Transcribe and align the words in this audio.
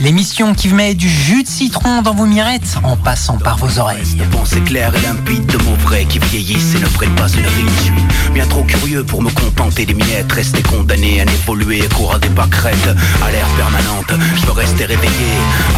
L'émission 0.00 0.54
qui 0.54 0.68
vous 0.68 0.74
met 0.74 0.94
du 0.94 1.08
jus 1.08 1.42
de 1.42 1.48
citron 1.48 2.02
dans 2.02 2.14
vos 2.14 2.26
mirettes 2.26 2.76
en 2.82 2.96
passant 2.96 3.38
par 3.38 3.56
vos 3.56 3.78
oreilles. 3.78 4.20
Pensée 4.30 4.60
claire 4.60 4.94
et 4.94 5.00
limpide 5.00 5.46
de 5.46 5.56
mots 5.58 5.76
vrais 5.84 6.04
qui 6.04 6.18
vieillissent 6.18 6.74
et 6.74 6.80
ne 6.80 6.86
prennent 6.86 7.14
pas 7.14 7.28
une 7.28 7.44
suis 7.82 8.32
bien 8.34 8.46
trop 8.46 8.62
curieux 8.62 9.04
pour 9.04 9.22
me 9.22 9.30
contenter 9.30 9.86
des 9.86 9.94
miettes. 9.94 10.30
Rester 10.32 10.62
condamné 10.62 11.20
à 11.20 11.24
n'évoluer 11.24 11.80
cours 11.96 12.14
à 12.14 12.18
des 12.18 12.28
pâquerettes. 12.28 12.94
À 13.24 13.30
l'air 13.30 13.46
permanente, 13.56 14.12
je 14.36 14.46
veux 14.46 14.52
rester 14.52 14.84
réveillé. 14.84 15.30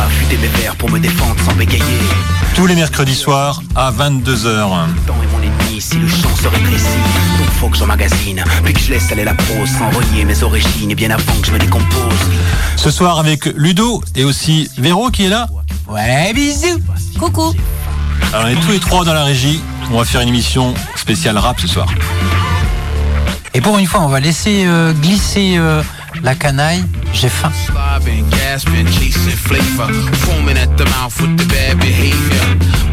Affûter 0.02 0.38
mes 0.38 0.48
verres 0.60 0.76
pour 0.76 0.90
me 0.90 0.98
défendre 0.98 1.40
sans 1.44 1.54
bégayer. 1.54 1.84
Tous 2.54 2.66
les 2.66 2.74
mercredis 2.74 3.14
soirs 3.14 3.62
à 3.76 3.92
22h. 3.92 4.88
Si 5.80 5.96
le 5.96 6.06
champ 6.06 6.28
se 6.36 6.46
rétrécit. 6.46 6.98
Donc 7.38 7.48
faut 7.58 7.68
que 7.70 7.76
j'emmagasine, 7.78 8.44
puis 8.62 8.74
que 8.74 8.80
je 8.80 8.90
laisse 8.90 9.10
aller 9.10 9.24
la 9.24 9.32
prose 9.32 9.70
sans 9.70 9.88
renier 9.88 10.26
mes 10.26 10.42
origines 10.42 10.90
et 10.90 10.94
bien 10.94 11.10
avant 11.10 11.32
que 11.40 11.46
je 11.46 11.52
me 11.52 11.58
décompose. 11.58 12.18
Ce 12.76 12.90
soir 12.90 13.18
avec 13.18 13.46
Ludo 13.46 14.04
et 14.14 14.24
aussi 14.24 14.70
Véro 14.76 15.08
qui 15.08 15.24
est 15.24 15.28
là. 15.30 15.48
Ouais, 15.88 16.34
bisous. 16.34 16.80
Coucou. 17.18 17.54
Alors 18.34 18.46
on 18.46 18.48
est 18.48 18.60
tous 18.60 18.72
les 18.72 18.78
trois 18.78 19.06
dans 19.06 19.14
la 19.14 19.24
régie. 19.24 19.62
On 19.90 19.96
va 19.96 20.04
faire 20.04 20.20
une 20.20 20.28
émission 20.28 20.74
spéciale 20.96 21.38
rap 21.38 21.58
ce 21.58 21.66
soir. 21.66 21.88
Et 23.54 23.62
pour 23.62 23.78
une 23.78 23.86
fois, 23.86 24.02
on 24.02 24.08
va 24.08 24.20
laisser 24.20 24.64
euh, 24.66 24.92
glisser 24.92 25.54
euh, 25.56 25.82
la 26.22 26.34
canaille. 26.34 26.84
J'ai 27.12 27.28
faim. 27.28 27.50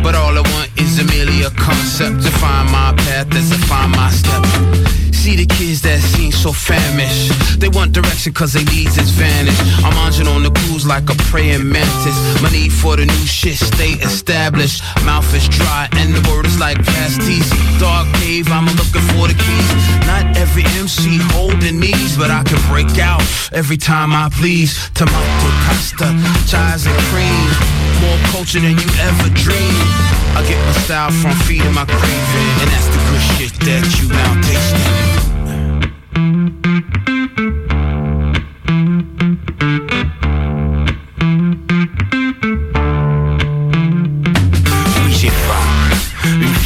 But 0.03 0.15
all 0.15 0.37
I 0.37 0.41
want 0.41 0.69
is 0.77 0.99
a 0.99 1.51
concept 1.51 2.23
to 2.23 2.31
find 2.31 2.71
my 2.71 2.93
path 2.97 3.35
as 3.35 3.51
I 3.51 3.57
find 3.57 3.91
my 3.91 4.09
step. 4.11 5.06
See 5.27 5.35
the 5.35 5.55
kids 5.59 5.81
that 5.81 5.99
seem 5.99 6.31
so 6.31 6.53
famished. 6.53 7.59
They 7.59 7.67
want 7.67 7.91
direction 7.91 8.31
cause 8.31 8.53
their 8.53 8.63
needs 8.63 8.95
has 8.95 9.09
vanished. 9.11 9.59
I'm 9.83 9.93
munching 9.99 10.25
on 10.25 10.41
the 10.41 10.51
clues 10.51 10.87
like 10.87 11.03
a 11.09 11.15
praying 11.27 11.67
mantis. 11.67 12.15
My 12.41 12.47
need 12.49 12.71
for 12.71 12.95
the 12.95 13.03
new 13.03 13.27
shit 13.27 13.57
stay 13.59 13.99
established. 13.99 14.81
Mouth 15.03 15.27
is 15.35 15.49
dry 15.49 15.89
and 15.99 16.15
the 16.15 16.23
word 16.31 16.45
is 16.45 16.57
like 16.61 16.77
pasties. 16.79 17.43
Dark 17.77 18.07
cave, 18.23 18.47
I'm 18.47 18.71
looking 18.79 19.03
for 19.11 19.27
the 19.27 19.35
keys. 19.35 19.71
Not 20.07 20.37
every 20.37 20.63
MC 20.79 21.19
holding 21.35 21.81
these, 21.81 22.15
but 22.15 22.31
I 22.31 22.43
can 22.43 22.63
break 22.71 22.97
out 22.97 23.19
every 23.51 23.75
time 23.75 24.13
I 24.13 24.29
please. 24.31 24.79
To 24.95 25.03
Tomato 25.03 25.49
pasta, 25.67 26.07
chives 26.47 26.87
and 26.87 26.95
cream. 27.11 27.76
More 28.01 28.17
culture 28.31 28.59
than 28.59 28.77
you 28.77 28.89
ever 29.01 29.29
dreamed. 29.33 29.89
I 30.37 30.45
get 30.47 30.59
my 30.65 30.71
style 30.83 31.11
from 31.11 31.33
feeding 31.45 31.73
my 31.73 31.85
craving, 31.85 32.53
and 32.61 32.69
that's 32.71 32.87
the 32.87 32.99
good 33.09 33.21
shit 33.21 33.53
that 33.65 33.83
you 33.99 34.07
now 34.09 34.41
tasting. 34.41 35.26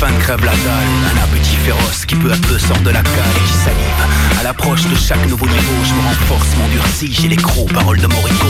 Faim. 0.02 0.12
Crève 0.22 0.44
la. 0.46 0.52
Un 0.52 1.24
appétit 1.24 1.56
féroce 1.56 2.06
qui 2.06 2.16
peu 2.16 2.32
à 2.32 2.36
peu 2.36 2.58
sort 2.60 2.80
de 2.80 2.90
la 2.90 3.02
cale 3.02 3.36
et 3.36 3.48
qui 3.48 3.54
salive. 3.54 4.02
À 4.40 4.44
l'approche 4.44 4.84
de 4.88 4.96
chaque 4.96 5.28
nouveau 5.30 5.46
niveau, 5.46 5.78
je 5.84 5.94
me 5.94 6.02
renforce, 6.08 6.48
m'endurcis. 6.58 7.14
J'ai 7.20 7.28
les 7.28 7.36
crocs, 7.36 7.72
paroles 7.74 8.00
de 8.00 8.08
Morico. 8.08 8.48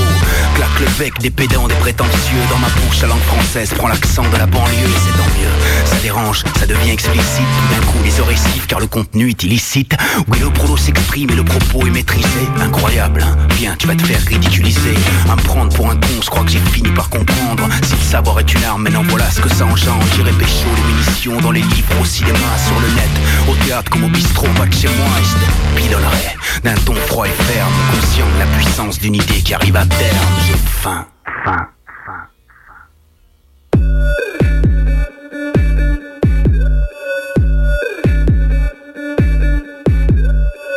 Claque 0.55 0.79
le 0.79 0.88
bec 0.97 1.13
des 1.19 1.29
pédants, 1.29 1.67
des 1.67 1.75
prétentieux. 1.75 2.44
Dans 2.49 2.59
ma 2.59 2.67
bouche, 2.67 3.02
la 3.02 3.07
langue 3.09 3.23
française 3.23 3.73
prend 3.73 3.88
l'accent 3.88 4.23
de 4.23 4.38
la 4.38 4.45
banlieue 4.45 4.72
et 4.72 4.99
c'est 5.05 5.17
tant 5.17 5.29
mieux. 5.39 5.85
Ça 5.85 5.95
dérange, 6.01 6.44
ça 6.59 6.66
devient 6.66 6.91
explicite. 6.91 7.51
D'un 7.72 7.85
coup, 7.88 8.00
les 8.03 8.19
oreilles 8.19 8.38
sifflent 8.38 8.68
car 8.68 8.79
le 8.79 8.88
contenu 8.88 9.29
est 9.29 9.44
illicite. 9.44 9.95
Oui, 10.28 10.39
le 10.39 10.50
prono 10.50 10.78
s'exprime 10.78 11.29
et 11.31 11.35
le 11.35 11.44
propos 11.44 11.85
est 11.85 11.91
maîtrisé. 11.91 12.47
Incroyable, 12.62 13.23
hein 13.23 13.38
Viens, 13.57 13.75
tu 13.78 13.88
vas 13.88 13.95
te 13.95 14.03
faire 14.03 14.22
ridiculiser. 14.28 14.95
À 15.29 15.35
me 15.35 15.41
prendre 15.41 15.73
pour 15.75 15.89
un 15.89 15.95
con, 15.95 16.22
je 16.22 16.29
crois 16.29 16.44
que 16.44 16.51
j'ai 16.51 16.62
fini 16.72 16.89
par 16.91 17.09
comprendre. 17.09 17.68
Si 17.83 17.94
le 17.94 18.01
savoir 18.01 18.39
est 18.39 18.53
une 18.53 18.63
arme, 18.63 18.83
maintenant 18.83 19.03
voilà 19.09 19.29
ce 19.31 19.41
que 19.41 19.50
ça 19.50 19.66
engendre. 19.66 20.06
J'irai 20.16 20.31
pécho 20.31 20.68
les 20.75 20.94
munitions 20.94 21.41
dans 21.41 21.52
les 21.52 21.62
livres, 21.62 22.02
au 22.02 22.06
cinéma, 22.06 22.40
sur 22.68 22.79
le 22.79 22.88
net, 22.96 23.09
au 23.50 23.56
théâtre 23.66 23.90
comme 23.90 24.03
au 24.03 24.09
bistrot, 24.09 24.47
pas 24.56 24.69
chez 24.72 24.88
moi. 24.88 25.07
Je 25.24 25.34
te 25.34 25.81
pilonnerai 25.81 26.35
d'un 26.63 26.75
ton 26.75 26.96
froid 26.96 27.25
et 27.28 27.44
ferme, 27.44 27.74
conscient 27.91 28.25
de 28.34 28.40
la 28.40 28.46
puissance 28.57 29.00
d'une 29.00 29.16
idée 29.16 29.41
qui 29.41 29.53
arrive 29.53 29.75
à 29.75 29.85
terme. 29.85 30.18
J'ai 30.47 30.57
faim, 30.81 31.07
faim. 31.44 31.68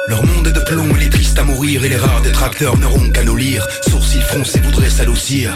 Leur 0.09 0.25
monde 0.25 0.47
est 0.47 0.53
de 0.53 0.61
plomb, 0.61 0.89
il 0.97 1.07
est 1.07 1.11
triste 1.11 1.39
à 1.39 1.45
mourir 1.45 1.85
Et 1.85 1.89
les 1.89 1.97
rares 1.97 2.21
détracteurs 2.21 2.77
n'auront 2.77 3.11
qu'à 3.11 3.25
nous 3.25 3.37
lire 3.37 3.67
Sourcils 3.89 4.21
froncés 4.21 4.61
voudraient 4.61 4.91
s'adoucir 4.91 5.51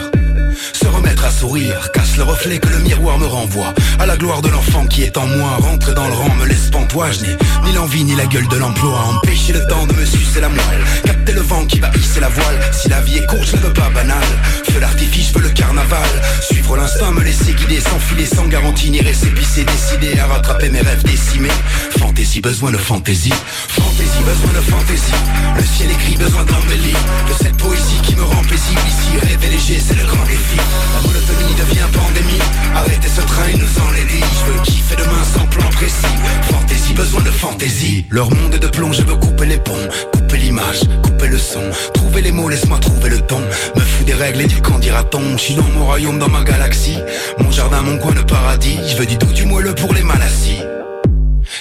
se 0.73 0.87
remettre 0.87 1.25
à 1.25 1.31
sourire, 1.31 1.91
casse 1.93 2.17
le 2.17 2.23
reflet 2.23 2.59
que 2.59 2.69
le 2.69 2.79
miroir 2.79 3.17
me 3.17 3.25
renvoie. 3.25 3.73
À 3.99 4.05
la 4.05 4.17
gloire 4.17 4.41
de 4.41 4.49
l'enfant 4.49 4.85
qui 4.85 5.03
est 5.03 5.17
en 5.17 5.25
moi 5.27 5.57
Rentrer 5.61 5.93
dans 5.93 6.07
le 6.07 6.13
rang 6.13 6.33
me 6.35 6.45
laisse 6.45 6.69
pantois. 6.71 7.11
Je 7.11 7.21
n'ai 7.21 7.37
ni 7.65 7.73
l'envie 7.73 8.03
ni 8.03 8.15
la 8.15 8.25
gueule 8.25 8.47
de 8.47 8.57
l'emploi. 8.57 8.99
Empêcher 9.15 9.53
le 9.53 9.65
temps 9.67 9.85
de 9.85 9.93
me 9.93 10.05
sucer 10.05 10.41
la 10.41 10.49
moelle. 10.49 10.83
Capter 11.05 11.33
le 11.33 11.41
vent 11.41 11.65
qui 11.65 11.79
va 11.79 11.89
hisser 11.95 12.19
la 12.19 12.29
voile. 12.29 12.59
Si 12.71 12.89
la 12.89 13.01
vie 13.01 13.17
est 13.17 13.25
courte 13.25 13.47
je 13.51 13.55
ne 13.57 13.61
veux 13.61 13.73
pas 13.73 13.89
banal 13.89 14.23
Feu 14.71 14.79
l'artifice, 14.79 15.31
feu 15.31 15.41
le 15.41 15.49
carnaval. 15.49 16.09
Suivre 16.41 16.77
l'instinct, 16.77 17.11
me 17.11 17.23
laisser 17.23 17.53
guider 17.53 17.79
S'enfiler 17.79 18.25
sans 18.25 18.47
garantie 18.47 18.89
ni 18.89 19.01
récépissé 19.01 19.63
Décider 19.63 20.19
à 20.19 20.27
rattraper 20.27 20.69
mes 20.69 20.81
rêves 20.81 21.03
décimés. 21.03 21.49
Fantaisie, 21.97 22.41
besoin 22.41 22.71
de 22.71 22.77
fantaisie. 22.77 23.33
Fantaisie, 23.67 24.23
besoin 24.25 24.53
de 24.53 24.65
fantaisie. 24.65 25.13
Le 25.57 25.63
ciel 25.63 25.91
écrit, 25.91 26.15
besoin 26.15 26.43
d'embellir 26.43 26.97
De 27.27 27.43
cette 27.43 27.57
poésie 27.57 27.99
qui 28.03 28.15
me 28.15 28.23
rend 28.23 28.43
paisible 28.43 28.81
Ici, 28.87 29.27
rêve 29.27 29.43
et 29.43 29.49
léger, 29.49 29.81
c'est 29.85 29.95
le 29.95 30.05
grand 30.05 30.23
la 30.35 31.01
monotonie 31.07 31.55
devient 31.55 31.87
pandémie. 31.93 32.41
Arrêtez 32.75 33.07
ce 33.07 33.21
train 33.21 33.47
et 33.47 33.57
nous 33.57 33.81
enlaider 33.81 34.21
Je 34.21 34.51
veux 34.51 34.61
kiffer 34.63 34.95
demain 34.95 35.23
sans 35.33 35.45
plan 35.47 35.69
précis. 35.69 36.15
Fantaisie, 36.51 36.93
besoin 36.93 37.21
de 37.21 37.31
fantaisie. 37.31 38.05
Leur 38.09 38.29
monde 38.33 38.53
est 38.53 38.59
de 38.59 38.67
plomb, 38.67 38.91
je 38.91 39.01
veux 39.01 39.15
couper 39.15 39.45
les 39.45 39.57
ponts. 39.57 39.87
Couper 40.13 40.37
l'image, 40.37 40.81
couper 41.03 41.27
le 41.27 41.37
son. 41.37 41.63
Trouver 41.93 42.21
les 42.21 42.31
mots, 42.31 42.49
laisse-moi 42.49 42.79
trouver 42.79 43.09
le 43.09 43.21
ton. 43.21 43.39
Me 43.75 43.81
fous 43.81 44.03
des 44.03 44.13
règles 44.13 44.41
et 44.41 44.47
du 44.47 44.61
quand 44.61 44.79
dira-t-on. 44.79 45.37
Je 45.37 45.43
suis 45.43 45.55
dans 45.55 45.69
mon 45.75 45.85
royaume, 45.85 46.19
dans 46.19 46.29
ma 46.29 46.43
galaxie. 46.43 46.99
Mon 47.39 47.51
jardin, 47.51 47.81
mon 47.81 47.97
coin 47.97 48.13
de 48.13 48.21
paradis. 48.21 48.77
Je 48.87 48.97
veux 48.97 49.05
du 49.05 49.17
doux, 49.17 49.33
du 49.33 49.45
moelleux 49.45 49.75
pour 49.75 49.93
les 49.93 50.03
mal 50.03 50.21
assis 50.21 50.59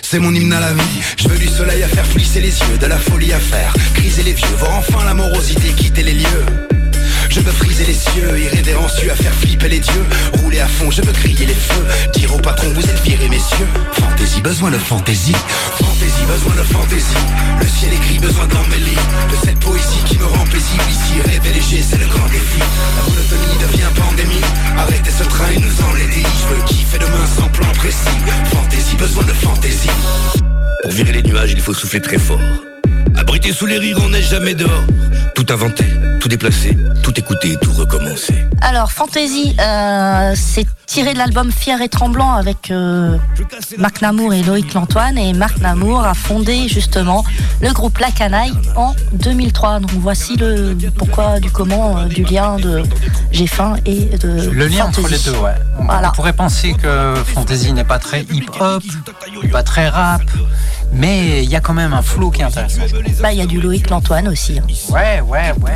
c'est 0.02 0.18
mon 0.18 0.32
hymne 0.34 0.52
à 0.54 0.60
la 0.60 0.72
vie, 0.72 1.00
je 1.18 1.28
veux 1.28 1.38
du 1.38 1.48
soleil 1.48 1.82
à 1.82 1.88
faire 1.88 2.06
flisser 2.06 2.40
les 2.40 2.58
yeux, 2.60 2.78
de 2.80 2.86
la 2.86 2.96
folie 2.96 3.32
à 3.32 3.38
faire, 3.38 3.74
criser 3.94 4.22
les 4.22 4.32
vieux, 4.32 4.48
voir 4.58 4.76
enfin 4.76 5.04
la 5.04 5.12
morosité 5.12 5.68
quitter 5.76 6.02
les 6.02 6.14
lieux. 6.14 6.46
Je 8.18 8.24
veux 8.24 8.30
friser 8.30 8.42
les 8.42 8.42
cieux, 8.42 8.52
irrévérencieux 8.52 9.12
à 9.12 9.14
faire 9.14 9.34
flipper 9.34 9.68
les 9.68 9.78
dieux. 9.80 10.04
Rouler 10.42 10.60
à 10.60 10.66
fond, 10.66 10.90
je 10.90 11.02
veux 11.02 11.12
crier 11.12 11.46
les 11.46 11.54
feux. 11.54 11.84
Dire 12.14 12.34
au 12.34 12.38
patron, 12.38 12.68
vous 12.74 12.82
êtes 12.82 13.02
virés 13.02 13.28
messieurs. 13.28 13.68
Fantaisie, 13.92 14.40
besoin 14.40 14.70
de 14.70 14.78
fantaisie. 14.78 15.36
Fantaisie, 15.78 16.24
besoin 16.26 16.54
de 16.56 16.62
fantaisie. 16.62 17.22
Le 17.60 17.66
ciel 17.66 17.92
écrit, 17.92 18.18
besoin 18.18 18.46
d'embellir 18.46 18.98
De 19.30 19.46
cette 19.46 19.60
poésie 19.60 20.02
qui 20.06 20.18
me 20.18 20.24
rend 20.24 20.44
paisible. 20.46 20.84
Ici, 20.90 21.20
rêve 21.24 21.46
et 21.46 21.54
léger, 21.54 21.82
c'est 21.82 21.98
le 21.98 22.06
grand 22.06 22.26
défi. 22.28 22.60
La 22.96 23.02
monotonie 23.08 23.58
devient 23.60 23.92
pandémie. 23.94 24.42
Arrêtez 24.76 25.10
ce 25.10 25.24
train 25.24 25.50
et 25.50 25.58
nous 25.58 25.82
enlaider 25.90 26.22
Je 26.22 26.54
veux 26.54 26.62
kiffer 26.64 26.98
demain 26.98 27.26
sans 27.26 27.48
plan 27.48 27.70
précis. 27.74 28.18
Fantaisie, 28.52 28.96
besoin 28.96 29.24
de 29.24 29.32
fantaisie. 29.32 29.90
Pour 30.82 30.92
virer 30.92 31.12
les 31.12 31.22
nuages, 31.22 31.52
il 31.52 31.60
faut 31.60 31.74
souffler 31.74 32.00
très 32.00 32.18
fort 32.18 32.40
Abrité 33.16 33.53
sous 33.53 33.66
les 33.66 33.78
rires, 33.78 33.98
on 34.04 34.09
n'est 34.10 34.22
jamais 34.22 34.54
dehors. 34.54 34.84
Tout 35.34 35.47
inventé, 35.50 35.84
tout 36.20 36.28
déplacé, 36.28 36.76
tout 37.02 37.12
écouté, 37.19 37.56
tout 37.61 37.72
recommencé. 37.72 38.34
Alors, 38.61 38.90
Fantasy, 38.90 39.55
euh, 39.61 40.32
c'est 40.34 40.67
tiré 40.87 41.12
de 41.12 41.19
l'album 41.19 41.52
Fier 41.52 41.81
et 41.81 41.88
Tremblant 41.88 42.32
avec 42.34 42.70
euh, 42.72 43.17
Marc 43.78 44.02
Namour 44.02 44.34
et 44.34 44.43
Loïc 44.43 44.75
Lantoine. 44.75 45.17
Et 45.17 45.32
Marc 45.34 45.58
Namour 45.58 46.05
a 46.05 46.14
fondé 46.14 46.67
justement 46.69 47.25
le 47.61 47.72
groupe 47.72 47.99
La 47.99 48.11
Canaille 48.11 48.52
en 48.75 48.94
2003. 49.12 49.81
Donc 49.81 49.90
voici 49.93 50.37
le 50.37 50.76
pourquoi, 50.96 51.38
du 51.38 51.50
comment, 51.50 51.99
euh, 51.99 52.05
du 52.06 52.25
lien 52.25 52.56
de 52.56 52.82
J'ai 53.31 53.46
faim 53.46 53.76
et 53.87 54.06
de 54.19 54.50
Le 54.50 54.67
lien 54.67 54.87
entre 54.87 55.06
les 55.08 55.19
deux, 55.19 55.32
ouais. 55.38 55.55
On, 55.78 55.84
Voilà. 55.84 56.08
on 56.08 56.17
pourrait 56.17 56.32
penser 56.32 56.75
que 56.82 57.14
Fantasy 57.34 57.72
n'est 57.72 57.84
pas 57.84 57.99
très 58.00 58.22
hip-hop, 58.22 58.82
pas 59.52 59.62
très 59.62 59.88
rap, 59.88 60.22
mais 60.93 61.43
il 61.44 61.50
y 61.50 61.56
a 61.56 61.61
quand 61.61 61.75
même 61.75 61.93
un 61.93 62.02
flow 62.02 62.31
qui 62.31 62.40
est 62.40 62.44
intéressant. 62.44 62.81
Bah, 63.23 63.32
il 63.32 63.38
y 63.38 63.43
a 63.43 63.46
du 63.46 63.61
Loïc 63.61 63.88
Lantoine 63.90 64.29
aussi. 64.29 64.58
hein. 64.58 64.62
Ouais, 64.93 65.20
ouais, 65.20 65.52
ouais. 65.61 65.73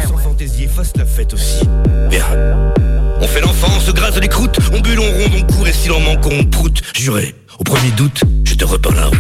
Bien. 2.09 2.25
On 3.21 3.27
fait 3.29 3.41
l'enfant, 3.41 3.69
on 3.77 3.81
se 3.81 3.91
gratte 3.93 4.17
les 4.19 4.29
croûtes, 4.29 4.59
on 4.73 4.81
bulle, 4.81 4.99
on 4.99 5.03
ronde, 5.13 5.33
on 5.39 5.53
court 5.53 5.69
et 5.69 5.73
si 5.73 5.89
l'on 5.89 6.01
manque, 6.01 6.27
on 6.27 6.45
proute. 6.45 6.83
Juré, 6.97 7.35
au 7.59 7.65
premier 7.65 7.91
doute, 7.93 8.23
je 8.45 8.55
te 8.55 8.65
repeins 8.65 8.95
la 8.95 9.07
route. 9.07 9.19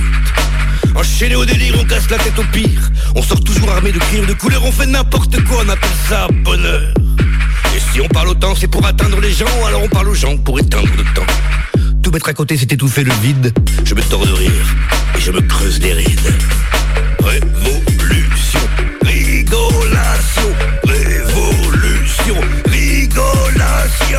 Enchaîné 0.96 1.36
au 1.36 1.44
délire, 1.44 1.74
on 1.80 1.84
casse 1.84 2.10
la 2.10 2.18
tête 2.18 2.38
au 2.38 2.44
pire. 2.52 2.90
On 3.14 3.22
sort 3.22 3.40
toujours 3.40 3.70
armé 3.70 3.92
de 3.92 3.98
crayons 3.98 4.26
de 4.26 4.32
couleur, 4.34 4.62
on 4.64 4.72
fait 4.72 4.86
n'importe 4.86 5.42
quoi, 5.44 5.62
on 5.64 5.68
appelle 5.68 5.90
ça 6.08 6.26
bonheur. 6.44 6.92
Et 7.74 7.80
si 7.92 8.00
on 8.00 8.08
parle 8.08 8.28
autant, 8.28 8.54
c'est 8.54 8.66
pour 8.68 8.84
atteindre 8.84 9.20
les 9.20 9.32
gens, 9.32 9.46
alors 9.66 9.82
on 9.84 9.88
parle 9.88 10.08
aux 10.08 10.14
gens 10.14 10.36
pour 10.36 10.58
éteindre 10.58 10.88
le 10.96 11.04
temps. 11.14 11.26
Tout 12.02 12.10
mettre 12.10 12.28
à 12.28 12.34
côté, 12.34 12.56
c'est 12.56 12.72
étouffer 12.72 13.04
le 13.04 13.12
vide. 13.22 13.52
Je 13.84 13.94
me 13.94 14.02
tords 14.02 14.26
de 14.26 14.32
rire 14.32 14.76
et 15.16 15.20
je 15.20 15.30
me 15.30 15.40
creuse 15.40 15.78
des 15.78 15.92
rides. 15.92 16.34
Révolution, 17.22 18.60
rigolation, 19.02 20.48
révolution, 20.82 22.34
rigolation. 22.66 24.18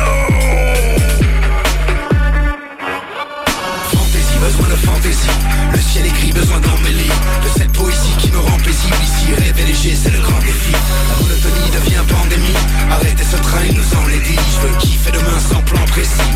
Fantaisie, 3.92 4.38
besoin 4.40 4.68
de 4.68 4.76
fantaisie. 4.76 5.28
Le 5.72 5.78
ciel 5.78 6.06
écrit, 6.06 6.32
besoin 6.32 6.60
d'embellir. 6.60 7.14
De 7.42 7.58
cette 7.58 7.72
poésie 7.72 8.14
qui 8.18 8.30
me 8.30 8.38
rend 8.38 8.56
paisible 8.64 8.96
ici. 9.02 9.34
Rêver 9.36 9.66
léger, 9.66 9.94
c'est 9.94 10.10
le 10.10 10.20
grand 10.20 10.40
défi. 10.40 10.72
La 10.72 11.16
monotonie 11.22 11.70
devient 11.70 12.02
pandémie. 12.08 12.56
Arrêtez 12.90 13.24
ce 13.24 13.36
train, 13.36 13.60
il 13.68 13.74
nous 13.76 13.94
en 13.94 14.08
est 14.08 14.24
dit. 14.24 14.38
Je 14.38 14.66
veux 14.66 14.74
kiffer 14.78 15.12
demain 15.12 15.38
sans 15.38 15.60
plan 15.62 15.84
précis. 15.86 16.32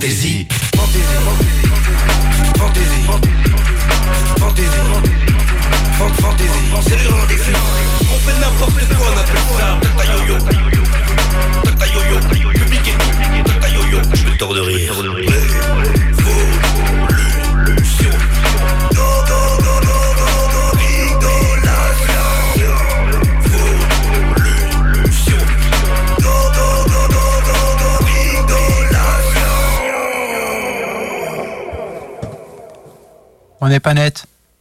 Fantaisie, 0.00 0.48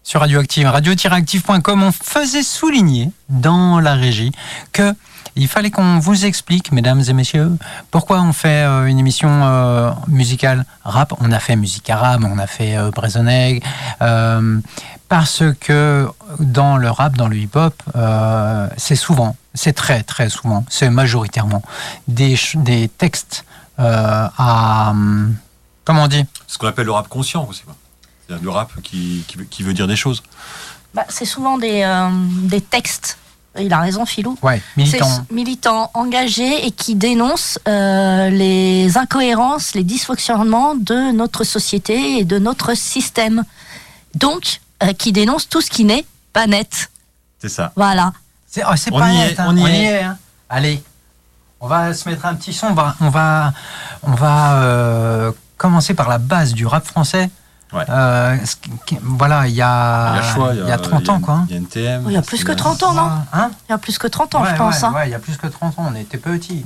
sur 0.09 0.21
Radioactive. 0.21 0.65
Radio-active.com, 0.65 1.83
on 1.83 1.91
faisait 1.91 2.41
souligner 2.41 3.11
dans 3.29 3.79
la 3.79 3.93
régie 3.93 4.31
que 4.71 4.95
il 5.35 5.47
fallait 5.47 5.69
qu'on 5.69 5.99
vous 5.99 6.25
explique, 6.25 6.71
mesdames 6.71 7.03
et 7.07 7.13
messieurs, 7.13 7.51
pourquoi 7.91 8.19
on 8.19 8.33
fait 8.33 8.63
euh, 8.65 8.87
une 8.87 8.97
émission 8.97 9.29
euh, 9.29 9.91
musicale 10.07 10.65
rap. 10.83 11.13
On 11.21 11.31
a 11.31 11.37
fait 11.37 11.55
musique 11.55 11.91
arabe, 11.91 12.25
on 12.27 12.39
a 12.39 12.47
fait 12.47 12.75
euh, 12.75 12.89
euh, 14.01 14.59
parce 15.09 15.43
que 15.59 16.07
dans 16.39 16.77
le 16.77 16.89
rap, 16.89 17.15
dans 17.15 17.27
le 17.27 17.37
hip-hop, 17.37 17.75
c'est 18.77 18.95
souvent, 18.95 19.35
c'est 19.53 19.73
très 19.73 20.01
très 20.01 20.29
souvent, 20.29 20.65
c'est 20.69 20.89
majoritairement 20.89 21.61
des, 22.07 22.35
des 22.55 22.89
textes 22.89 23.45
à... 23.77 24.89
hum, 24.89 25.35
Comment 25.85 26.03
on 26.03 26.07
dit? 26.07 26.25
Ce 26.47 26.57
qu'on 26.57 26.67
appelle 26.67 26.85
le 26.85 26.91
rap 26.93 27.07
conscient 27.07 27.45
aussi. 27.47 27.61
quoi. 27.61 27.75
C'est-à-dire 28.29 28.41
du 28.43 28.49
rap 28.49 28.71
qui, 28.83 29.23
qui, 29.27 29.37
veut- 29.37 29.43
qui 29.45 29.63
veut 29.63 29.73
dire 29.73 29.87
des 29.87 29.95
choses. 29.95 30.21
Bah, 30.93 31.03
c'est 31.09 31.25
souvent 31.25 31.57
des, 31.57 31.81
euh, 31.81 32.09
des 32.43 32.61
textes. 32.61 33.17
Il 33.59 33.73
a 33.73 33.79
raison, 33.79 34.05
Philou. 34.05 34.37
Ouais, 34.43 34.61
militant. 34.77 35.07
C'est 35.27 35.33
militants 35.33 35.89
engagés 35.95 36.67
et 36.67 36.71
qui 36.71 36.93
dénoncent 36.93 37.57
euh, 37.67 38.29
les 38.29 38.95
incohérences, 38.97 39.73
les 39.73 39.83
dysfonctionnements 39.83 40.75
de 40.75 41.11
notre 41.11 41.43
société 41.43 42.19
et 42.19 42.25
de 42.25 42.37
notre 42.37 42.75
système. 42.75 43.43
Donc, 44.13 44.61
euh, 44.83 44.93
qui 44.93 45.11
dénoncent 45.11 45.49
tout 45.49 45.61
ce 45.61 45.69
qui 45.71 45.83
n'est 45.83 46.05
pas 46.31 46.45
net. 46.45 46.91
C'est 47.39 47.49
ça. 47.49 47.73
Voilà. 47.75 48.13
C'est 48.47 48.63
oh, 48.63 48.97
pas 48.99 49.11
y 49.11 49.17
net, 49.17 49.31
est, 49.31 49.39
hein. 49.39 49.45
on 49.49 49.57
y 49.57 49.65
est. 49.71 50.03
hein. 50.03 50.17
Allez, 50.47 50.83
on 51.59 51.67
va 51.67 51.93
se 51.95 52.07
mettre 52.07 52.27
un 52.27 52.35
petit 52.35 52.53
son. 52.53 52.67
On 52.67 52.73
va, 52.73 52.95
on 53.01 53.09
va, 53.09 53.53
on 54.03 54.11
va 54.13 54.61
euh, 54.61 55.31
commencer 55.57 55.95
par 55.95 56.07
la 56.07 56.19
base 56.19 56.53
du 56.53 56.67
rap 56.67 56.85
français. 56.85 57.29
Ouais. 57.71 57.83
Euh, 57.87 58.35
voilà, 59.03 59.47
il 59.47 59.53
y 59.53 59.61
a, 59.61 60.13
Il 60.13 60.15
y 60.15 60.19
a 60.19 60.33
choix, 60.33 60.53
il 60.53 60.67
y 60.67 60.71
a 60.71 60.77
30 60.77 61.01
il 61.01 61.05
y 61.05 61.09
a- 61.09 61.13
ans, 61.13 61.19
quoi. 61.19 61.43
Il 61.49 61.53
y 61.53 61.55
a 61.55 61.61
NTM. 61.61 62.03
Il 62.07 62.13
y 62.13 62.17
a 62.17 62.21
plus 62.23 62.43
que 62.43 62.51
30 62.51 62.81
ans, 62.83 62.93
non 62.93 63.09
Hein 63.31 63.51
Il 63.67 63.71
y 63.71 63.75
a 63.75 63.77
plus 63.77 63.97
que 63.99 64.07
30 64.07 64.33
ans, 64.35 64.41
Ouais, 64.41 64.49
je 64.51 64.55
pense. 64.55 64.81
ouais, 64.81 64.87
hein. 64.87 64.93
ouais, 64.95 65.07
il 65.07 65.11
y 65.11 65.15
a 65.15 65.19
plus 65.19 65.37
que 65.37 65.47
30 65.47 65.77
ans, 65.77 65.85
on 65.91 65.95
était 65.95 66.17
petits. 66.17 66.65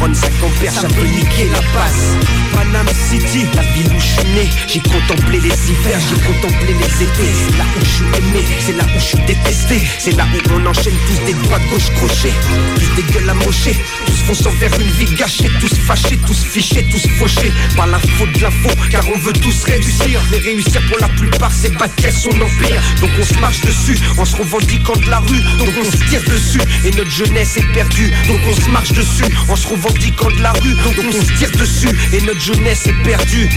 35 0.00 0.30
ans 0.44 0.50
ça 0.70 0.88
peut 0.88 1.06
niquer 1.06 1.50
la 1.52 1.60
passe. 1.74 2.16
Panam 2.54 2.86
City, 2.88 3.44
la 3.54 3.62
ville 3.74 3.92
où 3.94 4.00
je 4.00 4.06
suis 4.06 4.28
né. 4.34 4.48
J'ai 4.66 4.80
contemplé 4.80 5.40
les 5.40 5.48
hivers, 5.48 6.00
j'ai 6.08 6.20
contemplé 6.22 6.74
les 6.74 7.04
étés. 7.04 7.32
C'est 7.34 7.58
là 7.58 7.64
où 7.76 7.84
je 7.84 7.90
suis 7.90 8.04
aimé, 8.04 8.44
c'est 8.60 8.76
là 8.76 8.84
où 8.84 8.98
je 8.98 9.04
suis 9.04 9.18
détesté. 9.26 9.82
C'est 9.98 10.16
là 10.16 10.26
où 10.32 10.54
on 10.54 10.66
enchaîne 10.66 10.94
tous 11.06 11.26
des 11.26 11.34
doigts 11.34 11.58
gauche 11.70 11.90
crochet 11.96 12.32
Tous 12.76 12.96
des 12.96 13.12
gueules 13.12 13.28
amochées, 13.28 13.76
tous 14.06 14.22
fonçant 14.26 14.50
vers 14.58 14.72
une 14.80 14.90
vie 14.92 15.14
gâchée. 15.16 15.50
Tous 15.60 15.74
fâchés, 15.86 16.18
tous 16.26 16.44
fichés, 16.44 16.86
tous 16.90 17.06
fauchés. 17.18 17.52
Par 17.76 17.86
la 17.86 17.98
faute 17.98 18.32
de 18.32 18.40
l'info, 18.40 18.70
car 18.90 19.04
on 19.14 19.18
veut 19.18 19.34
tous 19.34 19.64
réussir. 19.64 20.22
Mais 20.30 20.38
réussir 20.38 20.80
pour 20.88 20.98
la 20.98 21.08
plupart 21.08 21.52
c'est 21.52 21.76
battre 21.76 21.94
son 22.10 22.30
empire. 22.30 22.82
Donc 23.02 23.10
on 23.20 23.24
se 23.24 23.38
marche 23.38 23.60
dessus, 23.60 23.98
en 24.16 24.24
se 24.24 24.36
revendiquant 24.36 24.96
de 24.96 25.10
la 25.10 25.18
rue. 25.18 25.42
Donc 25.58 25.68
on 25.78 25.84
se 25.84 25.96
tire 26.08 26.22
dessus, 26.24 26.60
et 26.84 26.90
notre 26.96 27.10
jeunesse 27.10 27.58
est 27.58 27.72
perdue. 27.74 28.10
Donc 28.28 28.40
on 28.48 28.54
se 28.54 28.70
marche 28.70 28.92
dessus, 28.92 29.24
en 29.48 29.56
se 29.56 29.68
revendiquant 29.68 29.90
de 30.08 30.42
la 30.42 30.52
rue. 30.52 30.74
Donc 30.84 30.94
on 30.98 31.12
se 31.12 31.32
tire 31.38 31.50
dessus 31.52 31.90
et 32.12 32.20
notre 32.22 32.40
jeunesse 32.40 32.86
est 32.86 33.02
perdue. 33.02 33.48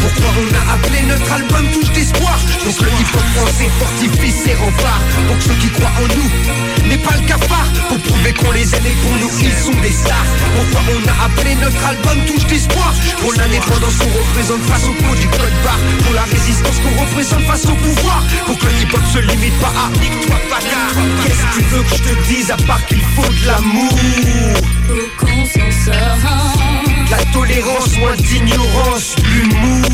Pourquoi 0.00 0.30
on 0.40 0.54
a 0.54 0.74
appelé 0.74 1.02
notre 1.06 1.32
album 1.32 1.66
Touche 1.72 1.92
d'espoir 1.92 2.27
Donc 2.68 2.80
le 2.82 2.88
hip-hop 3.00 3.24
français 3.34 3.70
fortifie 3.80 4.30
ses 4.30 4.54
remparts 4.56 5.00
Pour 5.26 5.40
ceux 5.40 5.54
qui 5.54 5.70
croient 5.70 5.88
en 5.88 6.08
nous 6.14 6.88
n'est 6.88 6.98
pas 6.98 7.16
le 7.16 7.26
cafard. 7.26 7.66
Pour 7.88 7.98
prouver 7.98 8.32
qu'on 8.34 8.50
les 8.52 8.74
aime 8.74 8.84
et 8.84 8.96
pour 9.00 9.16
nous 9.16 9.30
ils 9.40 9.52
sont 9.52 9.80
des 9.80 9.90
stars. 9.90 10.26
Pourquoi 10.54 10.80
on 10.92 11.08
a 11.08 11.24
appelé 11.24 11.54
notre 11.54 11.86
album 11.86 12.18
Touche 12.26 12.46
d'espoir? 12.46 12.92
Pour 13.20 13.32
l'indépendance 13.32 13.96
qu'on 13.96 14.12
représente 14.20 14.62
face 14.68 14.84
au 14.84 14.92
pot 14.92 15.14
du 15.16 15.28
code 15.28 15.56
barre. 15.64 15.80
Pour 16.04 16.12
la 16.12 16.24
résistance 16.24 16.76
qu'on 16.80 17.00
représente 17.00 17.44
face 17.44 17.64
au 17.64 17.74
pouvoir. 17.74 18.22
Pour 18.44 18.58
que 18.58 18.66
le 18.66 18.82
hip-hop 18.82 19.04
se 19.14 19.18
limite 19.18 19.58
pas 19.60 19.72
à 19.72 19.88
nique-toi 20.00 20.36
bâtard 20.50 20.94
Qu'est-ce 21.24 21.42
que 21.44 21.52
tu 21.56 21.64
veux 21.72 21.82
que 21.82 21.96
je 21.96 22.02
te 22.02 22.28
dise 22.28 22.50
à 22.50 22.56
part 22.66 22.84
qu'il 22.84 23.00
faut 23.16 23.32
de 23.32 23.46
l'amour? 23.46 23.98
La 27.10 27.24
tolérance, 27.32 27.96
moins 27.98 28.16
d'ignorance, 28.16 29.14
l'humour. 29.24 29.88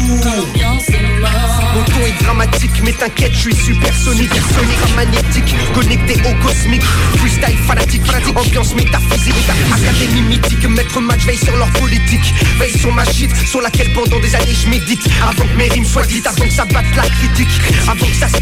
Mon 1.75 1.83
ton 1.85 2.07
est 2.07 2.23
dramatique, 2.25 2.73
mais 2.83 2.93
t'inquiète, 2.93 3.33
je 3.33 3.41
suis 3.41 3.55
supersonique 3.55 4.33
Sonique. 4.35 4.97
Magnétique, 4.97 5.55
connecté 5.75 6.15
au 6.29 6.35
cosmique. 6.45 6.83
Freestyle 7.17 7.59
fanatique, 7.67 8.05
fanatique, 8.05 8.37
ambiance 8.37 8.75
métaphysique. 8.75 9.35
Académie 9.73 10.23
mythique, 10.23 10.69
maître 10.69 11.01
match, 11.01 11.25
veille 11.25 11.39
sur 11.39 11.57
leur 11.57 11.71
politique. 11.73 12.35
Veille 12.59 12.79
sur 12.79 12.93
ma 12.93 13.05
shit, 13.05 13.31
sur 13.47 13.61
laquelle 13.61 13.93
pendant 13.93 14.19
des 14.19 14.35
années 14.35 14.55
je 14.55 14.69
médite. 14.69 15.07
Avant 15.23 15.47
que 15.47 15.57
mes 15.57 15.69
rimes 15.69 15.85
soient 15.85 16.07
dites, 16.07 16.27
avant 16.27 16.45
que 16.45 16.53
ça 16.53 16.65
batte 16.65 16.97
la 16.97 17.03
critique. 17.03 17.61
Avant 17.89 18.07
que 18.07 18.15
ça 18.15 18.29
se 18.29 18.41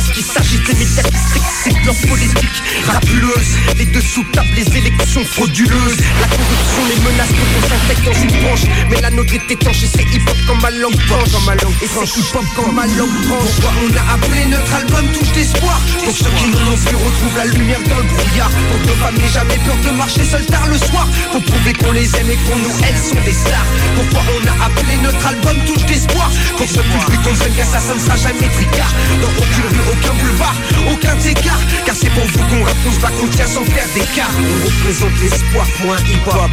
masse 0.00 0.10
qui 0.12 0.22
s'agite 0.22 0.66
Les 0.68 0.74
médias 0.74 1.02
qui 1.02 1.18
s'excitent, 1.18 1.84
leur 1.84 1.94
politique 2.08 2.62
rapuleuse. 2.86 3.50
Les 3.76 3.86
dessous 3.86 4.24
tables, 4.32 4.48
les 4.56 4.78
élections 4.78 5.24
frauduleuses. 5.24 5.96
La 6.20 6.28
corruption, 6.28 6.82
les 6.88 7.00
menaces 7.10 7.28
qu'on 7.28 7.68
s'infecte 7.68 8.04
dans 8.04 8.20
une 8.20 8.42
branche. 8.42 8.64
Mais 8.90 9.00
la 9.00 9.10
nôtre 9.10 9.34
est 9.34 9.50
étanche 9.50 9.82
et 9.82 9.86
c'est 9.86 10.02
hip-hop 10.02 10.36
comme 10.46 10.60
ma 10.60 10.70
langue 10.70 10.96
Comme 11.08 11.44
ma 11.44 11.54
langue 11.54 11.74
Et 11.82 11.86
c'est 11.86 12.18
hip-hop 12.18 12.44
comme 12.56 12.74
ma 12.74 12.86
langue 12.86 13.26
branche 13.26 13.50
Pourquoi 13.60 13.72
on 13.84 13.96
a 13.96 14.14
appelé 14.14 14.44
notre 14.46 14.74
album 14.74 15.06
Touche 15.12 15.32
d'espoir 15.32 15.80
Pour 16.04 16.16
ceux 16.16 16.30
qui 16.36 16.46
nous 16.46 16.58
l'ont 16.58 16.76
vu 16.76 16.96
retrouvent 16.96 17.36
la 17.36 17.46
lumière 17.46 17.80
dans 17.88 17.98
le 17.98 18.08
brouillard. 18.08 18.50
Pour 18.50 18.80
que 18.82 18.98
femmes 18.98 19.16
n'aient 19.16 19.28
jamais 19.28 19.58
peur 19.64 19.76
de 19.84 19.90
marcher 19.96 20.24
seules 20.24 20.46
tard 20.46 20.66
le 20.68 20.78
soir. 20.78 21.06
Pour 21.32 21.42
prouver 21.42 21.72
qu'on 21.74 21.92
les 21.92 22.08
aime 22.16 22.30
et 22.30 22.38
qu'on 22.48 22.58
nous 22.58 22.74
elles 22.86 22.98
sont 22.98 23.20
des 23.24 23.32
stars. 23.32 23.66
Pourquoi 23.96 24.22
on 24.34 24.46
a 24.48 24.66
appelé 24.66 24.96
notre 25.02 25.26
album 25.26 25.56
Touche 25.66 25.84
d'espoir 25.86 26.30
Pour 26.56 26.66
que 26.66 26.72
ce 26.72 26.80
public 26.80 27.22
comprenne 27.22 27.54
qu'un 27.54 27.64
ça, 27.64 27.80
ça 27.80 27.94
ne 27.94 28.00
sera 28.00 28.16
jamais 28.16 28.48
tricard 28.48 28.92
Dans 29.20 29.32
aucune 29.42 29.68
rue, 29.70 29.89
aucun 29.90 30.14
boulevard, 30.14 30.54
aucun 30.92 31.18
écart. 31.18 31.60
Car 31.84 31.94
c'est 31.94 32.10
pour 32.10 32.24
vous 32.24 32.38
qu'on 32.48 32.64
rappe, 32.64 32.76
on 32.86 32.92
se 32.92 33.00
bat, 33.00 33.10
qu'on 33.18 33.26
tient 33.28 33.46
sans 33.46 33.64
faire 33.64 33.86
d'écart. 33.94 34.30
On 34.38 34.66
représente 34.66 35.20
l'espoir, 35.20 35.66
point 35.82 35.98
hip-hop. 36.08 36.50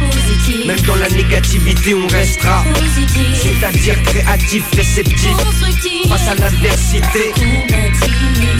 Même 0.66 0.80
dans 0.80 0.96
la 0.96 1.08
négativité 1.08 1.94
on 1.94 2.06
restera 2.06 2.64
C'est-à-dire 3.34 4.02
créatif, 4.02 4.64
réceptif. 4.74 5.36
Face 6.08 6.28
à 6.28 6.34
l'adversité. 6.34 7.32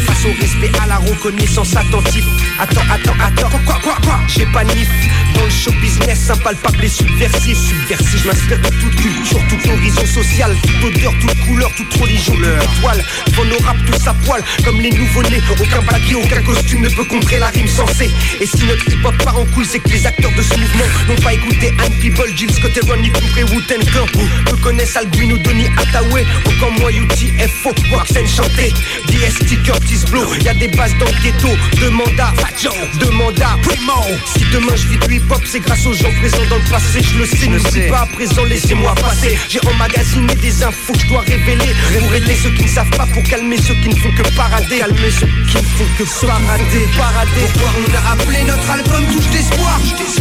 Face 0.07 0.25
au 0.25 0.41
respect, 0.41 0.71
à 0.83 0.87
la 0.87 0.97
reconnaissance 0.97 1.77
attentif 1.77 2.25
Attends, 2.59 2.81
attends, 2.91 3.17
attends, 3.21 3.49
quoi, 3.51 3.61
quoi, 3.65 3.79
quoi, 3.83 3.97
quoi? 4.03 4.19
J'ai 4.29 4.47
pas 4.47 4.65
nif. 4.65 4.89
Dans 5.35 5.45
le 5.45 5.51
show 5.51 5.73
business, 5.81 6.31
impalpable 6.31 6.85
et 6.85 6.89
subversif. 6.89 7.59
Subversif. 7.59 8.23
Je 8.23 8.29
m'inspire 8.29 8.59
de 8.59 8.69
toute 8.81 8.97
culture, 8.97 9.41
toute 9.49 9.67
horizon 9.67 10.07
sociale, 10.07 10.57
toute 10.63 10.97
odeur, 10.97 11.13
toute 11.21 11.47
couleur, 11.47 11.71
toute 11.77 11.93
religion, 11.95 12.35
toute 12.35 12.79
étoile. 12.79 13.05
Nos 13.49 13.65
rap 13.65 13.77
tous 13.87 14.07
à 14.07 14.15
poil, 14.27 14.43
comme 14.69 14.81
les 14.83 14.91
nouveaux-nés. 14.91 15.41
Aucun 15.51 15.83
papier, 15.83 16.15
aucun 16.15 16.43
costume 16.43 16.83
ne 16.83 16.89
peut 16.91 17.05
contrer 17.05 17.39
la 17.39 17.47
rime 17.47 17.67
sensée. 17.67 18.11
Et 18.39 18.47
si 18.47 18.65
notre 18.65 18.87
hip-hop 18.91 19.17
part 19.25 19.39
en 19.39 19.47
couille, 19.47 19.65
c'est 19.65 19.79
que 19.79 19.89
les 19.89 20.07
acteurs 20.07 20.31
de 20.37 20.43
ce 20.43 20.55
mouvement 20.59 20.85
n'ont 21.09 21.23
pas 21.23 21.33
écouté 21.33 21.73
Anne 21.83 21.95
People, 22.01 22.31
Jill 22.37 22.53
Scott 22.53 22.73
Cooper 22.75 23.41
et 23.41 23.45
Wu-Tang 23.45 23.85
Clan. 23.91 24.07
Peu 24.47 24.57
connaissent 24.57 24.97
Albino, 24.97 25.39
Donny 25.39 25.67
Hathaway, 25.79 26.27
encore 26.47 26.73
moi 26.81 26.91
UTFO, 26.93 27.71
Waxen 27.93 28.27
chanté. 28.27 28.75
DST, 29.07 29.63
Curtis 29.63 30.05
Blow, 30.11 30.35
y 30.45 30.49
a 30.49 30.55
des 30.55 30.69
bases 30.69 30.95
dans 30.99 31.07
le 31.07 31.23
ghetto. 31.23 31.49
Demande 31.81 32.21
à 32.21 32.35
Fajo, 32.37 32.71
demande 33.01 33.41
à 33.41 33.57
Primo. 33.63 34.03
Si 34.27 34.45
demain 34.53 34.77
je 34.77 34.89
vis 34.89 34.99
du 35.09 35.17
hip-hop, 35.17 35.41
c'est 35.47 35.61
grâce 35.61 35.87
aux 35.87 35.95
gens 35.95 36.13
présents 36.21 36.47
dans 36.51 36.59
le 36.59 36.71
passé. 36.71 37.01
Je 37.03 37.19
le 37.19 37.27
sais, 37.27 37.49
ne 37.49 37.59
suis 37.59 37.89
pas 37.89 38.01
à 38.01 38.07
présent, 38.07 38.45
laissez-moi 38.45 38.95
passer. 38.97 39.39
J'ai 39.49 39.61
emmagasiné 39.67 40.35
des 40.35 40.63
infos 40.63 40.93
que 40.93 41.01
je 41.01 41.07
dois 41.09 41.21
révéler. 41.23 41.75
Pour 42.01 42.15
aider 42.15 42.35
ceux 42.35 42.51
qui 42.51 42.65
ne 42.65 42.69
savent 42.69 42.91
pas, 42.91 43.07
pour 43.07 43.23
calmer 43.23 43.57
ceux 43.57 43.75
qui 43.75 43.89
ne 43.89 43.97
font 43.97 44.13
que 44.13 44.23
parader. 44.51 44.79
Calmer 44.79 45.11
ceux 45.11 45.27
qui 45.27 45.57
ne 45.57 45.69
font 45.77 45.91
que 45.99 46.27
parader. 46.27 46.89
Parader. 46.97 47.31
Pourquoi 47.53 47.71
on 47.79 47.89
a 47.95 48.13
appelé 48.13 48.45
notre 48.45 48.71
album 48.71 49.05
Touche 49.13 49.31
d'espoir 49.31 49.79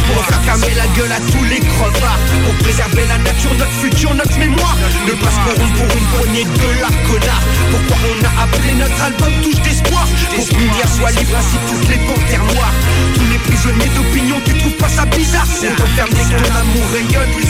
Pour 0.08 0.26
faire 0.26 0.42
calmer 0.42 0.74
la 0.76 0.88
gueule 0.96 1.12
à 1.12 1.20
tous 1.32 1.44
les 1.44 1.60
crevards. 1.60 2.20
Pour 2.46 2.56
préserver 2.64 3.06
la 3.08 3.18
nature, 3.18 3.54
notre 3.58 3.72
futur, 3.72 4.14
notre 4.14 4.38
mémoire. 4.38 4.78
Ne 5.06 5.14
pas 5.14 5.32
se 5.32 5.40
pour 5.78 5.90
une 5.98 6.08
poignée 6.18 6.44
de 6.46 6.70
la 6.82 6.92
connard. 7.08 7.44
Pourquoi 7.72 7.98
on 8.12 8.20
a 8.26 8.44
appelé 8.44 8.74
notre 8.76 9.02
album 9.02 9.34
Touche 9.44 9.62
d'espoir 9.62 10.08
Pour 10.36 10.58
l'univers 10.58 10.90
soit 10.90 11.12
libre 11.12 11.36
ainsi 11.38 11.58
toutes 11.68 11.90
les 11.90 12.00
panthères 12.06 12.46
noires. 12.56 12.76
Tous 13.16 13.28
les 13.32 13.40
prisonniers 13.40 13.92
d'opinion, 13.96 14.38
tu 14.46 14.54
trouves 14.58 14.78
pas 14.78 14.90
ça 14.90 15.06
bizarre? 15.06 15.48
C'est 15.48 15.72
enfermé 15.72 16.22
que 16.24 16.44
ton 16.44 16.56
amour 16.56 16.86
rayonne 16.94 17.47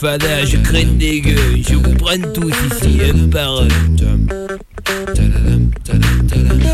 Fada, 0.00 0.46
je 0.46 0.56
craigne 0.56 0.96
des 0.96 1.20
gueules, 1.20 1.62
je 1.68 1.74
vous 1.74 1.94
prenne 1.94 2.24
tous 2.32 2.48
ici, 2.48 3.00
un 3.04 3.28
par 3.28 3.60
un. 3.60 4.49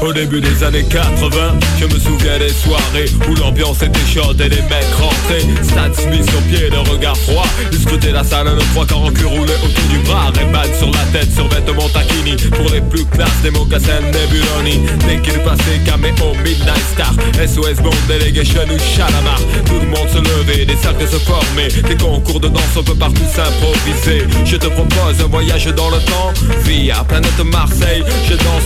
Au 0.02 0.12
début 0.12 0.40
des 0.40 0.62
années 0.62 0.84
80, 0.84 1.30
je 1.80 1.84
me 1.86 1.98
souviens 1.98 2.38
des 2.38 2.50
soirées 2.50 3.10
où 3.28 3.34
l'ambiance 3.34 3.82
était 3.82 4.06
chaude 4.06 4.40
et 4.40 4.48
les 4.48 4.62
mecs 4.62 4.94
rentraient. 4.98 5.46
Stan 5.62 5.92
Smith 5.94 6.30
sur 6.30 6.40
pied, 6.42 6.68
le 6.70 6.78
regard 6.90 7.16
froid. 7.16 7.46
Scrutaient 7.72 8.12
la 8.12 8.22
salle, 8.22 8.46
le 8.46 8.62
trois 8.72 8.86
quarts 8.86 9.02
en 9.02 9.10
cul 9.10 9.24
roulé 9.24 9.52
autour 9.54 9.84
du 9.90 9.98
bras. 10.00 10.30
Rayman 10.34 10.68
sur 10.78 10.90
la 10.90 11.04
tête, 11.12 11.32
sur 11.32 11.48
vêtements 11.48 11.88
taquini. 11.88 12.36
Pour 12.50 12.70
les 12.72 12.80
plus 12.82 13.04
classes, 13.06 13.42
des 13.42 13.50
mocassins 13.50 14.00
Nebuloni. 14.00 14.86
Dès 15.06 15.20
qu'il 15.22 15.40
passait, 15.40 15.80
caméo, 15.84 16.34
Midnight 16.44 16.84
Star. 16.92 17.12
SOS 17.34 17.82
Bond, 17.82 17.90
Delegation 18.08 18.62
ou 18.64 18.78
Chalamar. 18.78 19.40
Tout 19.64 19.80
le 19.80 19.88
monde 19.88 20.08
se 20.08 20.18
levait, 20.18 20.66
des 20.66 20.76
cercles 20.76 21.08
se 21.08 21.18
formaient. 21.18 21.68
Des 21.68 21.96
concours 21.96 22.40
de 22.40 22.48
danse, 22.48 22.76
on 22.76 22.82
peut 22.82 22.94
partout 22.94 23.26
s'improviser. 23.34 24.24
Je 24.44 24.56
te 24.56 24.66
propose 24.66 25.20
un 25.24 25.28
voyage 25.28 25.66
dans 25.74 25.90
le 25.90 25.98
temps. 25.98 26.32
Via 26.64 27.02
planète 27.04 27.44
Marseille, 27.44 28.04
je 28.28 28.34
danse 28.34 28.65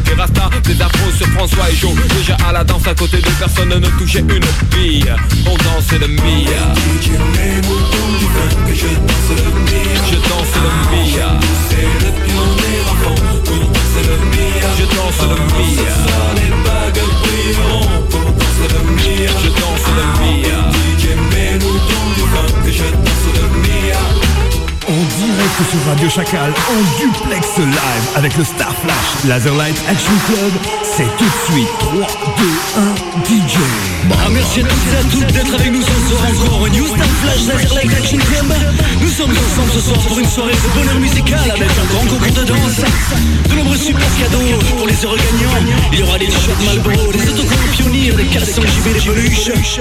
Terrasta 0.01 0.49
Des 0.63 0.81
afros 0.81 1.11
sur 1.17 1.27
François 1.27 1.69
et 1.71 1.75
Joe. 1.75 1.91
Déjà 2.17 2.37
à 2.47 2.51
la 2.51 2.63
danse 2.63 2.87
à 2.87 2.93
côté 2.93 3.17
de 3.17 3.29
personne 3.39 3.69
ne 3.69 3.87
touchait 3.97 4.19
une 4.19 4.45
bille. 4.75 5.13
On 5.45 5.55
danse 5.57 5.91
le 5.99 6.07
Mia 6.07 6.73
le 7.01 7.25
Je 8.73 8.87
danse 8.87 9.31
Je 10.09 10.15
danse 10.15 10.61
je 22.77 22.83
danse 22.83 23.27
le 23.33 23.61
Mia 23.61 23.70
En 25.01 25.03
direct 25.03 25.57
sur 25.71 25.79
Radio 25.87 26.09
Chacal, 26.09 26.53
en 26.69 26.99
duplex 26.99 27.57
live 27.57 28.05
avec 28.15 28.37
le 28.37 28.43
Star 28.43 28.71
Flash 28.83 29.25
Laserlight 29.27 29.75
Action 29.89 30.13
Club, 30.27 30.51
c'est 30.83 31.09
tout 31.17 31.25
de 31.25 31.53
suite 31.53 31.67
3, 31.79 32.07
2, 32.37 32.45
1, 32.77 33.49
DJ. 33.49 33.57
Merci 34.29 34.59
à 34.59 34.63
tous 34.63 34.93
et 34.93 34.97
à 34.97 35.03
toutes 35.11 35.33
d'être 35.33 35.55
avec 35.55 35.71
nous 35.71 35.81
ce 35.81 35.87
soir 35.87 36.21
encore 36.29 36.61
au 36.61 36.69
New 36.69 36.85
Star 36.85 37.07
Flash 37.23 37.47
Laserlight 37.47 37.93
Action 37.97 38.17
Club. 38.19 38.53
Nous 39.01 39.09
sommes 39.09 39.31
ensemble 39.31 39.71
ce 39.73 39.79
soir 39.79 39.99
pour 40.01 40.19
une 40.19 40.29
soirée 40.29 40.53
de 40.53 40.79
bonheur 40.79 40.99
musical 40.99 41.49
avec 41.49 41.71
un 41.71 41.93
grand 41.93 42.05
concours 42.05 42.35
de 42.35 42.43
danse, 42.43 42.81
de 43.49 43.55
nombreux 43.55 43.77
super 43.77 44.07
cadeaux 44.21 44.59
pour 44.77 44.85
les 44.85 45.03
heureux 45.03 45.17
gagnants. 45.17 45.65
Il 45.93 45.99
y 45.99 46.03
aura 46.03 46.19
des 46.19 46.27
t-shirts 46.27 46.63
Malboro, 46.63 47.11
des 47.11 47.27
autocollants 47.27 47.71
pionniers, 47.75 48.11
des 48.11 48.25
caleçons 48.25 48.61
JB, 48.61 48.93
des 48.93 48.99
peluches. 48.99 49.79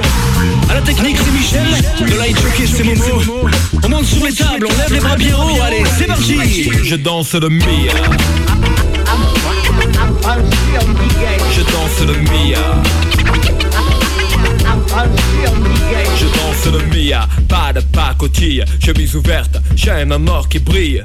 À 0.71 0.75
la 0.75 0.81
technique, 0.81 1.19
c'est 1.23 1.31
Michel, 1.31 2.09
de 2.09 2.17
light 2.17 2.41
jockey, 2.41 2.67
c'est 2.67 2.85
Momo. 2.85 3.21
On 3.83 3.89
monte 3.89 4.07
sur 4.07 4.25
les 4.25 4.33
tables, 4.33 4.67
on 4.67 4.79
lève 4.79 4.93
les 4.93 5.00
bras 5.00 5.10
allez, 5.62 5.85
c'est 5.99 6.07
parti. 6.07 6.71
Je 6.85 6.97
danse 6.97 7.35
le 7.35 7.49
Mia 7.49 7.93
Je 11.52 11.62
danse 11.62 12.00
le 12.07 12.14
Mia 12.14 12.59
Je 16.17 16.25
danse 16.26 16.67
le 16.67 16.81
Mia 16.87 17.29
Pas 17.49 17.73
de 17.73 17.81
pacotille, 17.81 18.64
chemise 18.85 19.14
ouverte 19.17 19.59
Chaîne 19.76 20.12
en 20.12 20.26
or 20.26 20.49
qui 20.49 20.59
brille 20.59 21.05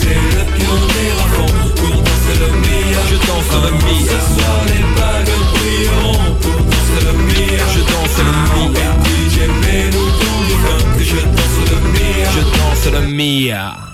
C'est 0.00 0.22
le 0.36 0.44
pion 0.56 0.74
des 0.94 1.10
rafons 1.20 1.54
Pour 1.76 2.02
danser 2.02 2.36
le 2.40 2.48
mia 2.64 3.00
Je 3.10 3.16
danse 3.26 3.52
le 3.64 3.70
mia 3.72 4.10
Ce 4.12 4.18
soir 4.34 4.58
les 4.66 4.84
bagues 4.96 5.26
de 5.26 5.38
brilleront 5.52 6.34
Pour 6.40 6.58
danser 6.70 7.02
le 7.06 7.12
mia 7.28 7.64
Je 7.74 7.80
danse 7.80 8.18
le 8.18 8.32
mia 8.72 8.90
DJ 9.04 9.36
mets-nous 9.62 10.10
tout 10.20 10.40
du 10.48 10.56
vin 10.64 10.98
Que 10.98 11.04
je 11.04 11.16
danse 11.16 11.58
le 11.70 11.78
mia 11.92 12.30
Je 12.34 12.40
danse 12.58 13.00
le 13.00 13.06
mia. 13.06 13.85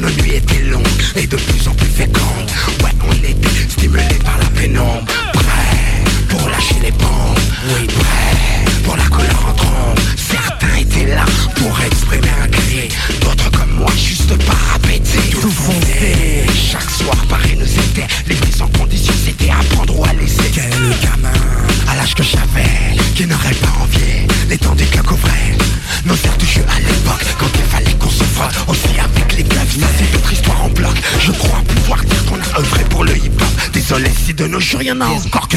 Nos 0.00 0.10
nuits 0.22 0.36
étaient 0.36 0.62
longues 0.64 0.86
et 1.16 1.26
de 1.26 1.36
plus 1.36 1.68
en 1.68 1.74
plus 1.74 1.86
fécondes 1.86 2.50
Ouais, 2.82 2.90
on 3.06 3.12
était 3.12 3.48
stimulé 3.68 4.02
par 4.24 4.38
la 4.38 4.46
pénombre. 4.46 5.04
Prêt 5.32 6.04
pour 6.28 6.48
lâcher 6.48 6.76
les 6.82 6.90
bombes 6.92 7.38
Oui, 7.74 7.86
prêt 7.86 8.39
y'en 34.90 35.00
a 35.00 35.06
encore 35.06 35.46
que 35.46 35.56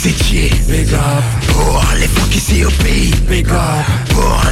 sétier 0.00 0.50
Big 0.66 0.92
up. 0.94 1.24
Pour 1.48 1.82
les 1.98 2.08
funk 2.08 2.34
ici 2.34 2.64
au 2.64 2.70
pays 2.82 3.12
Big 3.28 3.46
up. 3.50 3.56
Pour 4.08 4.09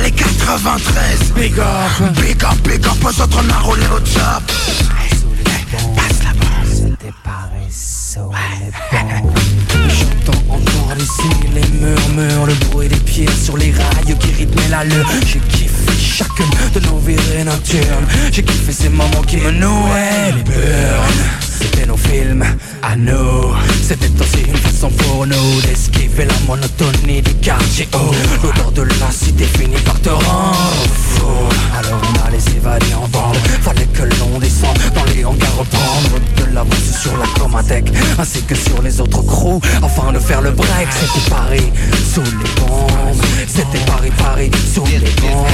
les 0.08 0.12
93 0.12 1.32
Big 1.34 1.58
up 1.58 2.14
Big 2.20 2.44
up, 2.44 2.56
big 2.64 2.86
up 2.86 3.04
aux 3.04 3.22
autres 3.22 3.38
on 3.44 3.50
a 3.50 3.58
roulé 3.60 3.86
au 3.94 4.00
top 4.00 4.42
Passe 5.96 6.22
la 6.24 6.32
bombe 6.32 6.66
C'était 6.66 7.12
pareil 7.24 7.68
J'entends 9.88 10.42
encore 10.48 10.96
ici 10.98 11.28
les 11.54 11.78
murmures, 11.78 12.46
le 12.46 12.54
bruit 12.66 12.88
des 12.88 12.96
pieds 12.96 13.28
sur 13.30 13.56
les 13.56 13.70
rails 13.70 14.16
qui 14.18 14.32
rythmaient 14.32 14.68
la 14.70 14.84
lune. 14.84 15.04
J'ai 15.26 15.38
kiffé 15.40 15.92
chacune 15.98 16.46
de 16.74 16.80
nos 16.80 16.98
virées 16.98 17.44
nocturnes. 17.44 18.06
J'ai 18.32 18.42
kiffé 18.42 18.72
ces 18.72 18.88
moments 18.88 19.22
qui 19.26 19.36
me 19.36 19.50
nouaient 19.50 20.32
les. 20.34 21.47
C'était 21.78 21.90
nos 21.90 21.96
films 21.96 22.44
à 22.82 22.96
nous. 22.96 23.54
C'était 23.82 24.10
aussi 24.20 24.42
une 24.48 24.56
façon 24.56 24.90
pour 24.90 25.24
nous 25.26 25.60
d'esquiver 25.62 26.24
la 26.24 26.34
monotonie 26.44 27.22
du 27.22 27.34
quartier. 27.34 27.88
Oh, 27.92 28.10
l'odeur 28.42 28.72
de 28.72 28.82
la 28.82 29.10
cité 29.12 29.44
finit 29.44 29.80
par 29.84 30.00
te 30.00 30.08
rendre 30.08 30.88
fou. 30.92 31.26
Alors 31.78 32.00
on 32.02 32.26
allait 32.26 32.40
s'évader 32.40 32.94
en 32.94 33.06
bande. 33.08 33.36
Fallait 33.62 33.86
que 33.94 34.02
l'on 34.02 34.40
descende 34.40 34.76
dans 34.92 35.04
les 35.14 35.24
hangars 35.24 35.56
reprendre 35.56 36.18
de 36.38 36.52
l'avance 36.52 37.00
sur 37.00 37.16
la 37.16 37.26
Comatec 37.40 37.84
ainsi 38.18 38.42
que 38.42 38.56
sur 38.56 38.82
les 38.82 39.00
autres 39.00 39.22
crews 39.22 39.60
afin 39.80 40.10
de 40.12 40.18
faire 40.18 40.40
le 40.40 40.50
break. 40.50 40.88
C'était 40.90 41.30
Paris 41.30 41.72
sous 42.12 42.22
les 42.22 42.60
bombes. 42.60 43.22
C'était 43.46 43.84
Paris, 43.86 44.12
Paris 44.18 44.50
sous 44.74 44.84
les 44.86 44.98
bombes. 45.20 45.46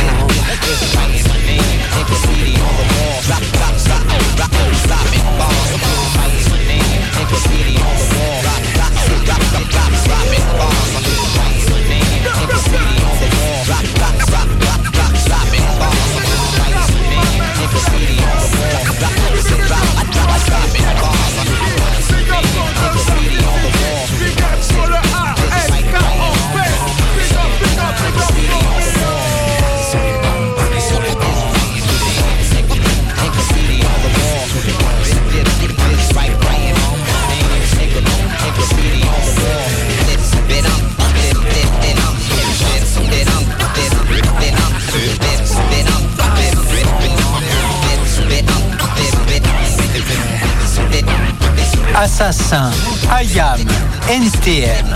NTM. 54.19 54.87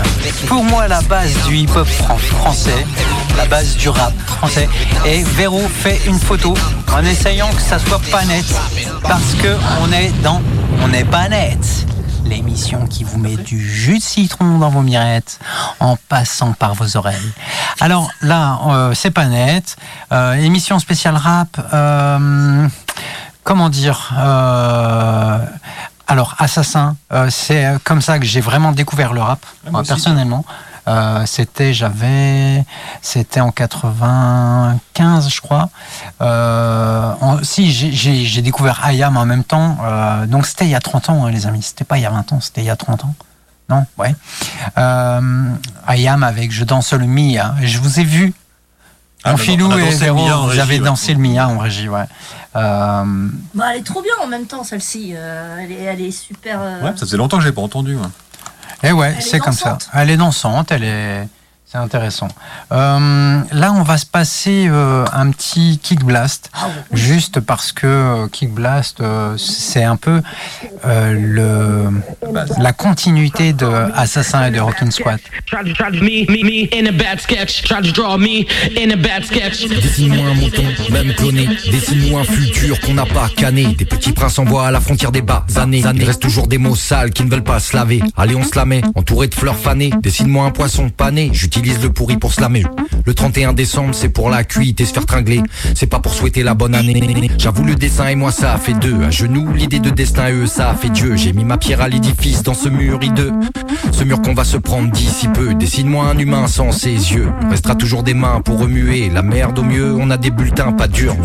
Pour 0.47 0.63
moi, 0.63 0.87
la 0.87 1.01
base 1.01 1.33
du 1.45 1.57
hip-hop 1.57 1.85
fran- 1.85 2.17
français, 2.17 2.85
la 3.35 3.45
base 3.47 3.75
du 3.75 3.89
rap 3.89 4.13
français. 4.25 4.69
Et 5.05 5.23
Véro 5.23 5.59
fait 5.67 5.99
une 6.07 6.17
photo 6.17 6.53
en 6.95 7.03
essayant 7.03 7.49
que 7.49 7.59
ça 7.61 7.79
soit 7.79 7.99
pas 8.11 8.23
net. 8.23 8.45
Parce 9.03 9.33
que 9.41 9.57
on 9.81 9.91
est 9.91 10.11
dans 10.23 10.41
On 10.81 10.87
n'est 10.87 11.03
pas 11.03 11.27
net. 11.27 11.59
L'émission 12.23 12.87
qui 12.87 13.03
vous 13.03 13.17
met 13.17 13.35
du 13.35 13.59
jus 13.59 13.97
de 13.97 14.03
citron 14.03 14.57
dans 14.57 14.69
vos 14.69 14.83
mirettes 14.83 15.37
en 15.81 15.97
passant 16.07 16.53
par 16.53 16.73
vos 16.75 16.95
oreilles. 16.95 17.33
Alors 17.81 18.09
là, 18.21 18.59
euh, 18.67 18.93
c'est 18.93 19.11
pas 19.11 19.25
net. 19.25 19.75
Euh, 20.13 20.33
émission 20.35 20.79
spéciale 20.79 21.17
rap. 21.17 21.49
euh, 21.73 22.67
comment 23.43 23.67
dire 23.69 24.13
alors, 26.09 26.35
Assassin, 26.39 26.95
euh, 27.13 27.29
c'est 27.29 27.65
euh, 27.65 27.77
comme 27.83 28.01
ça 28.01 28.19
que 28.19 28.25
j'ai 28.25 28.41
vraiment 28.41 28.71
découvert 28.73 29.13
le 29.13 29.21
rap, 29.21 29.45
moi, 29.71 29.81
aussi. 29.81 29.87
personnellement. 29.89 30.43
Euh, 30.87 31.23
c'était, 31.27 31.71
j'avais, 31.73 32.65
c'était 33.01 33.41
en 33.41 33.51
95, 33.51 35.29
je 35.29 35.39
crois. 35.41 35.69
Euh, 36.21 37.13
en- 37.21 37.43
si, 37.43 37.71
j'ai- 37.71 38.41
découvert 38.41 38.81
IAM 38.91 39.15
en 39.17 39.25
même 39.25 39.43
temps. 39.43 39.77
euh, 39.83 40.25
donc, 40.25 40.47
c'était 40.47 40.65
il 40.65 40.71
y 40.71 40.75
a 40.75 40.79
30 40.79 41.09
ans, 41.09 41.25
hein, 41.25 41.31
les 41.31 41.45
amis. 41.45 41.61
C'était 41.61 41.83
pas 41.85 41.97
il 41.97 42.01
y 42.01 42.05
a 42.05 42.09
20 42.09 42.33
ans, 42.33 42.39
c'était 42.41 42.61
il 42.61 42.67
y 42.67 42.69
a 42.71 42.75
30 42.75 43.05
ans. 43.05 43.13
Non, 43.69 43.85
ouais. 43.99 44.15
IAM 45.95 46.23
avec 46.23 46.51
Je 46.51 46.63
danse 46.63 46.91
le 46.93 47.05
Mia. 47.05 47.53
Je 47.61 47.77
vous 47.77 47.99
ai 47.99 48.03
vu. 48.03 48.33
Ah, 49.23 49.33
bah, 49.33 49.37
Filou 49.37 49.67
et 49.77 49.81
dansé 49.83 49.91
le 49.91 49.97
Véro, 50.13 50.25
Mia 50.25 50.37
en 50.39 50.47
vous 50.47 50.59
avez 50.59 50.79
ouais. 50.79 50.85
dansé 50.85 51.13
le 51.13 51.19
Mia 51.19 51.47
en 51.49 51.59
régie, 51.59 51.89
ouais. 51.89 52.05
Euh, 52.55 53.03
bah, 53.53 53.65
elle 53.71 53.79
est 53.79 53.83
trop 53.83 54.01
bien 54.01 54.13
en 54.21 54.27
même 54.27 54.45
temps, 54.45 54.63
celle-ci. 54.63 55.13
Euh, 55.13 55.57
elle 55.59 55.71
est, 55.71 55.83
elle, 55.83 56.01
est, 56.01 56.11
super. 56.11 56.59
Euh, 56.61 56.81
ouais, 56.81 56.91
ça 56.91 57.05
faisait 57.05 57.17
longtemps 57.17 57.37
que 57.37 57.43
je 57.43 57.49
l'ai 57.49 57.53
pas 57.53 57.61
entendu. 57.61 57.95
Eh 58.83 58.91
ouais. 58.91 58.91
Et 58.91 58.93
ouais, 58.93 59.15
c'est 59.19 59.39
comme 59.39 59.53
ça. 59.53 59.77
Elle 59.93 60.09
est 60.09 60.17
dansante, 60.17 60.71
elle 60.71 60.83
est. 60.83 61.27
C'est 61.71 61.77
intéressant. 61.77 62.29
Euh, 62.71 63.41
là, 63.51 63.71
on 63.73 63.83
va 63.83 63.99
se 63.99 64.05
passer 64.07 64.65
euh, 64.67 65.05
un 65.13 65.29
petit 65.29 65.77
Kick 65.77 66.03
Blast, 66.03 66.49
juste 66.91 67.41
parce 67.41 67.71
que 67.71 67.85
euh, 67.85 68.27
Kick 68.27 68.51
Blast, 68.51 69.03
c'est 69.37 69.83
un 69.83 69.95
peu 69.95 70.23
le, 70.83 71.91
la 72.57 72.73
continuité 72.73 73.53
de 73.53 73.67
Assassin 73.93 74.47
et 74.47 74.51
de 74.51 74.59
Rockin' 74.59 74.89
Squat. 74.89 75.21
Dessine-moi 79.69 80.27
un 80.27 80.33
mouton, 80.33 80.63
même 80.91 81.13
cloné. 81.13 81.49
Dessine-moi 81.71 82.21
un 82.21 82.23
futur 82.23 82.79
qu'on 82.79 82.95
n'a 82.95 83.05
pas 83.05 83.29
canné. 83.37 83.75
Des 83.75 83.85
petits 83.85 84.13
princes 84.13 84.39
en 84.39 84.45
bois 84.45 84.65
à 84.65 84.71
la 84.71 84.81
frontière 84.81 85.11
des 85.11 85.21
bas 85.21 85.45
années. 85.55 85.83
Il 85.93 86.03
reste 86.03 86.21
toujours 86.23 86.47
des 86.47 86.57
mots 86.57 86.75
sales 86.75 87.11
qui 87.11 87.23
ne 87.23 87.29
veulent 87.29 87.43
pas 87.43 87.59
se 87.59 87.75
laver. 87.75 88.01
Allez, 88.17 88.35
on 88.35 88.43
se 88.43 88.55
la 88.55 88.65
met, 88.65 88.81
entouré 88.95 89.27
de 89.27 89.35
fleurs 89.35 89.57
fanées. 89.57 89.91
Dessine-moi 90.01 90.45
un 90.45 90.51
poisson 90.51 90.89
pané 90.89 91.29
utilise 91.59 91.83
le 91.83 91.91
pourri 91.91 92.15
pour 92.15 92.33
se. 92.33 92.39
Le 93.05 93.13
31 93.13 93.51
décembre, 93.51 93.93
c'est 93.93 94.09
pour 94.09 94.29
la 94.29 94.45
cuite 94.45 94.79
et 94.79 94.85
se 94.85 94.93
faire 94.93 95.05
tringler. 95.05 95.41
C'est 95.75 95.87
pas 95.87 95.99
pour 95.99 96.13
souhaiter 96.13 96.41
la 96.41 96.53
bonne 96.53 96.73
année. 96.73 97.29
J'avoue, 97.37 97.65
le 97.65 97.75
dessin 97.75 98.07
et 98.07 98.15
moi, 98.15 98.31
ça 98.31 98.53
a 98.53 98.57
fait 98.57 98.73
deux. 98.73 99.03
À 99.03 99.09
genoux, 99.09 99.51
l'idée 99.53 99.79
de 99.79 99.89
destin 99.89 100.29
et 100.29 100.31
eux, 100.31 100.47
ça 100.47 100.69
a 100.69 100.73
fait 100.73 100.89
Dieu. 100.89 101.17
J'ai 101.17 101.33
mis 101.33 101.43
ma 101.43 101.57
pierre 101.57 101.81
à 101.81 101.89
l'édifice 101.89 102.43
dans 102.43 102.53
ce 102.53 102.69
mur 102.69 102.99
hideux. 103.01 103.33
Ce 103.91 104.05
mur 104.05 104.21
qu'on 104.21 104.33
va 104.33 104.45
se 104.45 104.55
prendre 104.55 104.89
d'ici 104.89 105.27
peu. 105.27 105.53
Dessine-moi 105.53 106.05
un 106.05 106.17
humain 106.17 106.47
sans 106.47 106.71
ses 106.71 106.91
yeux. 106.91 107.29
Restera 107.49 107.75
toujours 107.75 108.03
des 108.03 108.13
mains 108.13 108.41
pour 108.41 108.59
remuer. 108.59 109.09
La 109.09 109.21
merde 109.21 109.59
au 109.59 109.63
mieux, 109.63 109.93
on 109.99 110.09
a 110.11 110.17
des 110.17 110.31
bulletins 110.31 110.71
pas 110.71 110.87
durs. 110.87 111.17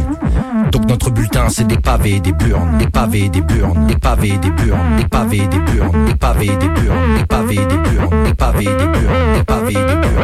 Donc 0.72 0.88
notre 0.88 1.10
bulletin 1.10 1.48
c'est 1.50 1.66
des 1.66 1.76
pavés, 1.76 2.18
des 2.18 2.32
burnes, 2.32 2.78
des 2.78 2.88
pavés, 2.88 3.28
des 3.28 3.42
burnes, 3.42 3.86
des 3.86 3.96
pavés, 3.96 4.36
des 4.38 4.50
burnes, 4.50 4.96
des 4.98 5.06
pavés, 5.06 5.46
des 5.46 5.58
burnes, 5.58 6.06
des 6.06 6.14
pavés, 6.14 6.46
des 6.48 6.68
burnes, 6.68 7.16
des 7.16 7.24
pavés, 7.24 7.56
des 7.56 7.66
burnes, 7.76 8.24
des 8.24 8.34
pavés, 8.34 8.64
des 8.64 8.86
burnes, 8.86 9.34
des 9.36 9.44
pavés, 9.44 9.74
des 9.74 10.08
burnes. 10.08 10.23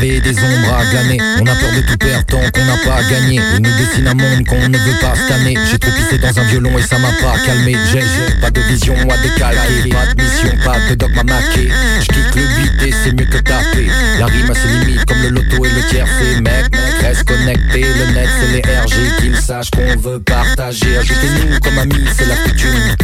des 0.00 0.38
ombres 0.38 0.74
à 0.78 0.84
glaner. 0.90 1.18
On 1.40 1.46
a 1.46 1.54
peur 1.54 1.72
de 1.74 1.80
tout 1.80 1.96
perdre 1.96 2.26
tant 2.26 2.40
qu'on 2.52 2.64
n'a 2.64 2.76
pas 2.84 3.02
gagné. 3.08 3.40
On 3.54 3.60
nous 3.60 3.76
dessine 3.78 4.06
un 4.06 4.14
monde 4.14 4.46
qu'on 4.46 4.68
ne 4.68 4.76
veut 4.76 4.98
pas 5.00 5.14
année 5.32 5.56
J'ai 5.70 5.78
trop 5.78 5.90
pissé 5.90 6.18
dans 6.18 6.38
un 6.38 6.44
violon 6.44 6.76
et 6.78 6.82
ça 6.82 6.98
m'a 6.98 7.08
pas 7.20 7.38
calmé. 7.44 7.76
J'ai 7.90 8.02
pas 8.40 8.50
de 8.50 8.60
vision 8.60 8.94
à 8.94 9.16
décalquer, 9.18 9.88
pas 9.90 10.12
de 10.12 10.22
mission, 10.22 10.52
pas 10.64 10.76
de 10.88 10.94
dogme 10.94 11.18
à 11.18 11.24
maquer. 11.24 11.70
J'quitte 12.00 12.34
le 12.34 12.42
beat 12.42 12.82
et 12.86 12.94
c'est 13.02 13.12
mieux 13.12 13.24
que 13.24 13.38
taper. 13.38 13.88
La 14.18 14.26
rime 14.26 14.50
a 14.50 14.54
ses 14.54 14.68
limites 14.68 15.04
comme 15.06 15.22
le 15.22 15.30
loto 15.30 15.64
et 15.64 15.70
le 15.70 15.82
tiercé. 15.88 16.40
Mec, 16.42 16.70
mec, 16.72 17.02
reste 17.02 17.24
connecté. 17.24 17.80
Le 17.80 18.12
net, 18.12 18.28
c'est 18.40 18.52
les 18.52 18.60
RG 18.60 19.20
qu'ils 19.20 19.36
sachent 19.36 19.70
qu'on 19.70 19.96
veut 19.96 20.20
partager. 20.20 20.98
Ajoutez-nous 20.98 21.58
comme 21.60 21.78
amis, 21.78 22.04
c'est 22.16 22.26
la 22.26 22.36
coutume. 22.36 22.96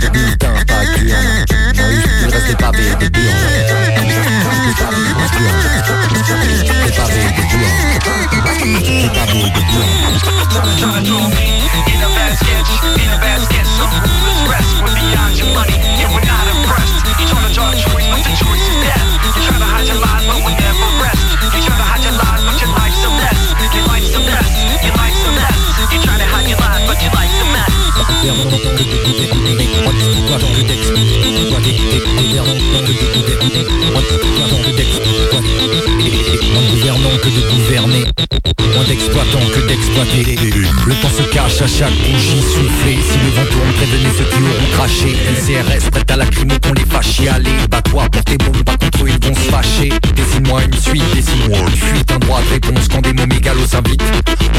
Des 0.00 0.10
bulletins, 0.10 0.54
pas 0.66 0.84
d'urne. 0.98 1.44
J'en 1.74 1.90
eu, 1.90 2.02
il 2.22 2.30
reste 2.30 2.48
des 2.48 2.54
pavés, 2.54 2.96
des 3.00 3.10
burnes. 3.10 4.37
In 4.68 4.74
a 4.74 4.76
basket, 12.12 12.68
in 13.00 13.08
a 13.08 13.16
basket, 13.16 13.64
some 13.64 13.88
ruthless 14.04 14.44
rest 14.50 14.76
à 41.62 41.66
chaque 41.66 41.92
bougie 41.92 42.40
soufflée 42.40 42.98
Si 43.02 43.18
le 43.18 43.30
vent 43.30 43.50
tourne, 43.50 43.72
prévenez 43.72 44.10
ceux 44.16 44.24
qui 44.24 44.42
auront 44.42 44.70
craché. 44.74 45.16
Les 45.26 45.54
CRS 45.54 45.90
prête 45.90 46.10
à 46.10 46.16
la 46.16 46.26
crime 46.26 46.52
qu'on 46.62 46.72
les 46.72 46.84
fâche. 46.84 47.18
Y 47.20 47.28
aller 47.28 47.50
Bat-toi 47.68 48.08
pour 48.10 48.24
tes 48.24 48.36
bombes, 48.38 48.64
contre 48.64 49.04
eux 49.04 49.08
ils 49.08 49.26
vont 49.26 49.34
se 49.34 49.50
fâcher. 49.50 49.92
Dessine-moi 50.14 50.62
une 50.64 50.74
suite, 50.74 51.02
dessine-moi 51.14 51.58
une 51.58 51.76
fuite. 51.76 52.12
Un 52.12 52.18
droit 52.18 52.40
de 52.42 52.48
réponse 52.50 52.88
quand 52.88 53.00
des 53.00 53.12
mots 53.12 53.26
mégalos 53.26 53.66
s'invitent. 53.66 54.02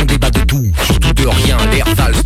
On 0.01 0.05
débat 0.05 0.29
de 0.31 0.41
tout, 0.41 0.65
surtout 0.85 1.13
de 1.13 1.27
rien. 1.27 1.57
L'air 1.71 1.85
valse 1.95 2.18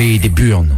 et 0.00 0.18
des 0.18 0.28
burnes. 0.28 0.77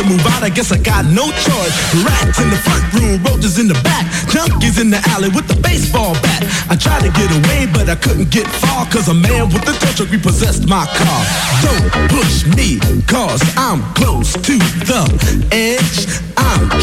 To 0.00 0.08
move 0.08 0.24
out, 0.26 0.42
I 0.42 0.48
guess 0.48 0.72
I 0.72 0.78
got 0.78 1.04
no 1.04 1.30
choice. 1.30 1.74
Rats 2.04 2.40
in 2.40 2.48
the 2.50 2.56
front 2.56 2.84
room, 2.94 3.22
roaches 3.24 3.58
in 3.58 3.68
the 3.68 3.78
back, 3.82 4.06
junkies 4.32 4.80
in 4.80 4.90
the 4.90 5.00
alley 5.10 5.28
with 5.28 5.46
the 5.48 5.56
baseball 5.60 6.14
bat. 6.22 6.42
I 6.70 6.76
tried 6.76 7.02
to 7.02 7.10
get 7.10 7.30
away, 7.30 7.66
but 7.72 7.88
I 7.88 7.96
couldn't 7.96 8.30
get 8.30 8.46
far, 8.46 8.86
cause 8.86 9.08
a 9.08 9.14
man 9.14 9.48
with 9.48 9.68
a 9.68 9.72
tow 9.78 9.92
truck 9.92 10.10
repossessed 10.10 10.68
my 10.68 10.86
car. 10.86 11.20
Don't 11.62 12.08
push 12.08 12.46
me, 12.56 12.78
cause 13.06 13.42
I'm 13.56 13.82
close 13.94 14.32
to 14.32 14.58
the 14.88 15.48
edge. 15.52 16.29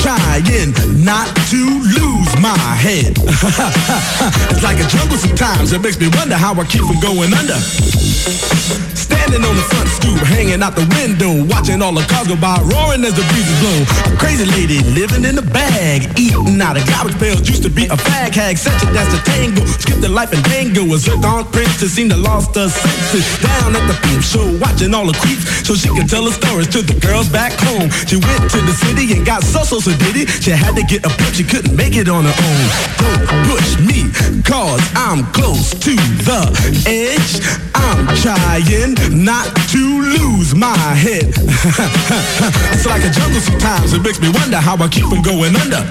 Trying 0.02 0.74
not 1.08 1.28
to 1.48 1.62
lose 1.96 2.32
my 2.44 2.58
head. 2.76 3.16
it's 4.52 4.63
like 4.63 4.80
a 4.80 4.88
jungle 4.92 5.18
sometimes, 5.18 5.72
it 5.72 5.82
makes 5.82 6.00
me 6.00 6.10
wonder 6.20 6.36
how 6.36 6.54
I 6.54 6.66
keep 6.66 6.84
from 6.84 7.00
going 7.00 7.34
under. 7.34 7.56
Standing 8.98 9.44
on 9.44 9.56
the 9.56 9.66
front 9.72 9.88
stoop, 9.88 10.20
hanging 10.20 10.62
out 10.63 10.76
the 10.76 10.88
window, 11.00 11.48
watching 11.48 11.82
all 11.82 11.94
the 11.94 12.04
cars 12.12 12.28
go 12.28 12.36
by, 12.36 12.60
roaring 12.68 13.06
as 13.06 13.16
the 13.16 13.24
breezes 13.32 13.56
blow. 13.63 13.80
A 14.12 14.18
crazy 14.18 14.44
lady 14.52 14.84
living 14.92 15.24
in 15.24 15.38
a 15.38 15.42
bag, 15.42 16.12
eating 16.20 16.60
out 16.60 16.76
of 16.76 16.84
garbage 16.88 17.16
pails. 17.20 17.48
Used 17.48 17.63
to 17.63 17.70
be 17.70 17.86
a 17.86 17.96
fag 17.96 18.36
hag, 18.36 18.58
such 18.58 18.84
a 18.84 18.88
dance 18.92 19.12
to 19.16 19.22
tango. 19.24 19.63
Skipped 19.66 20.02
the 20.02 20.10
life 20.10 20.34
and 20.34 20.44
tango, 20.46 20.84
a 20.92 20.98
zircon 20.98 21.46
princess 21.52 21.92
seemed 21.92 22.12
to 22.12 22.18
lost 22.18 22.56
her 22.56 22.68
senses. 22.68 23.24
Down 23.40 23.76
at 23.76 23.86
the 23.88 23.96
peep 24.04 24.22
show, 24.24 24.44
watching 24.60 24.94
all 24.94 25.08
the 25.08 25.18
creeps, 25.24 25.46
so 25.68 25.76
she 25.76 25.88
could 25.88 26.10
tell 26.10 26.26
her 26.26 26.36
stories 26.36 26.68
to 26.76 26.82
the 26.82 26.98
girls 27.00 27.30
back 27.30 27.54
home. 27.63 27.88
She 28.08 28.18
went 28.20 28.50
to 28.52 28.60
the 28.60 28.76
city 28.76 29.12
and 29.16 29.26
got 29.26 29.44
so 29.44 29.66
so 29.67 29.80
so 29.82 29.91
did 29.97 30.15
it. 30.15 30.30
She 30.30 30.51
had 30.51 30.75
to 30.77 30.84
get 30.84 31.06
a 31.06 31.10
push, 31.10 31.36
she 31.36 31.43
couldn't 31.43 31.75
make 31.75 31.97
it 31.97 32.08
on 32.08 32.23
her 32.23 32.32
own. 32.32 32.67
Don't 33.03 33.27
push 33.51 33.77
me, 33.84 34.08
cause 34.43 34.80
I'm 34.95 35.25
close 35.34 35.71
to 35.71 35.93
the 36.23 36.41
edge. 36.88 37.43
I'm 37.75 38.08
trying 38.23 38.95
not 39.25 39.53
to 39.75 39.84
lose 40.15 40.56
my 40.56 40.77
head. 40.95 41.27
it's 42.71 42.86
like 42.86 43.03
a 43.03 43.12
jungle 43.12 43.41
sometimes, 43.41 43.91
it 43.91 44.01
makes 44.01 44.21
me 44.21 44.30
wonder 44.30 44.58
how 44.58 44.77
I 44.77 44.88
keep 44.88 45.06
from 45.06 45.21
going 45.21 45.53
under. 45.58 45.84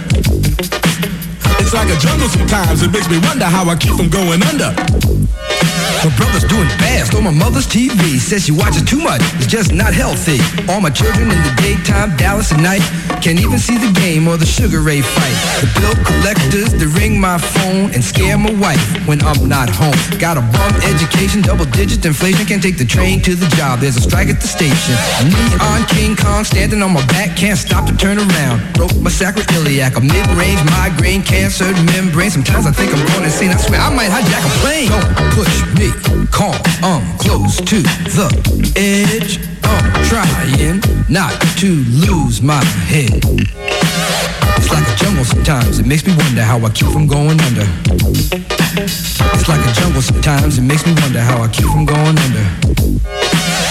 It's 1.58 1.72
like 1.74 1.88
a 1.88 1.98
jungle 1.98 2.28
sometimes, 2.28 2.82
it 2.82 2.92
makes 2.92 3.08
me 3.08 3.18
wonder 3.18 3.44
how 3.44 3.68
I 3.68 3.76
keep 3.76 3.94
from 3.94 4.08
going 4.08 4.42
under. 4.42 4.74
My 6.04 6.14
brother's 6.14 6.44
doing 6.44 6.68
fast 6.78 7.14
on 7.16 7.24
my 7.24 7.32
mother's 7.32 7.66
TV. 7.66 8.20
Says 8.20 8.44
she 8.44 8.52
watches 8.52 8.82
too 8.82 9.00
much, 9.02 9.22
it's 9.42 9.46
just 9.46 9.72
not 9.72 9.92
healthy. 9.92 10.38
All 10.70 10.80
my 10.80 10.90
children 10.90 11.30
in 11.30 11.42
the 11.42 11.54
daytime, 11.58 12.14
Dallas 12.16 12.52
at 12.52 12.60
night. 12.60 12.82
Can't 13.22 13.40
even 13.40 13.58
see 13.58 13.76
the 13.78 13.90
game 13.98 14.28
or 14.28 14.36
the 14.36 14.46
Sugar 14.46 14.82
Ray 14.82 15.00
fight. 15.00 15.36
The 15.58 15.68
bill 15.80 15.96
collectors, 16.04 16.70
they 16.78 16.86
ring 16.86 17.18
my 17.18 17.38
phone 17.38 17.90
and 17.90 18.04
scare 18.04 18.38
my 18.38 18.52
wife 18.60 18.78
when 19.08 19.20
I'm 19.22 19.48
not 19.48 19.68
home. 19.68 19.96
Got 20.20 20.36
a 20.38 20.42
bum 20.54 20.72
education, 20.86 21.42
double 21.42 21.64
digit 21.64 22.04
inflation. 22.06 22.46
Can't 22.46 22.62
take 22.62 22.78
the 22.78 22.84
train 22.84 23.20
to 23.22 23.34
the 23.34 23.48
job, 23.56 23.80
there's 23.80 23.96
a 23.96 24.02
strike 24.02 24.28
at 24.28 24.38
the 24.40 24.46
station. 24.46 24.94
Me 25.26 25.42
on 25.58 25.82
King 25.90 26.14
Kong, 26.14 26.44
standing 26.44 26.82
on 26.82 26.92
my 26.92 27.04
back, 27.06 27.36
can't 27.36 27.58
stop 27.58 27.86
to 27.88 27.96
turn 27.96 28.18
around. 28.18 28.62
Broke 28.74 28.94
my 29.00 29.10
sacroiliac, 29.10 29.96
a 29.96 30.00
mid-range 30.00 30.62
migraine, 30.70 31.22
cancer 31.46 31.72
membrane. 31.92 32.28
Sometimes 32.30 32.66
I 32.66 32.72
think 32.72 32.92
I'm 32.92 33.06
going 33.06 33.22
insane. 33.22 33.50
I 33.50 33.56
swear 33.56 33.80
I 33.80 33.94
might 33.94 34.10
hijack 34.10 34.44
a 34.44 34.52
plane. 34.62 34.88
Don't 34.88 35.32
push 35.32 35.62
me, 35.78 35.92
calm, 36.32 36.56
I'm 36.82 37.16
close 37.18 37.58
to 37.58 37.82
the 37.82 38.72
edge. 38.74 39.38
I'm 39.62 40.04
trying 40.06 40.80
not 41.08 41.40
to 41.58 41.68
lose 42.06 42.42
my 42.42 42.64
head. 42.64 44.45
It's 44.66 44.74
like 44.74 44.88
a 44.88 44.96
jungle 44.96 45.24
sometimes, 45.24 45.78
it 45.78 45.86
makes 45.86 46.04
me 46.04 46.12
wonder 46.16 46.42
how 46.42 46.58
I 46.58 46.70
keep 46.70 46.88
from 46.88 47.06
going 47.06 47.40
under. 47.40 47.62
It's 48.82 49.46
like 49.46 49.62
a 49.64 49.72
jungle 49.78 50.02
sometimes, 50.02 50.58
it 50.58 50.62
makes 50.62 50.84
me 50.84 50.92
wonder 51.02 51.20
how 51.20 51.40
I 51.40 51.46
keep 51.46 51.66
from 51.66 51.86
going 51.86 52.18
under. 52.18 52.42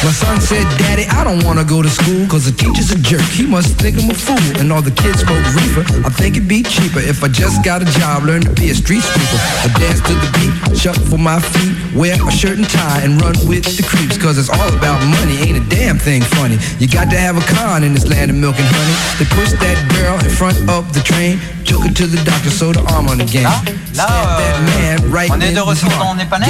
My 0.06 0.12
son 0.12 0.40
said, 0.40 0.64
Daddy, 0.78 1.04
I 1.08 1.26
don't 1.26 1.44
wanna 1.44 1.66
go 1.66 1.82
to 1.82 1.90
school 1.90 2.28
Cause 2.28 2.46
the 2.46 2.52
teacher's 2.52 2.92
a 2.92 2.98
jerk, 3.00 3.26
he 3.34 3.46
must 3.46 3.76
think 3.82 3.98
I'm 3.98 4.12
a 4.12 4.14
fool. 4.14 4.38
And 4.62 4.72
all 4.72 4.82
the 4.82 4.92
kids 4.92 5.20
smoke 5.20 5.44
reefer, 5.56 5.82
I 6.06 6.10
think 6.10 6.38
it'd 6.38 6.48
be 6.48 6.62
cheaper 6.62 7.00
If 7.00 7.24
I 7.24 7.28
just 7.28 7.66
got 7.66 7.82
a 7.82 7.86
job, 8.00 8.24
learn 8.24 8.42
to 8.42 8.54
be 8.54 8.70
a 8.70 8.76
street 8.76 9.02
sweeper. 9.02 9.40
I 9.66 9.68
dance 9.80 10.00
to 10.06 10.14
the 10.14 10.30
beat, 10.38 10.78
shuffle 10.78 11.04
for 11.06 11.18
my 11.18 11.42
feet 11.42 11.86
Wear 11.96 12.14
a 12.20 12.32
shirt 12.32 12.60
and 12.60 12.70
tie 12.70 13.02
and 13.08 13.16
run 13.22 13.34
with 13.48 13.64
the 13.64 13.84
creeps. 13.88 14.18
Cause 14.20 14.38
it's 14.38 14.52
all 14.52 14.68
about 14.76 15.00
money, 15.08 15.40
ain't 15.48 15.56
a 15.56 15.66
damn 15.72 15.98
thing 15.98 16.22
funny. 16.22 16.60
You 16.78 16.92
got 16.92 17.10
to 17.10 17.18
have 17.18 17.40
a 17.40 17.46
con 17.56 17.88
in 17.88 17.94
this 17.94 18.06
land 18.06 18.30
of 18.30 18.36
milk 18.36 18.60
and 18.60 18.68
honey. 18.68 18.96
They 19.16 19.24
push 19.32 19.56
that 19.64 19.80
girl 19.96 20.20
in 20.20 20.28
front 20.28 20.60
of 20.68 20.84
the 20.94 21.04
train 21.04 21.38
Took 21.66 21.84
her 21.84 21.94
to 21.94 22.08
the 22.08 22.24
doctor, 22.24 22.50
so 22.50 22.72
the 22.72 22.82
arm 22.94 23.08
on 23.08 23.18
the 23.18 23.26
game 23.26 23.50
Là, 23.96 24.08
euh, 24.40 25.28
on 25.30 25.40
est 25.40 25.54
de 25.54 25.60
retour 25.60 25.90
dans 25.98 26.12
On 26.12 26.16
n'est 26.16 26.26
pas 26.26 26.40
net 26.40 26.50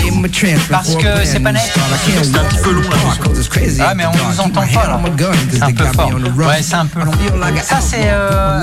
parce 0.69 0.95
que 0.95 1.23
c'est 1.23 1.39
pas 1.39 1.51
net. 1.51 1.61
C'est 2.23 2.35
un 2.35 2.43
petit 2.43 2.57
peu 2.63 2.71
long 2.71 2.81
là. 2.81 2.97
Ah 3.81 3.93
mais 3.95 4.05
on 4.05 4.11
nous 4.11 4.39
entend 4.39 4.65
pas 4.67 4.87
là. 4.87 4.99
C'est 5.51 5.61
un 5.63 5.71
peu 5.71 5.85
fort. 5.85 6.11
Ouais, 6.37 6.61
c'est 6.61 6.75
un 6.75 6.85
peu 6.85 7.01
long. 7.01 7.11
Ça 7.63 7.79
c'est 7.81 7.97
euh, 8.05 8.61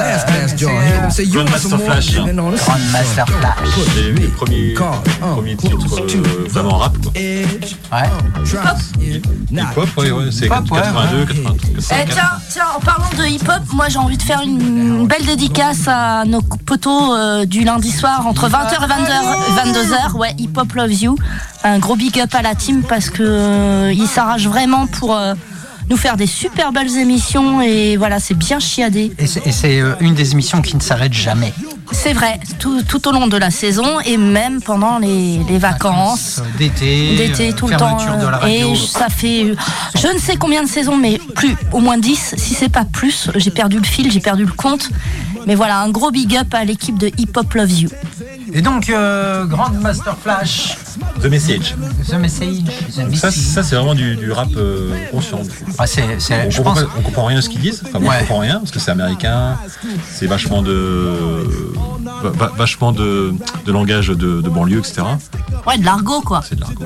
c'est, 1.10 1.22
euh, 1.22 1.30
Grandmaster 1.30 1.80
Flash. 1.80 2.14
Grandmaster 2.14 3.26
Flash. 3.26 3.54
C'est 3.94 4.02
le 4.02 4.28
premier, 4.28 4.74
premier 4.74 5.56
titre 5.56 5.86
euh, 6.14 6.48
vraiment 6.48 6.78
rap 6.78 6.96
quoi. 6.98 7.12
Ouais. 7.14 8.08
Hip-hop, 9.52 9.88
ouais, 9.98 10.10
ouais, 10.10 10.24
c'est 10.30 10.48
82, 10.48 11.26
83. 11.26 11.52
Eh, 11.76 12.10
tiens, 12.10 12.22
tiens, 12.48 12.64
en 12.76 12.80
parlant 12.80 13.10
de 13.18 13.26
hip-hop, 13.26 13.62
moi 13.72 13.88
j'ai 13.88 13.98
envie 13.98 14.16
de 14.16 14.22
faire 14.22 14.40
une 14.42 15.06
belle 15.06 15.26
dédicace 15.26 15.61
à 15.86 16.24
nos 16.24 16.42
potos 16.42 17.14
euh, 17.14 17.44
du 17.44 17.62
lundi 17.62 17.90
soir 17.90 18.26
entre 18.26 18.48
20h 18.48 18.74
et 18.74 18.86
22h. 18.86 19.72
22h, 19.72 20.16
ouais, 20.16 20.34
Hip 20.38 20.50
Hop 20.56 20.72
Loves 20.74 20.92
You. 20.92 21.16
Un 21.62 21.78
gros 21.78 21.94
big 21.94 22.18
up 22.18 22.34
à 22.34 22.42
la 22.42 22.54
team 22.54 22.82
parce 22.82 23.10
que 23.10 23.22
euh, 23.22 23.92
ils 23.94 24.08
s'arrachent 24.08 24.48
vraiment 24.48 24.86
pour 24.88 25.16
euh, 25.16 25.34
nous 25.88 25.96
faire 25.96 26.16
des 26.16 26.26
super 26.26 26.72
belles 26.72 26.96
émissions 26.98 27.60
et 27.60 27.96
voilà, 27.96 28.18
c'est 28.18 28.34
bien 28.34 28.58
chiadé. 28.58 29.12
Et 29.18 29.26
c'est, 29.26 29.46
et 29.46 29.52
c'est, 29.52 29.80
euh, 29.80 29.94
une 30.00 30.14
des 30.14 30.32
émissions 30.32 30.62
qui 30.62 30.76
ne 30.76 30.82
s'arrête 30.82 31.12
jamais. 31.12 31.52
C'est 31.92 32.12
vrai, 32.12 32.40
tout, 32.58 32.82
tout 32.82 33.06
au 33.08 33.12
long 33.12 33.26
de 33.28 33.36
la 33.36 33.50
saison 33.50 34.00
et 34.00 34.16
même 34.16 34.60
pendant 34.60 34.98
les, 34.98 35.40
les 35.48 35.58
vacances. 35.58 36.40
D'été, 36.58 37.16
D'été, 37.16 37.52
tout 37.52 37.66
le 37.66 37.74
euh, 37.74 37.78
temps. 37.78 37.96
de 37.96 38.26
la 38.26 38.48
Et 38.48 38.74
ça 38.76 39.08
fait 39.08 39.44
euh, 39.44 39.54
je 39.94 40.08
ne 40.08 40.18
sais 40.18 40.36
combien 40.36 40.62
de 40.62 40.68
saisons, 40.68 40.96
mais 40.96 41.20
plus, 41.34 41.54
au 41.72 41.80
moins 41.80 41.98
10, 41.98 42.34
si 42.36 42.54
c'est 42.54 42.68
pas 42.68 42.84
plus. 42.84 43.30
J'ai 43.36 43.50
perdu 43.50 43.78
le 43.78 43.84
fil, 43.84 44.10
j'ai 44.10 44.20
perdu 44.20 44.44
le 44.44 44.52
compte. 44.52 44.88
Mais 45.46 45.54
voilà, 45.54 45.78
un 45.78 45.90
gros 45.90 46.10
big 46.10 46.36
up 46.36 46.52
à 46.54 46.64
l'équipe 46.64 46.98
de 46.98 47.08
Hip 47.18 47.36
Hop 47.36 47.54
Loves 47.54 47.80
You. 47.80 47.88
Et 48.54 48.60
donc, 48.60 48.90
euh, 48.90 49.46
Grandmaster 49.46 50.14
Flash, 50.22 50.76
The 51.22 51.26
Message. 51.26 51.74
The 52.06 52.14
Message, 52.14 52.64
The 52.64 52.92
Ça, 52.92 53.04
Message. 53.04 53.32
ça 53.34 53.62
c'est 53.62 53.76
vraiment 53.76 53.94
du, 53.94 54.14
du 54.16 54.30
rap 54.30 54.48
euh, 54.56 54.90
conscient. 55.10 55.40
Ah, 55.78 55.86
c'est- 55.86 56.02
On 56.02 56.50
je 56.50 56.56
comprend, 56.58 56.74
pense. 56.74 56.84
on 56.98 57.02
comprend 57.02 57.24
rien 57.26 57.38
à 57.38 57.42
ce 57.42 57.48
qu'ils 57.48 57.60
disent. 57.62 57.82
Enfin, 57.86 57.98
moi, 57.98 58.10
Ouais. 58.10 58.16
je 58.20 58.26
comprends 58.26 58.40
rien 58.40 58.58
parce 58.58 58.70
que 58.70 58.78
c'est 58.78 58.90
américain. 58.90 59.56
C'est 60.10 60.26
vachement 60.26 60.60
de, 60.62 61.42
va- 62.22 62.30
va- 62.30 62.52
vachement 62.56 62.92
de, 62.92 63.32
de 63.64 63.72
langage 63.72 64.08
de, 64.08 64.14
de 64.42 64.48
banlieue, 64.50 64.78
etc. 64.80 65.02
Ouais, 65.66 65.78
de 65.78 65.84
l'argot 65.84 66.20
quoi. 66.20 66.42
C'est 66.46 66.56
de 66.56 66.60
l'argot. 66.60 66.84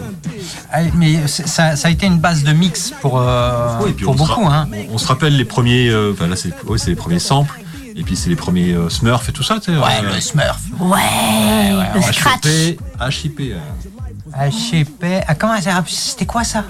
Ah, 0.72 0.80
Mais 0.94 1.26
ça, 1.26 1.74
ça 1.74 1.88
a 1.88 1.90
été 1.90 2.06
une 2.06 2.18
base 2.18 2.44
de 2.44 2.52
mix 2.52 2.92
pour, 3.00 3.18
euh, 3.20 3.78
Oui, 3.82 3.92
pour 3.92 4.12
on 4.12 4.14
beaucoup. 4.16 4.46
Hein. 4.46 4.68
On, 4.90 4.94
on 4.94 4.98
se 4.98 5.06
rappelle 5.08 5.36
les 5.36 5.44
premiers. 5.44 5.88
euh, 5.88 6.12
Enfin 6.12 6.28
là, 6.28 6.36
c'est 6.36 6.52
ouais, 6.64 6.78
c'est 6.78 6.90
les 6.90 6.96
premiers 6.96 7.18
samples. 7.18 7.52
Et 7.98 8.02
puis 8.02 8.14
c'est 8.16 8.28
les 8.28 8.36
premiers 8.36 8.72
euh, 8.74 8.88
Smurfs 8.90 9.28
et 9.28 9.32
tout 9.32 9.42
ça. 9.42 9.58
tu 9.58 9.72
sais, 9.72 9.78
Ouais, 9.78 9.84
euh, 10.04 10.14
le 10.14 10.20
Smurf. 10.20 10.58
Ouais, 10.80 11.72
le 11.94 12.02
scratch. 12.02 12.44
HIP, 12.46 12.80
HIP. 13.00 13.40
euh, 13.52 14.48
HP. 14.50 15.22
Ah, 15.26 15.34
comment 15.34 15.60
ça 15.60 15.82
C'était 15.86 16.26
quoi 16.26 16.44
ça? 16.44 16.64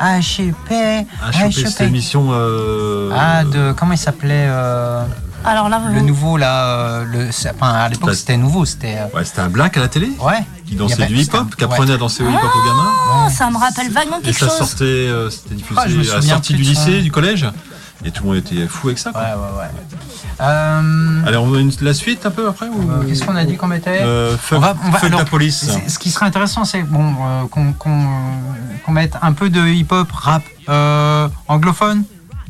HP. 0.00 1.06
HIP, 1.34 1.52
c'était 1.68 1.84
l'émission. 1.84 2.28
euh, 2.32 3.10
Ah, 3.14 3.44
de. 3.44 3.72
Comment 3.72 3.92
il 3.92 3.98
s'appelait 3.98 4.46
euh, 4.48 5.04
Alors 5.44 5.68
là, 5.68 5.82
Le 5.92 6.00
nouveau, 6.00 6.36
là. 6.38 6.64
euh, 6.66 7.04
le, 7.04 7.28
enfin, 7.28 7.72
à 7.74 7.88
l'époque, 7.90 8.08
Bah, 8.10 8.14
c'était 8.14 8.36
nouveau. 8.38 8.64
C'était. 8.64 8.96
euh, 8.98 9.16
Ouais, 9.16 9.24
c'était 9.24 9.40
un 9.40 9.48
black 9.50 9.76
à 9.76 9.80
la 9.80 9.88
télé. 9.88 10.10
Ouais. 10.20 10.44
Qui 10.66 10.76
dansait 10.76 10.94
avait- 11.02 11.06
du 11.12 11.16
hip-hop, 11.20 11.54
qui 11.54 11.62
apprenait 11.64 11.90
ouais. 11.90 11.94
à 11.94 11.98
danser 11.98 12.22
au 12.24 12.28
hip-hop 12.30 12.42
aux 12.42 12.66
gamins. 12.66 12.90
Oh, 13.26 13.28
ça 13.30 13.50
me 13.50 13.58
rappelle 13.58 13.90
vaguement 13.92 14.18
Et 14.20 14.22
quelque 14.22 14.38
ça 14.40 14.48
chose. 14.48 14.56
sortait, 14.56 14.84
euh, 14.84 15.28
c'était 15.30 15.54
diffusé 15.56 15.78
Ah, 15.78 15.82
à 15.82 16.16
la 16.16 16.22
sortie 16.22 16.54
du 16.54 16.64
son. 16.64 16.70
lycée, 16.70 17.02
du 17.02 17.12
collège. 17.12 17.46
Et 18.04 18.10
tout 18.10 18.22
le 18.24 18.28
monde 18.30 18.38
était 18.38 18.66
fou 18.66 18.88
avec 18.88 18.98
ça. 18.98 19.12
Quoi. 19.12 19.20
Ouais, 19.22 19.28
ouais, 19.28 19.58
ouais. 19.60 19.70
Euh, 20.40 21.22
Allez, 21.26 21.36
on 21.36 21.46
veut 21.46 21.60
une- 21.60 21.72
la 21.80 21.94
suite 21.94 22.26
un 22.26 22.30
peu 22.30 22.48
après 22.48 22.66
ou... 22.68 22.90
euh, 22.90 23.04
Qu'est-ce 23.06 23.24
qu'on 23.24 23.36
a 23.36 23.44
dit 23.44 23.56
qu'on 23.56 23.68
mettait 23.68 24.00
Euh, 24.02 24.36
fuck, 24.36 24.58
On 24.58 24.60
va- 24.60 24.76
on 24.84 24.90
va- 24.90 24.98
alors, 24.98 25.20
la 25.20 25.24
police. 25.24 25.70
Ce 25.88 25.98
qui 25.98 26.10
serait 26.10 26.26
intéressant, 26.26 26.64
c'est 26.64 26.82
bon, 26.82 27.14
euh, 27.20 27.44
qu'on 27.48 27.72
qu'on 27.72 28.92
mette 28.92 29.16
un 29.22 29.32
peu 29.32 29.48
de 29.48 29.60
hip-hop, 29.66 30.10
rap 30.12 30.42
anglophone, 31.48 32.04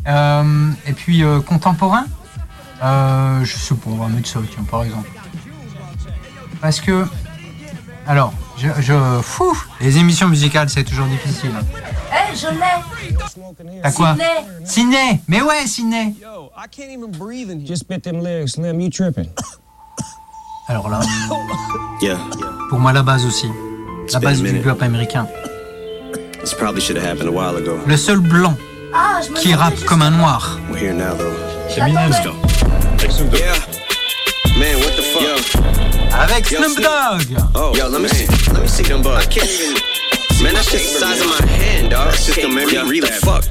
et 0.07 0.93
puis 0.93 1.23
contemporain. 1.47 2.05
Je 2.83 3.45
sais 3.57 3.75
pas, 3.75 3.91
on 3.91 3.97
va 3.97 4.09
mettre 4.09 4.29
ça, 4.29 4.41
tiens, 4.53 4.65
par 4.69 4.83
exemple. 4.83 5.09
Parce 6.61 6.81
que. 6.81 7.07
Alors, 8.07 8.33
je. 8.77 8.83
je 8.83 9.21
fou, 9.23 9.57
les 9.81 9.99
émissions 9.99 10.29
musicales, 10.29 10.69
c'est 10.69 10.85
toujours 10.85 11.07
difficile. 11.07 11.51
Eh, 12.13 12.37
je 12.37 12.49
l'ai 12.49 13.81
T'as 13.83 13.93
quoi. 13.93 14.17
Sydney 14.65 15.21
Mais 15.29 15.43
ouais, 15.43 15.67
Sydney 15.67 16.15
I 16.57 16.67
can't 16.71 16.91
even 16.91 17.11
breathe 17.11 17.51
and 17.51 17.67
just 17.67 17.81
spit 17.83 18.03
them 18.03 18.21
lyrics, 18.23 18.53
Slim. 18.53 18.81
You 18.81 18.91
tripping? 18.91 19.29
Alors 20.69 20.89
là, 20.89 21.01
Yeah. 22.01 22.17
pour 22.71 22.79
moi, 22.81 22.93
la 22.93 23.03
base 23.03 23.25
aussi. 23.27 23.49
La 24.13 24.19
base 24.21 24.41
du 24.43 24.61
rap 24.67 24.83
américain. 24.83 25.27
This 26.41 26.55
probably 26.55 26.81
should 26.81 26.97
have 26.97 27.07
happened 27.07 27.29
a 27.29 27.33
while 27.33 27.57
ago. 27.57 27.79
Le 27.87 27.97
seul 27.97 28.21
blanc 28.21 28.55
Ah, 28.95 29.21
qui 29.37 29.55
rappe 29.55 29.79
comme 29.87 30.03
un 30.03 30.11
noir. 30.11 30.59
We're 30.71 30.79
here 30.79 30.93
now, 30.95 31.15
though. 31.17 31.33
Eminem. 31.77 32.11
Let's 32.11 32.23
go. 32.25 32.35
Yeah. 33.37 33.55
Man, 34.59 34.79
what 34.79 34.95
the 34.97 35.03
fuck? 35.03 35.23
Yo, 35.23 35.35
Snoop 36.15 36.71
Snoop. 36.73 36.85
Dogg 36.85 37.23
Oh, 37.55 37.75
yo, 37.77 37.89
let 37.89 38.01
me 38.01 38.09
see. 38.09 38.27
Let 38.53 38.63
me 38.63 38.69
see 38.69 38.85
them 38.85 39.03
bugs. 39.03 39.27
I 39.27 39.31
can't 39.31 39.49
even. 39.51 39.75
Man, 40.43 40.55
that's 40.55 40.71
just 40.71 40.93
the 40.93 41.01
size 41.01 41.21
of 41.21 41.27
my 41.29 41.47
hand, 41.47 41.91
dog. 41.91 42.11
That's 42.11 42.27
just 42.27 42.41
gonna 42.41 42.55
make 42.55 42.69
me 42.69 42.83
read 42.89 43.05
fuck. 43.05 43.45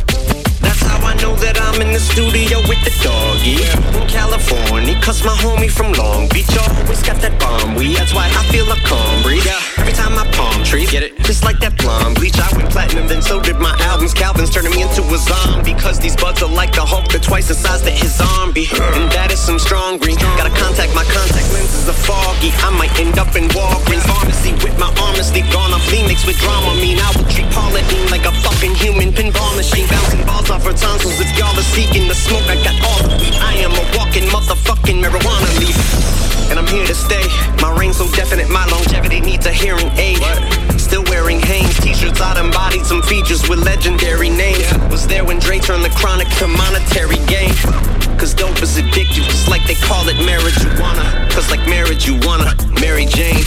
I 1.03 1.13
know 1.21 1.35
that 1.43 1.59
I'm 1.59 1.81
in 1.81 1.91
the 1.91 1.99
studio 1.99 2.59
with 2.67 2.79
the 2.87 2.93
doggy 3.03 3.59
in 3.59 4.07
California. 4.07 4.95
Cause 5.01 5.23
my 5.23 5.35
homie 5.43 5.69
from 5.69 5.91
Long 5.93 6.27
Beach 6.29 6.49
always 6.55 7.03
got 7.03 7.19
that 7.21 7.39
bomb 7.39 7.75
weed. 7.75 7.95
That's 7.95 8.13
why 8.13 8.27
I 8.27 8.41
feel 8.51 8.65
a 8.71 8.79
calm 8.87 9.21
breeze. 9.23 9.45
Every 9.77 9.93
time 9.93 10.15
I 10.17 10.25
palm 10.31 10.63
trees, 10.63 10.91
get 10.91 11.03
it? 11.03 11.17
Just 11.23 11.43
like 11.43 11.59
that 11.59 11.77
blonde 11.77 12.15
bleach. 12.15 12.39
I 12.39 12.47
went 12.55 12.69
platinum, 12.71 13.07
then 13.07 13.21
so 13.21 13.41
did 13.41 13.59
my 13.59 13.75
albums. 13.91 14.13
Calvin's 14.13 14.49
turning 14.49 14.71
me 14.71 14.81
into 14.81 15.03
a 15.03 15.17
zombie. 15.17 15.75
Cause 15.75 15.99
these 15.99 16.15
buds 16.15 16.41
are 16.41 16.49
like 16.49 16.73
the 16.73 16.85
Hulk, 16.85 17.07
they're 17.09 17.19
twice 17.19 17.47
the 17.47 17.55
size 17.55 17.83
that 17.83 17.93
his 17.93 18.15
zombie. 18.15 18.67
And 18.95 19.11
that 19.11 19.31
is 19.31 19.39
some 19.39 19.59
strong 19.59 19.97
green. 19.97 20.17
Gotta 20.39 20.53
contact 20.55 20.95
my 20.95 21.03
contact 21.05 21.47
lenses 21.51 21.89
are 21.89 21.99
foggy. 22.07 22.55
I 22.63 22.71
might 22.73 22.93
end 22.99 23.19
up 23.19 23.35
in 23.35 23.51
Walgreens 23.51 24.07
pharmacy 24.07 24.53
with 24.63 24.77
my 24.79 24.89
arm 25.03 25.15
asleep. 25.19 25.45
Gone 25.51 25.73
off 25.73 25.83
Phoenix 25.91 26.25
with 26.25 26.37
drama. 26.39 26.75
Mean 26.79 26.97
I 26.99 27.09
will 27.17 27.27
treat 27.27 27.49
Pauline 27.51 28.07
like 28.09 28.25
a 28.25 28.33
fucking 28.45 28.75
human 28.75 29.11
pinball 29.11 29.55
machine. 29.55 29.87
Bouncing 29.89 30.23
balls 30.25 30.49
off 30.49 30.63
her 30.65 30.73
tonsils. 30.93 31.19
If 31.19 31.38
y'all 31.38 31.58
are 31.58 31.69
seeking 31.73 32.08
the 32.08 32.15
smoke, 32.15 32.45
I 32.47 32.56
got 32.63 32.75
all 32.86 33.01
the 33.08 33.15
weed. 33.17 33.36
I 33.41 33.53
am 33.65 33.71
a 33.71 33.84
walking 33.97 34.27
motherfucking 34.29 35.01
marijuana 35.01 35.49
leaf. 35.60 35.77
And 36.49 36.60
I'm 36.60 36.67
here 36.67 36.86
to 36.86 36.95
stay. 36.95 37.23
My 37.62 37.75
reign 37.77 37.93
so 37.93 38.10
definite, 38.12 38.49
my 38.49 38.65
longevity 38.67 39.19
needs 39.19 39.45
a 39.45 39.51
hearing 39.51 39.89
aid. 39.97 40.19
Still 40.79 41.03
wearing 41.06 41.39
Hanes 41.39 41.79
t-shirts, 41.79 42.21
I 42.21 42.39
embodied 42.39 42.86
some 42.86 43.01
features 43.01 43.47
with 43.49 43.60
legendary 43.65 44.29
names. 44.29 44.67
Was 44.91 45.08
there 45.08 45.25
when 45.25 45.39
Dre 45.39 45.60
turned 45.60 45.84
the 45.84 45.89
chronic 45.89 46.27
to 46.38 46.47
monetary 46.47 47.17
gain. 47.25 47.53
Cause 48.19 48.34
dope 48.34 48.62
is 48.62 48.77
addictive, 48.77 49.25
just 49.25 49.49
like 49.49 49.65
they 49.65 49.75
call 49.75 50.08
it 50.08 50.15
marijuana. 50.17 51.29
Cause 51.32 51.49
like 51.49 51.65
marriage, 51.67 52.06
you 52.06 52.19
wanna 52.21 52.53
Mary 52.79 53.06
Jane. 53.06 53.43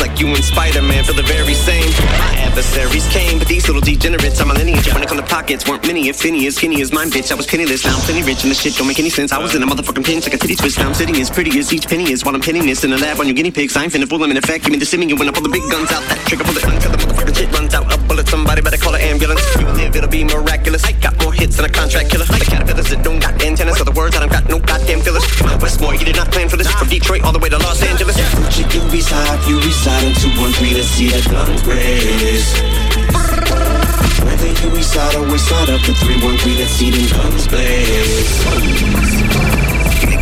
Like 0.00 0.18
you 0.18 0.28
and 0.28 0.42
Spider-Man 0.42 1.04
feel 1.04 1.14
the 1.14 1.22
very 1.22 1.52
same. 1.52 1.84
My 2.08 2.34
adversaries 2.40 3.06
came, 3.08 3.38
but 3.38 3.46
these 3.46 3.66
little 3.68 3.82
degenerates 3.82 4.40
are 4.40 4.46
my 4.46 4.54
lineage. 4.54 4.92
When 4.92 5.02
it 5.02 5.08
come 5.08 5.18
to 5.18 5.22
pockets, 5.22 5.68
weren't 5.68 5.86
many, 5.86 6.08
if 6.08 6.24
any, 6.24 6.46
as 6.46 6.56
skinny 6.56 6.80
as 6.80 6.90
mine, 6.90 7.10
bitch. 7.10 7.30
I 7.30 7.34
was 7.34 7.46
penniless, 7.46 7.84
now 7.84 7.94
I'm 7.94 8.00
plenty 8.00 8.22
rich, 8.22 8.42
and 8.42 8.50
the 8.50 8.54
shit 8.54 8.76
don't 8.76 8.88
make 8.88 8.98
any 8.98 9.10
sense. 9.10 9.30
I 9.30 9.38
was 9.38 9.54
in 9.54 9.62
a 9.62 9.66
motherfucking 9.66 10.04
pinch 10.04 10.24
like 10.24 10.34
a 10.34 10.38
titty 10.38 10.56
twist. 10.56 10.78
Now 10.78 10.88
I'm 10.88 10.94
sitting 10.94 11.16
as 11.16 11.28
pretty 11.28 11.58
as 11.58 11.72
each 11.72 11.86
penny 11.86 12.10
is 12.10 12.24
while 12.24 12.34
I'm 12.34 12.40
pinning 12.40 12.64
this 12.64 12.82
in 12.82 12.90
the 12.90 12.98
lab 12.98 13.20
on 13.20 13.26
your 13.26 13.34
guinea 13.34 13.50
pigs. 13.50 13.76
I 13.76 13.84
ain't 13.84 13.92
finna 13.92 14.08
fool 14.08 14.18
them 14.18 14.30
in 14.30 14.38
effect. 14.38 14.64
Give 14.64 14.72
me 14.72 14.78
the 14.78 14.86
simming, 14.86 15.16
when 15.18 15.28
I 15.28 15.32
pull 15.32 15.42
the 15.42 15.50
big 15.50 15.68
guns 15.70 15.92
out. 15.92 16.02
That 16.08 16.18
trigger 16.26 16.44
pull 16.44 16.54
the 16.54 16.60
gun, 16.60 16.80
till 16.80 16.90
the 16.90 16.96
motherfucking 16.96 17.36
shit 17.36 17.52
runs 17.52 17.74
out. 17.74 17.99
Ambulance. 19.20 19.44
You 19.60 19.66
live, 19.76 19.96
it'll 19.96 20.08
be 20.08 20.24
miraculous. 20.24 20.82
I 20.84 20.92
got 20.92 21.12
more 21.20 21.32
hits 21.32 21.56
than 21.56 21.66
a 21.66 21.68
contract 21.68 22.08
killer. 22.10 22.24
The 22.24 22.42
caterpillars 22.42 22.88
that 22.88 23.04
don't 23.04 23.20
got 23.20 23.42
antennas, 23.44 23.76
so 23.76 23.84
the 23.84 23.92
words 23.92 24.16
I 24.16 24.20
don't 24.20 24.32
got 24.32 24.48
no 24.48 24.58
goddamn 24.58 25.00
fillers. 25.00 25.24
Westmore, 25.60 25.94
you 25.94 26.06
did 26.06 26.16
not 26.16 26.32
plan 26.32 26.48
for 26.48 26.56
this. 26.56 26.72
From 26.72 26.88
Detroit 26.88 27.22
all 27.22 27.32
the 27.32 27.38
way 27.38 27.50
to 27.50 27.58
Los 27.58 27.82
Angeles. 27.82 28.16
Gucci, 28.16 28.64
you 28.72 28.80
reside, 28.90 29.46
you 29.46 29.60
reside 29.60 30.04
in 30.04 30.14
213 30.14 30.74
to 30.74 30.82
see 30.82 31.08
the 31.08 31.20
guns 31.28 31.62
blaze. 31.62 32.48
Whether 34.24 34.52
you 34.56 34.70
reside 34.74 35.14
or 35.16 35.26
reside 35.28 35.68
up 35.68 35.82
to 35.82 35.92
313 35.92 36.56
to 36.56 36.64
see 36.64 36.90
the 36.90 37.04
guns 37.12 37.46
blaze. 37.46 39.19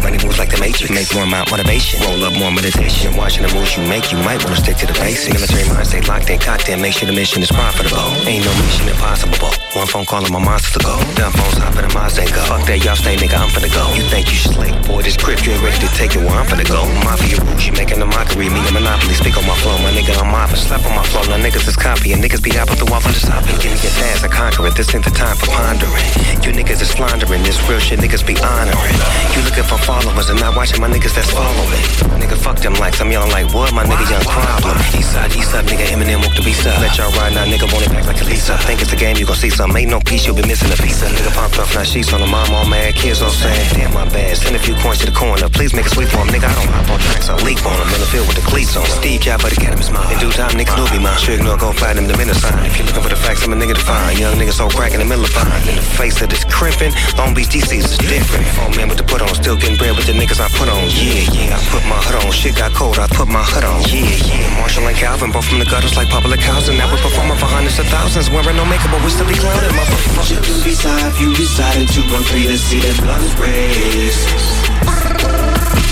Make 0.05 0.25
moves 0.25 0.39
like 0.39 0.51
the 0.51 0.59
Matrix. 0.59 0.91
Make 0.91 1.11
more 1.15 1.27
motivation. 1.27 2.03
Roll 2.03 2.25
up 2.25 2.35
more 2.35 2.51
meditation. 2.51 3.17
Watching 3.17 3.47
the 3.47 3.53
moves 3.55 3.77
you 3.77 3.87
make, 3.87 4.11
you 4.11 4.19
might 4.27 4.43
wanna 4.45 4.57
stick 4.57 4.77
to 4.83 4.87
the 4.87 4.95
basics. 4.99 5.33
Military 5.33 5.69
mind 5.69 5.87
stay 5.87 6.01
locked, 6.03 6.27
they 6.27 6.39
goddamn 6.39 6.83
make 6.83 6.95
sure 6.95 7.07
the 7.07 7.15
mission 7.15 7.43
is 7.43 7.51
profitable. 7.51 8.11
Ain't 8.27 8.45
no 8.45 8.53
mission 8.63 8.89
impossible. 8.89 9.51
One 9.75 9.87
phone 9.87 10.07
call 10.07 10.25
and 10.25 10.33
my 10.33 10.43
monsters 10.43 10.75
to 10.75 10.81
go. 10.81 10.97
Dumb 11.15 11.33
phones 11.33 11.59
hop 11.59 11.77
in 11.79 11.87
the 11.87 11.93
and 11.93 12.31
go. 12.35 12.43
Fuck 12.51 12.67
that, 12.67 12.83
y'all 12.83 12.97
stay, 12.97 13.17
nigga, 13.17 13.39
I'm 13.39 13.51
finna 13.51 13.71
go. 13.71 13.85
You 13.95 14.03
think 14.11 14.33
you 14.33 14.39
slick, 14.39 14.75
boy, 14.89 15.03
this 15.03 15.17
grip, 15.17 15.45
you 15.45 15.53
ain't 15.53 15.63
ready 15.63 15.79
to 15.79 15.91
take 15.95 16.17
it 16.17 16.23
where 16.25 16.35
I'm 16.35 16.47
finna 16.47 16.67
go. 16.67 16.83
Mafia 17.05 17.39
rules, 17.45 17.63
you 17.67 17.73
making 17.73 18.03
a 18.03 18.09
mockery. 18.09 18.49
Me 18.49 18.59
a 18.59 18.73
monopoly, 18.73 19.15
speak 19.15 19.37
on 19.37 19.47
my 19.47 19.55
flow, 19.63 19.79
my 19.79 19.93
nigga, 19.95 20.17
I'm 20.19 20.31
mopping. 20.31 20.59
Slap 20.59 20.83
on 20.87 20.95
my 20.97 21.05
flow, 21.05 21.23
now 21.31 21.39
niggas 21.39 21.69
is 21.69 21.77
copying. 21.77 22.19
Niggas 22.19 22.43
be 22.43 22.51
the 22.51 22.87
wall 22.91 23.01
from 23.01 23.13
the. 23.13 23.21
Give 23.63 23.75
me 23.75 23.79
your 23.83 23.95
pass, 23.99 24.23
I 24.23 24.29
conquer 24.29 24.67
it. 24.67 24.75
This 24.75 24.95
ain't 24.95 25.05
the 25.05 25.11
time 25.11 25.37
for 25.37 25.47
pondering. 25.51 26.07
You 26.43 26.55
niggas 26.55 26.81
is 26.81 26.91
slandering. 26.91 27.43
This 27.43 27.59
real 27.69 27.79
shit, 27.79 27.99
niggas 27.99 28.25
be 28.27 28.39
honoring. 28.39 28.99
You 29.35 29.43
looking 29.43 29.67
for 29.67 29.79
followers 29.99 30.31
and 30.31 30.39
not 30.39 30.55
watching 30.55 30.81
my 30.81 30.89
niggas 30.89 31.15
that's 31.15 31.31
following. 31.35 31.83
Nigga, 32.23 32.37
fuck 32.39 32.59
them 32.63 32.75
likes. 32.75 33.01
I'm 33.01 33.11
yelling 33.11 33.31
like, 33.35 33.51
what? 33.53 33.75
My 33.75 33.83
nigga, 33.83 34.07
young 34.07 34.23
problem. 34.23 34.79
East 34.95 35.11
side, 35.13 35.35
east 35.35 35.51
side, 35.51 35.67
nigga, 35.67 35.91
Eminem 35.91 36.23
woke 36.23 36.35
the 36.39 36.43
beast 36.43 36.67
up. 36.67 36.79
Let 36.79 36.97
y'all 36.99 37.11
ride 37.19 37.35
now, 37.35 37.45
nigga, 37.45 37.67
want 37.73 37.83
it 37.87 37.91
back 37.91 38.07
like 38.07 38.21
a 38.23 38.25
Lisa. 38.25 38.55
Think 38.63 38.81
it's 38.83 38.93
a 38.93 38.97
game, 38.97 39.17
you 39.17 39.27
gon' 39.27 39.37
see 39.37 39.51
some. 39.51 39.75
Ain't 39.75 39.91
no 39.91 39.99
piece, 40.01 40.27
you'll 40.27 40.39
be 40.39 40.47
missing 40.47 40.71
a 40.71 40.79
piece. 40.79 41.03
Nigga 41.03 41.35
popped 41.35 41.59
off, 41.59 41.75
now 41.75 41.83
sheets 41.83 42.13
on 42.13 42.21
the 42.21 42.31
mom, 42.31 42.51
all 42.55 42.67
mad. 42.67 42.95
Kids 42.95 43.23
all 43.23 43.31
saying, 43.31 43.75
damn, 43.75 43.93
my 43.93 44.07
bad. 44.11 44.37
Send 44.37 44.55
a 44.55 44.59
few 44.59 44.75
coins 44.79 44.99
to 45.03 45.07
the 45.07 45.17
corner. 45.17 45.49
Please 45.51 45.75
make 45.75 45.87
a 45.87 45.91
sweep 45.91 46.09
for 46.09 46.23
him, 46.23 46.31
nigga. 46.31 46.47
I 46.47 46.55
don't 46.55 46.71
hop 46.71 46.91
on 46.95 46.99
tracks, 47.01 47.29
I 47.29 47.35
leap 47.43 47.59
on 47.67 47.75
him. 47.75 47.89
In 47.95 48.01
the 48.01 48.11
field 48.13 48.27
with 48.31 48.39
the 48.39 48.47
cleats 48.47 48.77
on. 48.77 48.87
Steve 48.87 49.21
Cap, 49.21 49.43
but 49.43 49.51
the 49.51 49.59
Academy's 49.59 49.91
mine. 49.91 50.07
In 50.15 50.19
due 50.23 50.31
time, 50.31 50.55
niggas 50.55 50.79
knew 50.79 50.87
be 50.95 51.03
mine. 51.03 51.19
Sure 51.19 51.35
ignore, 51.35 51.59
go 51.59 51.73
find 51.73 51.99
him 51.99 52.07
the 52.07 52.17
minute 52.17 52.39
sign. 52.39 52.55
If 52.63 52.79
you're 52.79 52.87
looking 52.87 53.03
for 53.03 53.11
the 53.11 53.19
facts, 53.19 53.43
I'm 53.43 53.53
a 53.53 53.59
nigga 53.59 53.75
to 53.75 53.83
find. 53.83 54.19
Young 54.19 54.39
nigga 54.39 54.55
so 54.55 54.69
crack 54.71 54.95
in 54.95 55.01
the 55.03 55.09
middle 55.09 55.25
of 55.25 55.35
fine. 55.35 55.51
In 55.67 55.77
the 55.77 55.87
face 55.99 56.21
of 56.23 56.31
this 56.31 56.45
crimping, 56.47 56.93
Long 57.19 57.35
Beach 57.35 57.51
DC's 57.51 57.89
is 57.89 57.99
different. 57.99 58.47
Four 58.55 58.71
man 58.77 58.89
with 58.89 58.99
the 58.99 59.05
put 59.05 59.23
on, 59.23 59.33
still 59.49 59.57
getting 59.57 59.81
bread 59.81 59.97
with 59.97 60.05
the 60.05 60.13
niggas 60.13 60.45
I 60.45 60.49
put 60.61 60.69
on. 60.69 60.85
Yeah, 60.93 61.25
yeah, 61.33 61.57
I 61.57 61.61
put 61.73 61.81
my 61.89 61.97
hood 62.05 62.21
on. 62.21 62.29
Shit 62.37 62.53
got 62.53 62.77
cold, 62.77 63.01
I 63.01 63.09
put 63.09 63.33
my 63.33 63.41
hood 63.41 63.65
on. 63.65 63.81
Yeah, 63.89 64.05
yeah. 64.05 64.61
Marshall 64.61 64.85
and 64.85 64.93
Calvin, 64.93 65.33
both 65.33 65.49
from 65.49 65.57
the 65.57 65.65
gutters 65.65 65.97
like 65.97 66.13
public 66.13 66.41
housing. 66.45 66.77
Now 66.77 66.93
we're 66.93 67.01
performing 67.01 67.41
for 67.41 67.49
hundreds 67.49 67.81
of 67.81 67.89
thousands. 67.89 68.29
Wearing 68.29 68.61
no 68.61 68.69
makeup, 68.69 68.93
but 68.93 69.01
we 69.01 69.09
still 69.09 69.25
be 69.25 69.41
clowning, 69.41 69.73
motherfuckers. 69.73 70.37
You 70.37 70.45
reside, 70.69 71.17
you 71.17 71.33
reside 71.33 71.81
in 71.81 71.89
213 71.89 72.45
to 72.45 72.59
see 72.61 72.81
the 72.85 72.93
guns 73.01 73.33
blaze. 73.41 74.21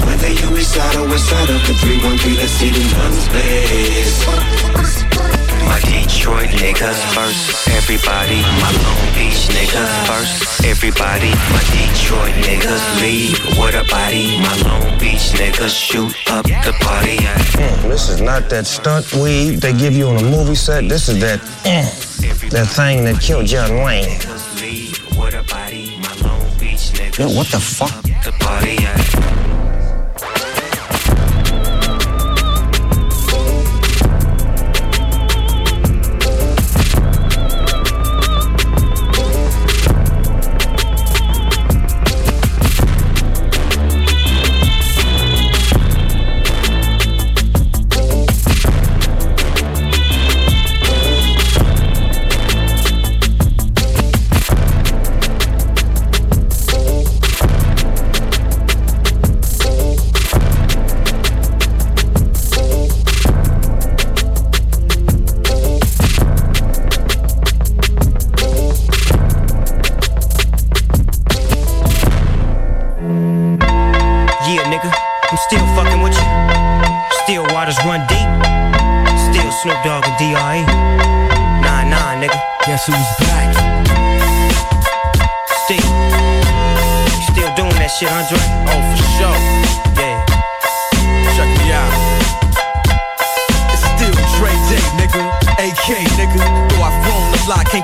Whether 0.04 0.36
you 0.36 0.48
reside 0.52 0.96
or 1.00 1.08
reside 1.08 1.48
up 1.48 1.62
to 1.64 1.72
313 1.80 2.36
to 2.36 2.48
see 2.60 2.70
the 2.76 2.84
guns 2.92 3.24
blaze. 3.32 4.20
My 5.66 5.80
Detroit 5.80 6.50
niggas 6.62 7.00
first, 7.14 7.68
everybody. 7.68 8.40
My 8.62 8.70
Long 8.84 9.06
Beach 9.14 9.50
niggas 9.50 9.92
first, 10.06 10.64
everybody. 10.64 11.30
My 11.50 11.62
Detroit 11.74 12.34
niggas 12.46 12.84
lead 13.02 13.34
with 13.58 13.74
a 13.74 13.84
body. 13.90 14.38
My 14.40 14.56
Long 14.64 14.98
Beach 14.98 15.34
niggas 15.34 15.74
shoot 15.74 16.14
up 16.30 16.44
the 16.46 16.72
party. 16.80 17.18
Mm, 17.18 17.82
this 17.90 18.08
is 18.08 18.20
not 18.20 18.48
that 18.50 18.66
stunt 18.66 19.12
weed 19.14 19.56
they 19.56 19.72
give 19.72 19.94
you 19.94 20.06
on 20.08 20.16
a 20.16 20.22
movie 20.22 20.54
set. 20.54 20.88
This 20.88 21.08
is 21.08 21.20
that 21.20 21.40
mm, 21.64 22.50
that 22.50 22.68
thing 22.68 23.04
that 23.04 23.20
killed 23.20 23.46
John 23.46 23.82
Wayne. 23.82 24.20
Yo, 27.18 27.34
what 27.34 27.48
the 27.48 27.60
fuck? 27.60 28.02
The 28.24 28.32
party. 28.40 29.35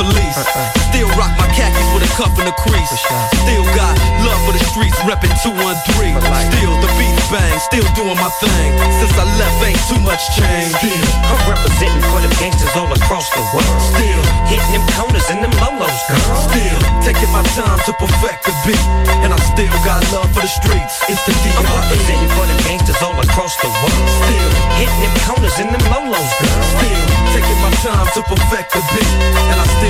Still 0.00 0.08
not 0.08 0.16
loving 0.16 0.32
police. 0.32 0.36
Uh, 0.36 0.60
uh. 0.60 0.80
Still 0.88 1.08
rock 1.20 1.32
my 1.36 1.48
khakis 1.52 1.88
with 1.92 2.08
a 2.08 2.10
cuff 2.16 2.32
and 2.40 2.48
a 2.48 2.54
crease. 2.64 2.88
Still 3.44 3.64
got 3.76 3.92
love 4.24 4.40
for 4.48 4.52
the 4.56 4.62
streets, 4.64 4.96
reppin' 5.04 5.32
213. 5.44 6.16
Still 6.48 6.74
the 6.80 6.90
beats 6.96 7.28
bang, 7.28 7.56
still 7.60 7.86
doing 7.92 8.16
my 8.16 8.32
thing. 8.40 8.68
Since 8.96 9.14
I 9.20 9.26
left, 9.36 9.60
ain't 9.60 9.80
too 9.92 10.00
much 10.00 10.20
change. 10.36 10.72
Still, 10.80 11.04
I'm 11.28 11.40
representing 11.48 12.04
for 12.08 12.20
them 12.24 12.32
gangsters 12.40 12.72
all 12.76 12.88
across 12.88 13.28
the 13.32 13.44
world. 13.52 13.80
Still 13.92 14.22
hitting 14.48 14.72
them 14.72 14.84
corners 14.96 15.28
and 15.28 15.44
them 15.44 15.52
lolos, 15.60 16.00
girl. 16.08 16.36
Still 16.48 16.78
taking 17.04 17.30
my 17.32 17.44
time 17.52 17.80
to 17.84 17.92
perfect 18.00 18.48
the 18.48 18.54
beat, 18.64 18.84
and 19.20 19.32
I 19.32 19.38
still 19.52 19.76
got 19.84 20.00
love 20.16 20.28
for 20.32 20.40
the 20.40 20.52
streets. 20.52 21.04
It's 21.12 21.22
the 21.28 21.32
I'm 21.60 21.68
representing 21.68 22.30
for 22.32 22.44
them 22.48 22.58
gangsters 22.64 23.00
all 23.04 23.16
across 23.20 23.56
the 23.60 23.68
world. 23.68 24.06
Still 24.24 24.50
hitting 24.80 25.00
them 25.04 25.14
corners 25.28 25.56
and 25.60 25.70
them 25.72 25.84
lolos, 25.92 26.30
girl. 26.40 26.62
Still 26.76 27.04
taking 27.36 27.60
my 27.60 27.72
time 27.84 28.08
to 28.16 28.20
perfect 28.26 28.72
the 28.72 28.82
beat, 28.92 29.12
and 29.50 29.58
I 29.60 29.66
still 29.78 29.89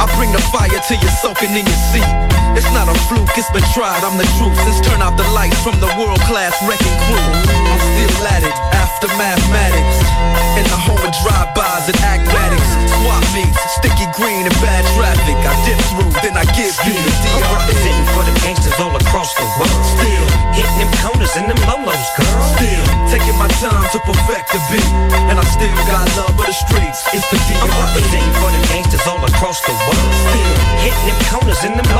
I 0.00 0.08
bring 0.16 0.32
the 0.32 0.40
fire 0.48 0.72
till 0.88 0.96
you're 0.96 1.18
soaking 1.20 1.52
in 1.52 1.60
your 1.60 1.80
seat. 1.92 2.08
It's 2.56 2.64
not 2.72 2.88
a 2.88 2.96
fluke, 3.04 3.36
it's 3.36 3.52
been 3.52 3.60
tried, 3.76 4.00
I'm 4.00 4.16
the 4.16 4.24
truth. 4.40 4.56
Since 4.64 4.80
turn 4.80 5.04
out 5.04 5.20
the 5.20 5.28
lights 5.36 5.60
from 5.60 5.76
the 5.76 5.92
world 6.00 6.24
class 6.24 6.56
wrecking 6.64 6.96
crew. 7.04 7.20
I'm 7.20 7.80
still 7.84 8.24
at 8.32 8.40
it, 8.40 8.56
after 8.80 9.12
mathematics. 9.20 10.00
In 10.56 10.64
the 10.72 10.80
home 10.80 11.04
of 11.04 11.12
drive-bys 11.20 11.92
and 11.92 12.00
acmatics. 12.00 12.70
Swap 12.96 13.20
meets, 13.36 13.60
sticky 13.76 14.08
green 14.16 14.48
and 14.48 14.56
bad 14.64 14.88
traffic. 14.96 15.36
I 15.36 15.52
dip 15.68 15.76
through, 15.92 16.12
then 16.24 16.32
I 16.32 16.48
give 16.56 16.72
you 16.88 16.96
the 16.96 17.12
I'm 17.20 17.44
DR. 17.44 17.60
representing 17.60 18.08
for 18.16 18.24
the 18.24 18.34
gangsters 18.40 18.80
all 18.80 18.96
across 18.96 19.36
the 19.36 19.44
world. 19.60 19.84
Still 19.84 20.26
hitting 20.56 20.78
them 20.80 20.92
corners 21.04 21.36
and 21.36 21.44
them 21.44 21.60
lolos, 21.68 22.08
girl. 22.16 22.40
Still 22.56 22.84
taking 23.12 23.36
my 23.36 23.52
time 23.60 23.84
to 23.92 24.00
perfect 24.00 24.48
the 24.48 24.60
beat, 24.72 24.92
and 25.28 25.36
I 25.36 25.44
still 25.44 25.76
got 25.84 26.08
love 26.16 26.32
for 26.40 26.48
the 26.48 26.56
streets. 26.56 27.04
It's 27.12 27.28
the 27.28 27.36
I'm 27.60 27.68
representing 27.68 28.39
across 29.60 29.78
the 29.78 29.84
world. 29.90 30.14
Still 30.14 30.56
hitting 30.80 31.06
them 31.06 31.18
corners 31.28 31.64
and 31.64 31.78
them 31.78 31.99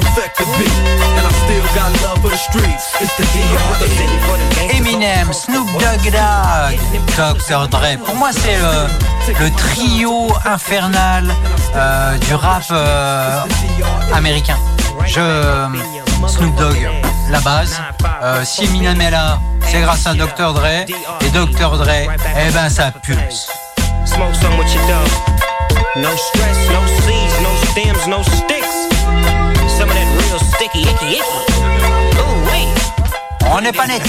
perfect 0.00 0.38
the 0.38 0.44
beat, 0.58 0.76
and 1.16 1.24
I 1.26 1.32
still 1.44 1.64
got 1.74 1.90
love 2.02 2.18
for 2.22 2.30
the 2.30 2.36
streets. 2.36 2.84
It's 3.00 3.14
the 3.16 3.24
I'm 3.24 3.32
D.R.E. 3.32 3.72
representing 3.72 4.20
for 4.26 4.36
them 4.36 4.48
gangsters 4.52 4.94
all 4.94 5.00
Eminem, 5.00 5.32
Snoop. 5.32 5.68
Dogg 5.80 6.04
Dogg, 6.12 7.38
Dr. 7.38 7.68
Dre. 7.68 7.96
Pour 8.04 8.16
moi, 8.16 8.30
c'est 8.32 8.56
le, 8.56 9.44
le 9.44 9.50
trio 9.56 10.28
infernal 10.44 11.34
euh, 11.74 12.18
du 12.18 12.34
rap 12.34 12.62
euh, 12.70 13.40
américain. 14.14 14.56
Je, 15.06 15.68
Snoop 16.26 16.54
Dogg, 16.56 16.88
la 17.30 17.40
base. 17.40 17.80
Euh, 18.22 18.44
si 18.44 18.64
Eminem 18.64 19.00
est 19.00 19.10
là, 19.10 19.38
c'est 19.66 19.80
grâce 19.80 20.06
à 20.06 20.14
Dr. 20.14 20.52
Dre. 20.54 20.66
Et 20.66 21.30
Dr. 21.32 21.78
Dre, 21.78 21.88
eh 21.90 22.50
ben 22.52 22.68
ça 22.68 22.90
pulse. 22.90 23.48
No 25.96 26.14
stress, 26.14 26.58
no 26.68 26.86
seeds, 27.02 27.40
no 27.40 27.50
stems, 27.70 28.06
no 28.06 28.22
sticks. 28.22 28.75
Wait. 30.74 31.20
On 33.52 33.60
n'est 33.60 33.72
pas 33.72 33.86
net. 33.86 34.02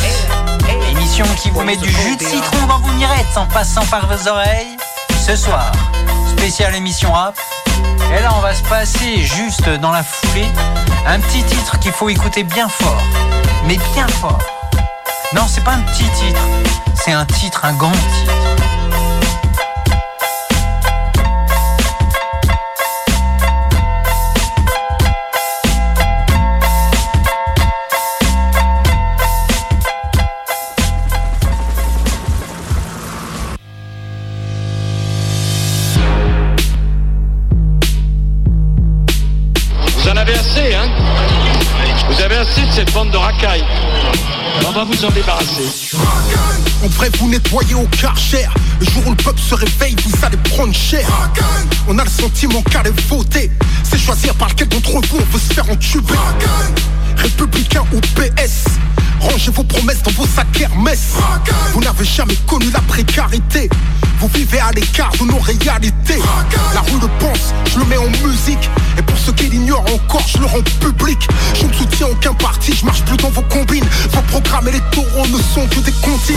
Émission 0.90 1.26
qui 1.40 1.52
vous 1.52 1.62
met 1.62 1.76
du 1.76 1.88
jus 1.88 2.18
de 2.18 2.24
citron 2.24 2.66
dans 2.66 2.80
vos 2.80 2.92
mirettes 2.94 3.38
en 3.38 3.46
passant 3.46 3.86
par 3.86 4.08
vos 4.08 4.28
oreilles. 4.28 4.76
Ce 5.24 5.36
soir, 5.36 5.72
spéciale 6.36 6.74
émission 6.74 7.12
rap. 7.12 7.36
Et 8.12 8.22
là, 8.22 8.32
on 8.36 8.40
va 8.40 8.56
se 8.56 8.64
passer 8.64 9.18
juste 9.18 9.70
dans 9.70 9.92
la 9.92 10.02
foulée 10.02 10.48
un 11.06 11.20
petit 11.20 11.44
titre 11.44 11.78
qu'il 11.78 11.92
faut 11.92 12.10
écouter 12.10 12.44
bien 12.44 12.68
fort. 12.68 13.04
Mais 13.68 13.78
bien 13.94 14.08
fort. 14.08 14.40
Non, 15.34 15.44
c'est 15.48 15.64
pas 15.64 15.74
un 15.74 15.82
petit 15.82 16.10
titre. 16.10 16.42
C'est 16.96 17.12
un 17.12 17.26
titre, 17.26 17.66
un 17.66 17.74
grand 17.74 17.92
titre. 17.92 18.34
De 43.06 43.18
racailles. 43.18 43.64
On 44.68 44.72
va 44.72 44.84
vous 44.84 45.06
en 45.06 45.10
débarrasser. 45.12 45.96
En 46.84 46.88
vrai, 46.88 47.10
vous 47.20 47.30
nettoyez 47.30 47.76
au 47.76 47.86
karcher. 48.02 48.48
Le 48.80 48.86
jour 48.86 49.04
où 49.06 49.10
le 49.12 49.16
peuple 49.16 49.40
se 49.40 49.54
réveille, 49.54 49.96
vous 50.04 50.26
allez 50.26 50.38
prendre 50.38 50.74
cher. 50.74 51.08
On 51.88 51.98
a 52.00 52.04
le 52.04 52.10
sentiment 52.10 52.62
qu'aller 52.64 52.92
voter, 53.08 53.52
c'est 53.84 54.00
choisir 54.00 54.34
par 54.36 54.50
lequel 54.50 54.68
d'entre 54.70 54.94
vous 54.94 55.18
on 55.18 55.32
veut 55.32 55.40
se 55.40 55.54
faire 55.54 55.70
entuber. 55.70 56.16
Républicain 57.18 57.84
ou 57.94 58.00
PS, 58.00 58.66
rangez 59.20 59.52
vos 59.52 59.64
promesses 59.64 60.02
dans 60.04 60.12
vos 60.12 60.28
sacs 60.28 60.60
Hermès. 60.60 61.14
Vous 61.74 61.82
n'avez 61.82 62.06
jamais 62.06 62.36
connu 62.48 62.70
la 62.72 62.82
précarité. 62.82 63.70
Vous 64.20 64.28
vivez 64.34 64.60
à 64.60 64.72
l'écart 64.72 65.12
de 65.20 65.26
nos 65.26 65.38
réalités. 65.38 66.20
La 66.74 66.82
rue 66.82 67.00
le 67.00 67.08
pense, 67.20 67.54
je 67.72 67.80
le 67.80 67.86
mets 67.86 67.98
en 67.98 68.10
musique. 68.28 68.70
Et 68.98 69.02
pour 69.04 69.18
ceux 69.18 69.34
qui 69.34 69.46
l'ignorent 69.46 69.86
encore, 69.94 70.26
je 70.28 70.40
le 70.40 70.46
rends 70.46 70.64
public. 70.80 71.28
Je 71.54 71.68
ne 71.68 71.74
soutiens 71.74 72.08
aucun 72.08 72.34
parti, 72.34 72.74
je 72.74 72.86
marche 72.86 73.04
plus 73.04 73.18
dans 73.18 73.30
vos 73.30 73.44
combines. 73.44 73.86
Vos 74.12 74.22
programmes 74.22 74.68
et 74.70 74.72
les 74.72 74.82
taureaux 74.92 75.28
ne 75.28 75.38
sont 75.38 75.68
que 75.68 75.80
des 75.82 75.92
comptines. 76.04 76.36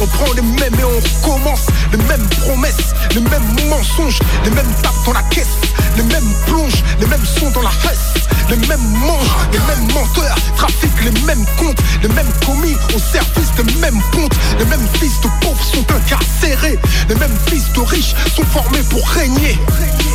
On 0.00 0.06
prend 0.06 0.32
les 0.34 0.42
mêmes 0.42 0.74
et 0.78 0.84
on 0.84 1.28
recommence. 1.28 1.66
Les 1.92 1.98
mêmes 1.98 2.28
promesses, 2.42 2.94
les 3.14 3.20
mêmes 3.20 3.68
mensonges, 3.70 4.18
les 4.44 4.50
mêmes 4.50 4.72
tapes 4.82 4.94
dans 5.06 5.12
la 5.12 5.22
caisse, 5.22 5.56
les 5.96 6.02
mêmes 6.02 6.32
plonges, 6.46 6.82
les 7.00 7.06
mêmes 7.06 7.24
sons 7.24 7.50
dans 7.50 7.62
la 7.62 7.70
fesse. 7.70 8.14
les 8.50 8.56
mêmes 8.66 8.88
mangent, 9.06 9.36
les 9.52 9.58
mêmes 9.58 9.92
menteurs, 9.94 10.36
trafiquent 10.56 11.04
les 11.04 11.20
mêmes 11.22 11.44
comptes, 11.58 11.78
les 12.02 12.08
mêmes 12.08 12.32
commis 12.44 12.76
au 12.94 12.98
service 12.98 13.52
des 13.56 13.80
mêmes 13.80 14.00
pontes. 14.12 14.34
Les 14.58 14.64
mêmes 14.64 14.86
fils 14.94 15.20
de 15.20 15.28
pauvres 15.40 15.64
sont 15.64 15.86
incarcérés, 15.92 16.78
les 17.08 17.14
mêmes 17.14 17.36
fils 17.46 17.72
de 17.72 17.80
riches 17.80 18.14
sont 18.34 18.44
formés 18.44 18.82
pour 18.90 19.06
régner. 19.08 19.58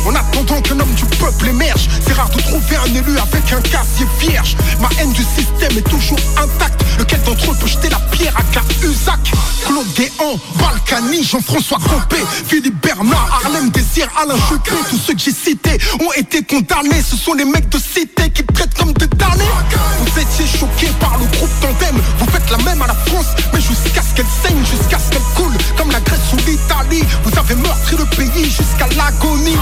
En 0.06 0.14
attendant 0.14 0.60
qu'un 0.60 0.80
homme 0.80 0.94
du 0.94 1.04
peuple 1.16 1.48
émerge, 1.48 1.88
c'est 2.06 2.12
rare 2.12 2.30
de 2.30 2.40
trouver 2.40 2.76
un 2.76 2.94
élu 2.94 3.18
avec 3.18 3.52
un 3.52 3.60
casier 3.62 4.06
vierge. 4.20 4.56
Ma 4.80 4.88
haine 5.00 5.12
du 5.12 5.22
système 5.22 5.76
est 5.76 5.88
toujours 5.88 6.18
intacte. 6.36 6.82
Lequel 6.98 7.22
d'entre 7.22 7.50
eux 7.50 7.56
peut 7.60 7.66
jeter 7.66 7.88
la 7.88 7.98
pierre 8.10 8.36
à 8.36 8.42
Cahuzac 8.52 9.32
Claude 9.66 9.86
Guéant, 9.94 10.38
Balkany, 10.58 11.24
Jean-François 11.24 11.78
Copé, 11.78 12.22
Philippe 12.46 12.80
Bernard, 12.82 13.40
Harlem 13.44 13.70
Désir, 13.70 14.08
Alain 14.20 14.36
Juppé, 14.48 14.72
tous 14.90 14.98
ceux 14.98 15.14
que 15.14 15.20
j'ai 15.20 15.32
cités 15.32 15.78
ont 16.00 16.12
été 16.16 16.42
condamnés. 16.42 17.02
Ce 17.02 17.16
sont 17.16 17.32
les 17.34 17.44
mecs 17.44 17.68
de 17.70 17.78
cité 17.78 18.30
qui 18.30 18.44
te 18.44 18.52
traitent 18.52 18.74
comme 18.74 18.92
des 18.92 19.06
damnés. 19.06 19.44
Vous 20.00 20.20
étiez 20.20 20.46
choqués 20.46 20.92
par 21.00 21.16
le 21.18 21.24
groupe 21.36 21.63
Vous 22.18 22.26
faites 22.26 22.50
la 22.50 22.58
même 22.58 22.82
à 22.82 22.86
la 22.86 22.94
France, 22.94 23.34
mais 23.52 23.60
jusqu'à 23.60 24.02
ce 24.02 24.14
qu'elle 24.14 24.26
saigne, 24.26 24.62
jusqu'à 24.66 24.98
ce 24.98 25.10
qu'elle 25.10 25.22
coule, 25.34 25.56
comme 25.78 25.90
la 25.90 26.00
Grèce 26.00 26.32
ou 26.34 26.36
l'Italie. 26.46 27.02
Vous 27.24 27.38
avez 27.38 27.54
le 27.96 28.04
pays 28.16 28.44
jusqu'à 28.44 28.86
l'agonie. 28.96 29.56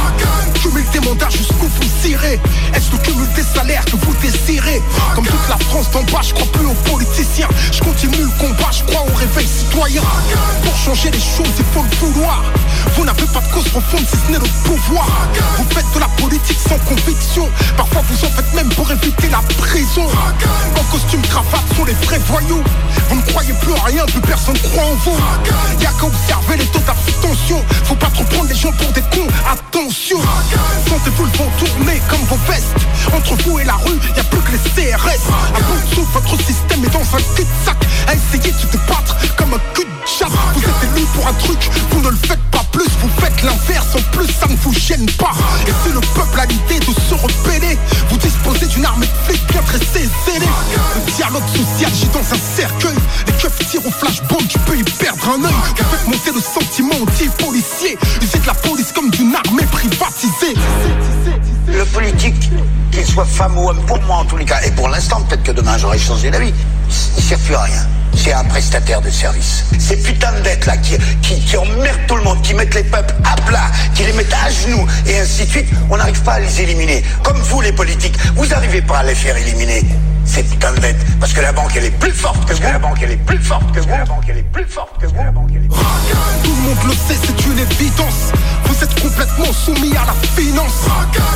Cumul 0.62 0.84
des 0.92 1.00
mandats 1.00 1.28
jusqu'où 1.28 1.66
vous 1.66 2.08
irez. 2.08 2.40
Est-ce 2.74 2.92
le 2.92 2.98
cumul 2.98 3.28
des 3.34 3.42
salaires 3.42 3.84
que 3.84 3.96
vous 3.96 4.14
désirez? 4.22 4.82
Comme 5.14 5.26
toute 5.26 5.48
la 5.48 5.58
France 5.66 5.90
d'en 5.90 6.02
bas, 6.04 6.20
je 6.22 6.32
crois 6.32 6.46
plus 6.52 6.66
aux 6.66 6.90
politiciens. 6.90 7.48
Je 7.72 7.80
continue 7.80 8.16
le 8.16 8.30
combat, 8.38 8.70
je 8.70 8.82
crois 8.84 9.02
au 9.02 9.14
réveil 9.14 9.46
citoyen. 9.46 10.02
Pour 10.64 10.76
changer 10.76 11.10
les 11.10 11.20
choses, 11.20 11.52
il 11.58 11.64
faut 11.72 11.82
le 11.82 11.96
vouloir. 12.06 12.42
Vous 12.96 13.04
n'avez 13.04 13.26
pas 13.26 13.40
de 13.40 13.52
cause 13.52 13.68
profonde 13.68 14.06
si 14.08 14.16
ce 14.16 14.32
n'est 14.32 14.38
le 14.38 14.50
pouvoir. 14.64 15.06
Vous 15.58 15.66
faites 15.70 15.86
de 15.94 16.00
la 16.00 16.08
politique 16.20 16.58
sans 16.58 16.78
conviction. 16.78 17.48
Parfois 17.76 18.02
vous 18.08 18.26
en 18.26 18.30
faites 18.30 18.54
même 18.54 18.68
pour 18.70 18.90
éviter 18.90 19.28
la 19.28 19.42
prison. 19.58 20.06
En 20.78 20.84
costume 20.92 21.22
cravate 21.22 21.64
sont 21.76 21.84
les 21.84 21.94
vrais 22.06 22.20
voyous. 22.28 22.62
Vous 23.08 23.16
ne 23.16 23.22
croyez 23.22 23.52
plus 23.54 23.72
en 23.72 23.82
rien, 23.82 24.04
plus 24.06 24.20
personne 24.20 24.58
croit 24.58 24.84
en 24.84 24.94
vous. 25.04 25.18
Y'a 25.80 25.90
qu'à 25.90 26.06
observer 26.06 26.56
les 26.58 26.66
taux 26.66 26.80
d'abstention. 26.80 27.64
Pas 28.03 28.11
trop 28.11 28.24
prendre 28.24 28.48
les 28.48 28.55
gens 28.55 28.72
pour 28.72 28.90
des 28.92 29.00
cons. 29.03 29.28
Attention. 29.50 30.18
Sentez-vous 30.88 31.24
le 31.24 31.30
vent 31.38 31.50
tourner 31.59 32.03
comme 32.11 32.24
vos 32.26 32.38
vestes. 32.50 32.74
Entre 33.14 33.34
vous 33.44 33.61
et 33.61 33.64
la 33.64 33.74
rue, 33.74 33.98
y 34.16 34.20
a 34.20 34.24
plus 34.24 34.40
que 34.40 34.53
les 34.53 34.59
CRS. 34.59 35.22
À 35.55 35.61
bout 35.61 35.78
de 35.78 35.94
souffle, 35.94 36.12
votre 36.12 36.36
système 36.42 36.84
est 36.84 36.92
dans 36.92 37.00
un 37.00 37.22
cul-de-sac. 37.36 37.76
À 38.09 38.14
essayer 38.14 38.53
de 38.53 38.59
se 38.59 38.66
débattre 38.66 39.16
comme 39.36 39.55
un 39.55 39.62
cul 39.74 39.84
de 39.84 40.07
chasse. 40.07 40.32
Vous 40.55 40.62
êtes 40.62 40.96
élu 40.96 41.07
pour 41.14 41.26
un 41.26 41.34
truc, 41.34 41.70
vous 41.90 42.00
ne 42.00 42.11
le 42.11 42.16
faites 42.16 42.42
pas 42.50 42.64
plus. 42.72 42.88
Vous 43.00 43.11
faites 43.20 43.42
l'inverse, 43.42 43.94
en 43.94 44.16
plus 44.16 44.28
ça 44.28 44.46
ne 44.48 44.57
vous 44.57 44.74
gêne 44.74 45.07
pas. 45.12 45.32
Et 45.66 45.72
si 45.84 45.92
le 45.92 46.00
peuple 46.00 46.40
a 46.40 46.46
l'idée 46.46 46.80
de 46.80 46.92
se 46.92 47.14
rebeller, 47.14 47.78
vous 48.45 48.53
disposez 48.53 48.66
d'une 48.74 48.84
armée 48.84 49.07
de 49.07 49.32
flics 49.32 49.47
bien 49.49 49.62
dressée, 49.62 50.09
zélée. 50.26 50.47
Le 50.95 51.12
dialogue 51.12 51.47
social 51.49 51.93
gît 51.93 52.09
dans 52.12 52.20
un 52.20 52.38
cercueil. 52.57 52.97
Les 53.26 53.32
keufs 53.34 53.59
tirent 53.70 53.86
au 53.86 53.90
flashball, 53.90 54.47
tu 54.49 54.59
peux 54.61 54.76
y 54.76 54.82
perdre 54.82 55.28
un 55.28 55.45
œil. 55.45 55.53
Faites 55.76 56.09
monter 56.09 56.32
le 56.34 56.40
sentiment 56.40 56.95
anti-policier. 57.03 57.99
Usez 58.22 58.38
de 58.38 58.47
la 58.47 58.55
police 58.55 58.93
comme 58.93 59.11
d'une 59.11 59.34
armée 59.34 59.66
privatisée. 59.70 60.55
Le 61.68 61.84
politique, 61.86 62.41
soit 63.12 63.24
femme 63.26 63.58
ou 63.58 63.68
homme, 63.68 63.84
pour 63.84 64.00
moi 64.02 64.16
en 64.18 64.24
tous 64.24 64.38
les 64.38 64.46
cas, 64.46 64.60
et 64.64 64.70
pour 64.70 64.88
l'instant, 64.88 65.20
peut-être 65.20 65.42
que 65.42 65.52
demain 65.52 65.76
j'aurai 65.76 65.98
changé 65.98 66.30
d'avis, 66.30 66.54
il 66.88 67.22
sert 67.22 67.38
plus 67.40 67.54
à 67.54 67.62
rien. 67.62 67.86
C'est 68.14 68.32
un 68.32 68.44
prestataire 68.44 69.02
de 69.02 69.10
service. 69.10 69.64
Ces 69.78 69.96
putains 69.96 70.32
de 70.32 70.40
dettes 70.40 70.64
là 70.64 70.78
qui, 70.78 70.96
qui, 71.20 71.38
qui 71.40 71.56
emmerdent 71.56 72.06
tout 72.06 72.16
le 72.16 72.22
monde, 72.22 72.40
qui 72.42 72.54
mettent 72.54 72.74
les 72.74 72.84
peuples 72.84 73.14
à 73.24 73.34
plat, 73.42 73.70
qui 73.94 74.04
les 74.04 74.12
mettent 74.14 74.32
à 74.32 74.50
genoux 74.50 74.86
et 75.06 75.18
ainsi 75.18 75.44
de 75.44 75.50
suite, 75.50 75.68
on 75.90 75.96
n'arrive 75.98 76.22
pas 76.22 76.34
à 76.34 76.40
les 76.40 76.62
éliminer. 76.62 77.02
Comme 77.22 77.38
vous 77.38 77.60
les 77.60 77.72
politiques, 77.72 78.16
vous 78.34 78.46
n'arrivez 78.46 78.80
pas 78.80 78.98
à 78.98 79.02
les 79.02 79.14
faire 79.14 79.36
éliminer. 79.36 79.84
Ces 80.32 80.44
putains 80.44 80.72
de 80.72 80.80
dettes. 80.80 80.96
Parce 81.20 81.34
que 81.34 81.42
la 81.42 81.52
banque 81.52 81.72
elle 81.76 81.84
est 81.84 81.98
plus 81.98 82.10
forte 82.12 82.42
que 82.46 82.54
vous. 82.54 82.62
La 82.62 82.78
banque 82.78 82.96
elle 83.02 83.10
est 83.10 83.16
plus 83.16 83.38
forte 83.38 83.70
que 83.70 83.80
vous. 83.80 83.88
La 83.88 84.04
banque 84.06 84.24
elle 84.30 84.38
est 84.38 84.50
plus 84.50 84.66
forte 84.66 84.98
que 84.98 85.06
vous. 85.06 85.14
La 85.14 85.30
banque 85.30 85.50
elle 85.50 85.64
est 85.64 85.68
plus 85.68 85.76
forte 85.76 86.08
que 86.08 86.14
vous. 86.16 86.42
Tout 86.42 86.56
le 86.56 86.62
monde 86.68 86.78
le 86.86 86.92
sait, 86.92 87.20
c'est 87.20 87.46
une 87.46 87.58
évidence. 87.58 88.32
Vous 88.64 88.82
êtes 88.82 88.98
complètement 89.02 89.52
soumis 89.52 89.94
à 89.94 90.06
la 90.06 90.14
finance. 90.34 90.88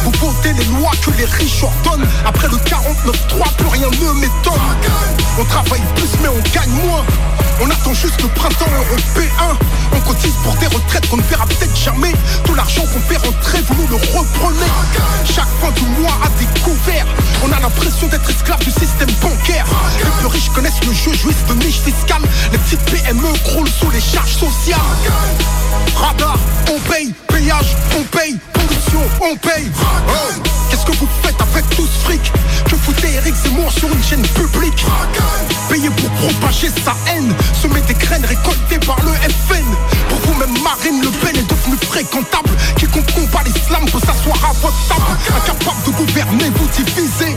Vous 0.03 0.13
votez 0.13 0.55
les 0.55 0.65
lois 0.81 0.93
que 1.05 1.11
les 1.11 1.27
riches 1.27 1.63
ordonnent. 1.63 2.09
Après 2.25 2.49
le 2.49 2.57
49-3, 2.57 3.55
plus 3.59 3.69
rien 3.69 3.89
ne 3.91 4.21
m'étonne. 4.21 4.55
On 5.39 5.45
travaille 5.45 5.83
plus, 5.97 6.09
mais 6.23 6.29
on 6.29 6.41
gagne 6.55 6.87
moins. 6.87 7.05
On 7.61 7.71
attend 7.71 7.93
juste 7.93 8.23
le 8.23 8.29
printemps 8.29 8.71
européen. 8.89 9.59
On 9.93 10.01
cotise 10.01 10.35
pour 10.43 10.55
des 10.55 10.67
retraites 10.67 11.07
qu'on 11.11 11.19
ne 11.19 11.23
verra 11.23 11.45
peut-être 11.45 11.77
jamais. 11.77 12.13
Tout 12.45 12.55
l'argent 12.55 12.83
qu'on 12.83 13.01
fait 13.01 13.17
rentrer, 13.17 13.61
vous 13.69 13.83
nous 13.83 13.89
le 13.89 13.97
reprenez. 13.97 14.73
Chaque 15.25 15.49
fin 15.61 15.71
du 15.73 15.85
mois 16.01 16.17
à 16.25 16.29
découvert. 16.39 17.07
On 17.45 17.53
a 17.53 17.61
l'impression 17.61 18.07
d'être 18.09 18.29
esclave 18.29 18.59
du 18.61 18.71
système 18.71 18.86
le 20.85 20.93
jeu, 20.93 21.13
jouissent 21.13 21.45
de 21.49 21.55
niche 21.65 21.81
fiscale. 21.81 22.23
Les 22.53 22.59
petites 22.59 22.85
PME 22.91 23.33
croulent 23.45 23.71
sous 23.71 23.91
les 23.91 24.01
charges 24.01 24.37
sociales. 24.37 24.81
Radar, 25.95 26.39
on 26.69 26.79
paye, 26.91 27.13
péage, 27.29 27.77
on 27.99 28.03
paye, 28.17 28.37
pollution, 28.53 29.03
on 29.21 29.37
paye. 29.37 29.71
Oh, 30.09 30.13
Qu'est-ce 30.71 30.85
que 30.85 30.93
vous 30.99 31.09
faites 31.23 31.41
avec 31.41 31.69
tout 31.71 31.87
ce 31.87 32.05
fric? 32.05 32.33
Que 32.69 32.77
foutez 32.77 33.09
Eric 33.15 33.35
Zemmour 33.35 33.71
sur 33.73 33.89
une 33.89 34.03
chaîne 34.03 34.27
publique. 34.29 34.85
Payé 35.71 35.89
pour 35.91 36.11
propager 36.11 36.69
sa 36.85 36.95
haine. 37.11 37.33
Semer 37.63 37.81
des 37.83 37.95
graines 37.95 38.25
récoltées 38.25 38.79
par 38.87 38.99
le 39.05 39.13
FN 39.13 39.65
Pour 40.09 40.19
vous-même 40.27 40.55
Marine 40.63 41.01
Le 41.03 41.11
Pen 41.11 41.37
est 41.37 41.49
devenue 41.49 41.79
fréquentable. 41.89 42.51
Quiconque 42.77 43.13
combat 43.15 43.43
l'islam 43.45 43.85
peut 43.91 44.01
s'asseoir 44.01 44.39
à 44.45 44.53
votre 44.61 44.89
table. 44.89 45.19
Incapable 45.37 45.83
de 45.87 45.91
gouverner, 45.93 46.51
vous 46.57 46.69
divisez. 46.69 47.37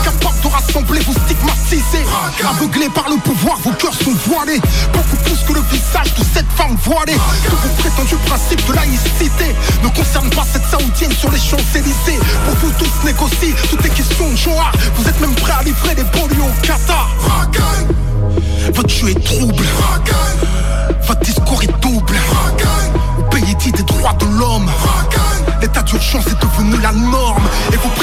Incapable 0.00 0.40
de 0.42 0.48
rassembler, 0.48 1.00
vous 1.06 1.14
Aveuglés 2.48 2.88
par 2.88 3.08
le 3.08 3.16
pouvoir, 3.16 3.58
vos 3.58 3.72
cœurs 3.72 3.94
sont 3.94 4.14
voilés. 4.26 4.60
Beaucoup 4.92 5.16
plus 5.24 5.38
que 5.46 5.54
le 5.54 5.60
visage 5.72 6.14
de 6.14 6.22
cette 6.22 6.48
femme 6.56 6.76
voilée. 6.84 7.16
Que 7.44 7.50
vos 7.50 7.74
prétendus 7.78 8.16
principes 8.26 8.64
de 8.68 8.72
laïcité 8.74 9.54
Ne 9.82 9.88
concernent 9.88 10.30
pas 10.30 10.44
cette 10.52 10.64
saoudienne 10.66 11.12
sur 11.12 11.30
les 11.32 11.38
Champs-Élysées. 11.38 12.20
Pour 12.44 12.54
vous 12.54 12.72
tous 12.78 13.06
négocier, 13.06 13.54
tout 13.70 13.78
est 13.84 13.90
question 13.90 14.30
de 14.30 14.36
genre 14.36 14.70
Vous 14.96 15.08
êtes 15.08 15.20
même 15.20 15.34
prêts 15.34 15.54
à 15.58 15.62
livrer 15.64 15.96
des 15.96 16.04
banlieues 16.04 16.42
au 16.42 16.66
Qatar. 16.66 17.10
Votre 18.72 18.88
jeu 18.88 19.08
est 19.08 19.24
trouble. 19.24 19.64
Votre 21.06 21.20
discours 21.20 21.62
est 21.62 21.80
double. 21.80 22.16
Au 23.18 23.22
pays 23.24 23.54
dit 23.56 23.72
des 23.72 23.82
droits 23.82 24.14
de 24.20 24.26
l'homme. 24.26 24.70
L'état 25.60 25.82
d'urgence 25.82 26.26
est 26.26 26.40
devenu 26.40 26.80
la 26.82 26.92
norme 26.92 27.42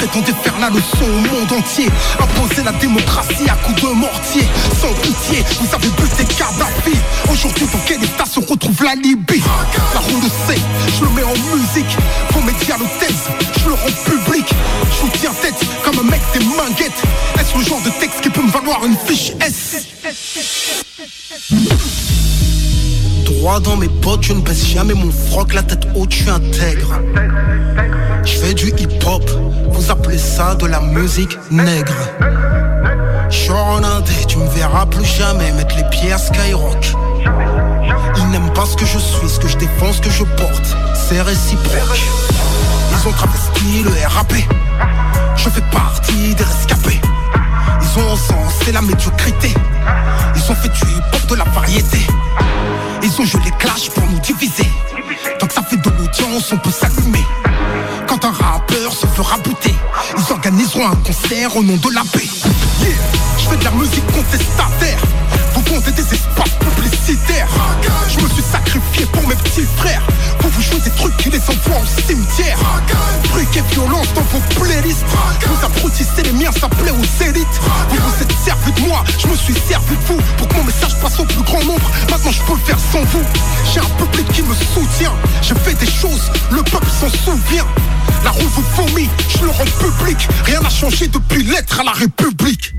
Prétendez 0.02 0.32
faire 0.42 0.58
la 0.58 0.68
leçon 0.68 1.04
au 1.04 1.20
monde 1.32 1.52
entier. 1.52 1.86
Imposer 2.18 2.64
la 2.64 2.72
démocratie 2.72 3.48
à 3.48 3.54
coups 3.54 3.82
de 3.82 3.94
mortier. 3.94 4.42
Sans 4.80 4.92
pitié, 4.94 5.44
vous 5.60 5.72
avez 5.72 5.88
buté 5.90 6.24
Kadhafi. 6.24 6.98
Aujourd'hui 7.30 7.68
dans 7.72 7.78
quel 7.86 8.02
état 8.02 8.24
se 8.24 8.40
retrouve 8.40 8.82
la 8.82 8.96
Libye. 8.96 9.40
La 9.94 10.00
roue 10.00 10.20
le 10.20 10.28
sait, 10.28 10.60
je 10.98 11.04
le 11.04 11.10
mets 11.10 11.22
en 11.22 11.56
musique. 11.56 11.96
Vos 12.32 12.40
médias 12.40 12.78
le 12.78 12.86
taisent, 12.98 13.28
je 13.60 13.68
le 13.68 13.74
rends 13.74 14.02
public. 14.04 14.52
Je 14.90 15.02
vous 15.02 15.10
tiens 15.20 15.30
tête 15.40 15.54
comme 15.84 16.00
un 16.00 16.10
mec 16.10 16.20
des 16.34 16.44
minguettes. 16.46 17.02
Est-ce 17.38 17.56
le 17.56 17.64
genre 17.64 17.82
de 17.82 17.90
texte 18.00 18.22
qui 18.22 18.30
peut 18.30 18.42
me 18.42 18.50
valoir 18.50 18.84
une 18.84 18.96
fiche 19.06 19.30
S? 19.40 19.86
Droit 23.24 23.60
dans 23.60 23.76
mes 23.76 23.88
potes, 23.88 24.24
je 24.24 24.32
ne 24.32 24.40
baisse 24.40 24.66
jamais 24.66 24.94
mon 24.94 25.12
froc, 25.12 25.54
la 25.54 25.62
tête 25.62 25.86
haute, 25.94 26.12
je 26.12 26.22
suis 26.22 26.30
intègre. 26.30 26.98
Je 28.32 28.38
fais 28.38 28.54
du 28.54 28.68
hip-hop, 28.70 29.30
vous 29.68 29.90
appelez 29.90 30.16
ça 30.16 30.54
de 30.54 30.64
la 30.64 30.80
musique 30.80 31.38
nègre. 31.50 31.92
Je 33.28 33.52
en 33.52 33.84
indé, 33.84 34.14
tu 34.26 34.38
me 34.38 34.48
verras 34.48 34.86
plus 34.86 35.04
jamais 35.04 35.52
mettre 35.52 35.76
les 35.76 35.84
pieds 35.90 36.12
à 36.12 36.18
Skyrock. 36.18 36.92
Ils 38.16 38.30
n'aiment 38.30 38.52
pas 38.54 38.64
ce 38.64 38.74
que 38.74 38.86
je 38.86 38.98
suis, 38.98 39.28
ce 39.28 39.38
que 39.38 39.48
je 39.48 39.58
défends, 39.58 39.92
ce 39.92 40.00
que 40.00 40.08
je 40.08 40.24
porte. 40.24 40.76
C'est 40.94 41.20
réciproque. 41.20 42.00
Ils 42.92 43.08
ont 43.08 43.12
travesti 43.12 43.82
le 43.84 43.90
RAP. 44.08 44.32
Je 45.36 45.50
fais 45.50 45.64
partie 45.70 46.34
des 46.34 46.44
rescapés. 46.44 47.00
Ils 47.82 48.00
ont 48.00 48.12
encensé 48.12 48.72
la 48.72 48.80
médiocrité. 48.80 49.52
Ils 50.34 50.50
ont 50.50 50.54
fait 50.54 50.70
du 50.70 50.90
hip-hop 50.90 51.26
de 51.28 51.34
la 51.34 51.44
variété. 51.44 51.98
Ils 53.02 53.20
ont 53.20 53.26
joué 53.26 53.42
les 53.44 53.50
clashs 53.52 53.90
pour 53.90 54.04
nous 54.06 54.20
diviser. 54.20 54.70
Tant 55.38 55.46
que 55.46 55.52
ça 55.52 55.62
fait 55.62 55.76
de 55.76 55.90
l'audience, 55.90 56.50
on 56.50 56.56
peut 56.56 56.70
s'allumer. 56.70 57.26
Au 61.32 61.62
nom 61.62 61.76
de 61.76 61.94
la 61.94 62.02
paix. 62.12 62.28
Je 63.38 63.48
fais 63.48 63.56
de 63.56 63.64
la 63.64 63.70
musique 63.70 64.06
contestataire. 64.08 65.02
Vous 65.54 65.62
vendez 65.62 65.90
des 65.92 66.02
espaces 66.02 66.58
publicitaires. 66.60 67.48
Je 68.10 68.22
me 68.22 68.28
suis 68.28 68.42
sacrifié 68.42 69.06
pour 69.06 69.26
mes 69.26 69.34
petits 69.36 69.66
frères. 69.76 70.02
Envoient 71.52 71.82
au 71.82 72.00
cimetière. 72.06 72.58
Briques 73.32 73.56
et 73.56 73.74
violence 73.74 74.12
dans 74.14 74.22
vos 74.22 74.40
playlists. 74.60 75.04
Vous 75.46 75.66
abrutissez 75.66 76.22
les 76.24 76.32
miens, 76.32 76.52
ça 76.52 76.68
plaît 76.68 76.92
aux 76.92 77.24
élites. 77.24 77.60
Vous 77.88 77.96
vous 77.96 78.22
êtes 78.22 78.32
servi 78.44 78.72
de 78.72 78.80
moi 78.80 78.92
moi, 78.92 79.04
je 79.18 79.26
me 79.26 79.36
suis 79.36 79.54
servi 79.54 79.96
de 79.96 80.02
vous 80.02 80.20
pour 80.36 80.48
que 80.48 80.54
mon 80.54 80.64
message 80.64 81.00
passe 81.00 81.18
au 81.18 81.24
plus 81.24 81.42
grand 81.42 81.64
nombre. 81.64 81.90
Maintenant, 82.10 82.30
je 82.30 82.42
peux 82.42 82.52
le 82.52 82.58
faire 82.58 82.78
sans 82.78 83.02
vous. 83.04 83.24
J'ai 83.72 83.80
un 83.80 84.04
public 84.04 84.28
qui 84.32 84.42
me 84.42 84.54
soutient. 84.54 85.14
Je 85.40 85.54
fais 85.54 85.74
des 85.74 85.90
choses, 85.90 86.30
le 86.50 86.62
peuple 86.62 86.90
s'en 87.00 87.08
souvient. 87.08 87.66
La 88.22 88.30
rue 88.30 88.44
vous 88.44 88.64
vomit, 88.76 89.08
je 89.28 89.44
le 89.44 89.50
rends 89.50 89.64
public. 89.80 90.28
Rien 90.44 90.60
n'a 90.60 90.68
changé 90.68 91.08
depuis 91.08 91.42
l'être 91.42 91.80
à 91.80 91.84
la 91.84 91.92
République. 91.92 92.74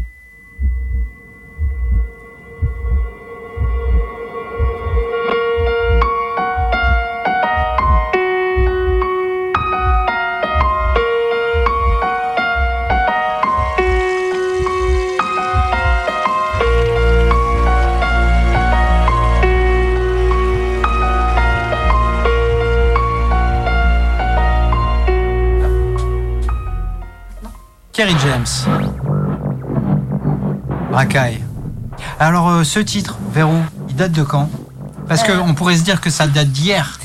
Kerry 27.94 28.16
James. 28.24 28.46
Racaille. 30.92 31.44
Alors, 32.20 32.50
euh, 32.50 32.64
ce 32.64 32.80
titre, 32.80 33.18
Verrou, 33.32 33.62
il 33.90 33.96
date 33.96 34.12
de 34.12 34.24
quand? 34.24 34.50
Parce 35.08 35.28
Euh. 35.28 35.38
qu'on 35.38 35.54
pourrait 35.54 35.78
se 35.78 35.84
dire 35.84 36.02
que 36.02 36.10
ça 36.10 36.28
date 36.28 36.50
d'hier. 36.50 37.00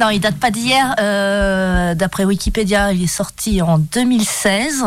Non, 0.00 0.08
il 0.10 0.20
date 0.20 0.36
pas 0.36 0.50
d'hier. 0.50 0.94
Euh, 0.98 1.94
D'après 1.94 2.24
Wikipédia, 2.24 2.92
il 2.92 3.02
est 3.02 3.06
sorti 3.06 3.60
en 3.62 3.78
2016. 3.78 4.84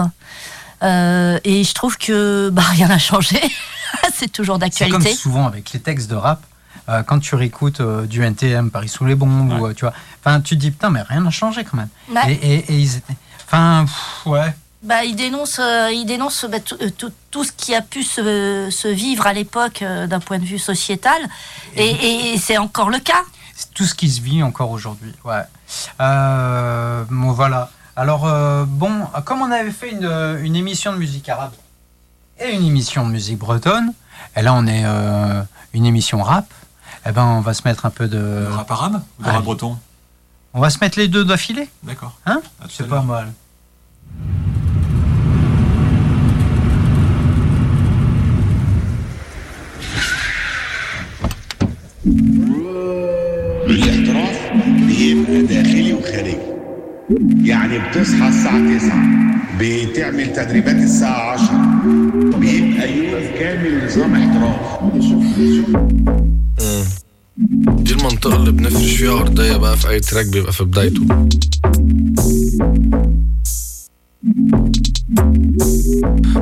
Euh, 0.84 1.39
et 1.43 1.64
je 1.64 1.74
trouve 1.74 1.98
que 1.98 2.50
bah, 2.50 2.64
rien 2.72 2.88
n'a 2.88 2.98
changé. 2.98 3.39
C'est 4.14 4.32
toujours 4.32 4.58
C'est 4.72 4.86
comme 4.89 5.00
d'actualité. 5.00 5.14
souvent 5.16 5.48
avec 5.48 5.72
les 5.74 5.80
textes 5.80 6.10
de 6.10 6.16
rap. 6.16 6.41
euh, 6.89 7.02
quand 7.04 7.20
tu 7.20 7.34
réécoutes 7.36 7.82
euh, 7.82 8.06
du 8.06 8.22
NTM, 8.24 8.70
Paris 8.70 8.89
sous 8.89 9.06
les 9.06 9.16
bombes, 9.16 9.52
ou, 9.60 9.68
euh, 9.68 9.74
tu 9.74 9.86
vois, 9.86 9.93
enfin, 10.24 10.41
tu 10.41 10.56
te 10.56 10.60
dis 10.62 10.70
putain, 10.72 10.89
mais 10.91 11.02
rien 11.02 11.22
n'a 11.22 11.32
changé 11.32 11.64
quand 11.64 11.78
même. 11.78 11.88
Ouais. 12.14 12.34
Et, 12.34 12.54
et- 12.56 12.74
et 12.74 12.80
ils 12.80 12.98
étaient, 12.98 13.16
enfin, 13.48 13.86
pff, 13.86 14.26
ouais. 14.28 14.54
Bah, 14.86 15.04
il 15.04 15.16
dénonce, 15.16 15.58
euh, 15.60 15.90
il 15.92 16.06
dénonce 16.06 16.46
bah, 16.50 16.60
tout, 16.60 16.78
euh, 16.80 16.90
tout- 16.96 17.12
tout 17.32 17.44
ce 17.44 17.52
qui 17.52 17.74
a 17.74 17.82
pu 17.82 18.04
se, 18.04 18.70
se 18.72 18.88
vivre 18.88 19.26
à 19.26 19.34
l'époque 19.34 19.82
euh, 19.82 20.06
d'un 20.08 20.20
point 20.20 20.38
de 20.38 20.46
vue 20.46 20.60
sociétal. 20.60 21.20
Et, 21.76 21.90
et- 21.90 22.34
et 22.34 22.38
c'est 22.38 22.58
encore 22.58 22.90
le 22.90 23.00
cas. 23.00 23.24
C'est 23.56 23.74
tout 23.74 23.86
ce 23.86 23.96
qui 23.96 24.10
se 24.10 24.22
vit 24.22 24.44
encore 24.44 24.70
aujourd'hui. 24.72 25.14
Ouais. 25.24 25.42
Euh, 26.02 27.04
bon, 27.10 27.32
voilà. 27.32 27.72
Alors, 27.96 28.26
euh, 28.26 28.66
bon, 28.68 29.06
comme 29.26 29.42
on 29.42 29.52
avait 29.52 29.72
fait 29.72 29.90
une, 29.92 30.06
une 30.44 30.56
émission 30.56 30.92
de 30.94 30.98
musique 30.98 31.30
arabe 31.30 31.54
et 32.40 32.52
une 32.52 32.66
émission 32.66 33.06
de 33.08 33.12
musique 33.12 33.38
bretonne, 33.40 33.94
et 34.36 34.42
là, 34.42 34.54
on 34.54 34.68
est 34.68 34.84
euh, 34.86 35.42
une 35.74 35.86
émission 35.86 36.22
rap, 36.22 36.46
eh 37.08 37.12
ben, 37.12 37.24
on 37.24 37.40
va 37.42 37.54
se 37.54 37.62
mettre 37.66 37.86
un 37.86 37.90
peu 37.90 38.08
de. 38.08 38.46
Rap 38.52 38.70
arabe 38.70 39.02
ou 39.20 39.24
de 39.24 39.30
rap 39.30 39.44
breton? 39.44 39.78
On 40.54 40.60
va 40.60 40.70
se 40.70 40.78
mettre 40.80 41.00
les 41.00 41.08
deux 41.08 41.24
d'affilée 41.26 41.70
D'accord. 41.84 42.14
Hein? 42.26 42.42
C'est 42.70 42.88
pas 42.88 43.02
mal. 43.02 43.32
الاحتراف 53.70 54.51
بيبقى 54.88 55.41
داخلي 55.41 55.93
وخارجي. 55.93 56.38
يعني 57.43 57.80
بتصحى 57.80 58.28
الساعة 58.28 58.78
9 58.78 59.26
بتعمل 59.59 60.34
تدريبات 60.34 60.76
الساعة 60.76 61.32
10 61.32 61.47
بيبقى 62.39 62.97
يوم 62.97 63.24
كامل 63.39 63.86
نظام 63.86 64.16
احتراف. 64.16 64.55
دي 67.84 67.93
المنطقة 67.93 68.36
اللي 68.36 68.51
بنفرش 68.51 68.95
فيها 68.95 69.13
أرضية 69.13 69.57
بقى 69.57 69.78
في 69.78 69.89
أي 69.89 69.99
تراك 69.99 70.26
بيبقى 70.26 70.53
في 70.53 70.63
بدايته. 70.63 71.01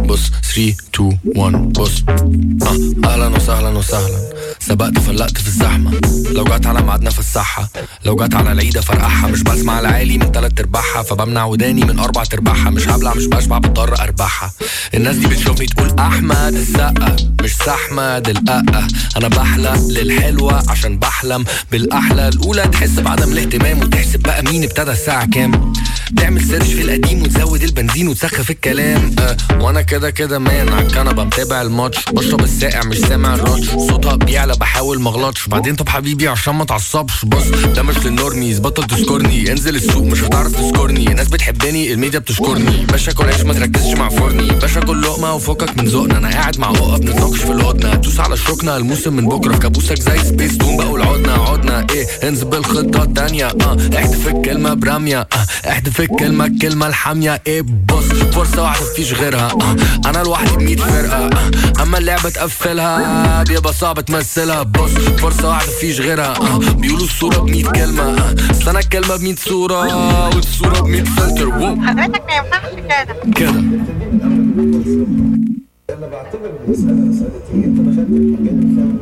بص 0.07 0.32
3 0.53 0.76
2 0.95 1.18
1 1.36 1.74
بص 1.74 2.03
آه 2.07 3.09
أهلا 3.14 3.28
وسهلا 3.28 3.70
وسهلا. 3.70 4.34
سبقت 4.59 4.97
فلقت 4.99 5.38
في 5.38 5.47
الزحمة. 5.47 5.91
لو 6.32 6.43
جت 6.43 6.66
على 6.66 6.82
ميعادنا 6.82 7.09
في 7.09 7.20
الصحة. 7.20 7.70
لو 8.05 8.16
جت 8.16 8.36
على 8.36 8.51
العيدة 8.51 8.82
فرقعها 8.82 9.28
مش 9.28 9.41
بسمع 9.43 9.80
العالي 9.80 10.18
من 10.18 10.32
تلات 10.32 10.59
أرباعها. 10.59 11.03
فبمنع 11.03 11.45
وداني 11.45 11.82
من 11.86 11.99
أربع 11.99 12.24
ارباعها 12.34 12.70
مش 12.70 12.88
هبلع 12.88 13.14
مش 13.14 13.26
بشبع 13.26 13.57
بضطر 13.57 14.01
اربعها 14.01 14.51
الناس 14.93 15.16
دي 15.16 15.28
بتشوفني 15.28 15.66
تقول 15.66 15.99
أحمد 15.99 16.53
السقا. 16.55 17.16
مش 17.43 17.55
سحمد 17.55 18.30
الققة. 18.30 18.88
أنا 19.18 19.28
بحلق 19.28 19.88
للحلوة 19.89 20.64
عشان 20.72 20.97
بحلم 20.99 21.45
بالأحلى. 21.72 22.28
الأولى 22.28 22.61
تحس 22.61 22.99
بعدم 22.99 23.32
الاهتمام 23.32 23.80
وتحسب 23.82 24.20
بقى 24.20 24.43
مين 24.43 24.64
ابتدى 24.64 24.91
الساعة 24.91 25.26
كام. 25.30 25.74
تعمل 26.18 26.41
سيرش 26.47 26.68
في 26.74 26.82
القديم 26.82 27.22
وتزود 27.22 27.64
البنزين 27.64 28.07
وتسخف 28.07 28.51
الكلام 28.54 29.16
أه. 29.20 29.38
وأنا 29.62 29.82
كده 29.82 30.10
كده 30.10 30.39
مان 30.39 30.70
على 30.70 30.86
الكنبه 30.86 31.24
متابع 31.24 31.62
الماتش 31.62 32.06
بشرب 32.12 32.43
الساقع 32.43 32.84
مش 32.84 32.97
سامع 32.97 33.36
الراتش 33.36 33.70
صوتها 33.70 34.16
بيعلى 34.16 34.54
بحاول 34.54 34.99
مغلطش. 34.99 35.47
بعدين 35.47 35.76
طب 35.76 35.89
حبيبي 35.89 36.28
عشان 36.28 36.56
ما 36.56 36.66
تعصبش. 36.66 37.26
بص 37.26 37.47
ده 37.76 37.84
مش 37.84 37.97
للنورميز 38.06 38.60
بطل 38.60 38.84
تسكرني 38.84 39.51
انزل 39.51 39.76
السوق 39.76 40.04
مش 40.04 40.24
هتعرف 40.24 40.51
تسكرني 40.56 41.08
الناس 41.08 41.28
بتحبني 41.28 41.93
الميديا 41.93 42.20
بتشكرني 42.20 42.86
باشا 42.86 43.12
كل 43.12 43.26
عيش 43.26 43.41
ما 43.41 43.54
تركزش 43.54 43.93
مع 43.93 44.10
فرني 44.10 44.47
باشا 44.47 44.80
كل 44.80 45.01
لقمة 45.01 45.34
وفكك 45.34 45.78
من 45.78 45.86
ذوقنا. 45.86 46.18
أنا 46.18 46.30
قاعد 46.30 46.58
مع 46.60 46.68
عقب 46.68 46.99
بنتناقش 47.01 47.38
في 47.39 47.51
الهدنه 47.51 47.95
دوس 47.95 48.20
على 48.20 48.38
شوكنا 48.38 48.78
الموسم 48.78 49.14
من 49.14 49.26
بكرة 49.30 49.54
في 49.54 49.60
كابوسك 49.60 49.99
زي 49.99 50.18
سبيس 50.24 50.58
تون. 50.58 50.78
بقوا 50.78 50.97
العدنا 50.97 51.34
عدنا. 51.34 51.88
إيه 51.91 52.06
انزل 52.30 52.45
بالخطة 52.45 53.04
التانية. 53.04 53.47
أه. 53.47 53.78
احذف 53.95 54.28
الكلمة 54.28 54.74
برمية. 54.74 55.20
أه. 55.20 55.70
احذف 55.70 55.99
الكلمة 56.01 56.45
الكلمة 56.45 56.88
الحامية. 56.88 57.41
إيه 57.47 57.62
بص 57.62 58.04
فرصة 58.44 58.64
واحدة 58.64 58.86
مفيش 58.91 59.14
غيرها. 59.14 59.52
آه، 59.52 59.76
أنا 60.10 60.24
لوحدي 60.24 60.56
بمية 60.58 60.76
فرقة. 60.76 61.26
آه، 61.28 61.84
أما 61.84 61.98
اللعبة 61.98 62.30
تقفلها 62.30 63.44
بيبقى 63.44 63.74
صعب 63.74 64.02
تمثلها. 64.02 64.64
بص 64.64 64.91
فرصة 64.91 65.48
واحدة 65.50 65.72
مفيش 65.72 66.00
غيرها. 66.00 66.36
آه، 66.38 66.58
بيقولوا 66.58 67.06
الصورة 67.06 67.38
بمية 67.38 67.66
كلمة. 67.66 68.34
بس 68.50 68.68
أنا 68.68 68.80
الكلمة 68.80 69.16
بمية 69.16 69.36
صورة 69.36 70.28
والصورة 70.36 70.80
بمية 70.80 71.04
فلتر 71.04 71.52
حضرتك 71.52 72.24
ما 72.26 72.36
ينفعش 72.36 72.72
كده. 72.74 73.16
كده. 73.36 73.50
أنا 75.89 76.08
بعتبر 76.08 76.52
بالنسبة 76.66 76.91
لمساله 76.91 77.41
إيه 77.54 77.66
أنت 77.66 77.80
دخلت 77.80 78.08
المجال 78.10 78.60
الفني. 78.60 79.00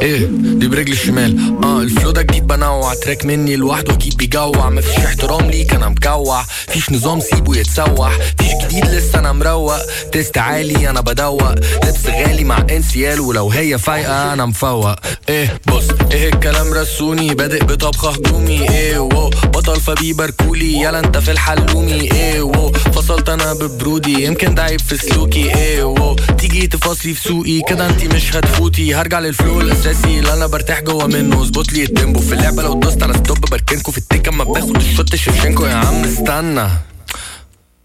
إيه 0.00 0.26
دي 0.30 0.68
برجلي 0.68 0.92
الشمال. 0.92 1.58
آه 1.64 1.82
الفلو 1.82 2.10
ده 2.10 2.22
جديد 2.22 2.46
بنوع. 2.46 2.94
تراك 2.94 3.26
مني 3.26 3.56
لوحده 3.56 3.94
أكيد 3.94 4.16
بيجوع. 4.16 4.70
مفيش 4.70 4.96
احترام 5.04 5.50
ليك 5.50 5.74
أنا 5.74 5.88
مكوع 5.88 6.42
فيش 6.68 6.90
نظام 6.90 7.20
سيبه 7.20 7.56
يتسوح. 7.56 8.18
فيش 8.38 8.52
جديد 8.64 8.86
لسه 8.86 9.18
أنا 9.18 9.32
مروق. 9.32 9.78
تيست 10.12 10.38
عالي 10.38 10.90
أنا 10.90 11.00
بدوق. 11.00 11.50
لبس 11.84 12.06
غالي 12.06 12.44
مع 12.44 12.66
انسيال 12.70 13.20
ولو 13.20 13.50
هي 13.50 13.78
فايقة 13.78 14.32
أنا 14.32 14.46
مفوق. 14.46 14.94
إيه 15.28 15.60
بص 15.66 15.84
إيه 16.12 16.28
الكلام 16.28 16.72
رسوني. 16.72 17.34
بادئ 17.34 17.64
بطبخ 17.64 18.04
هجومي 18.04 18.70
إيه 18.70 18.98
وو 18.98 19.30
بطل 19.30 19.80
فبيه 19.80 20.14
باركولي 20.14 20.80
يلا 20.80 20.98
انت 20.98 21.18
في 21.18 21.30
الحلومي. 21.30 22.12
إيه 22.12 22.42
وو 22.42 22.72
فصلت 22.72 23.28
أنا 23.28 23.52
ببرودي. 23.52 24.24
يمكن 24.24 24.54
ده 24.54 24.62
عيب 24.62 24.80
في 24.80 24.96
سلوكي. 24.96 25.54
إيه 25.54 25.82
وو 25.84 26.16
تيجي 26.38 26.66
تفاصلي 26.66 27.14
في 27.14 27.28
سوقي. 27.28 27.60
كده 27.68 27.86
انتي 27.86 28.08
مش 28.08 28.36
هتفوتي. 28.36 28.94
هرجع 28.94 29.20
للفلو 29.20 29.60
الاساسي 29.60 29.87
اللي 29.88 30.32
أنا 30.32 30.46
برتاح 30.46 30.80
جوه 30.80 31.06
منه. 31.06 31.42
اظبط 31.42 31.72
لي 31.72 31.82
التيمبو 31.82 32.20
في 32.20 32.32
اللعبة. 32.32 32.62
لو 32.62 32.74
دوست 32.74 33.02
على 33.02 33.14
ستوب 33.14 33.40
بركنكو 33.40 33.92
في 33.92 33.98
التيك 33.98 34.28
اما 34.28 34.44
باخد 34.44 34.76
الشوت 34.76 35.16
شفشنكو 35.16 35.66
يا 35.66 35.74
عم. 35.74 36.04
استنى. 36.04 36.68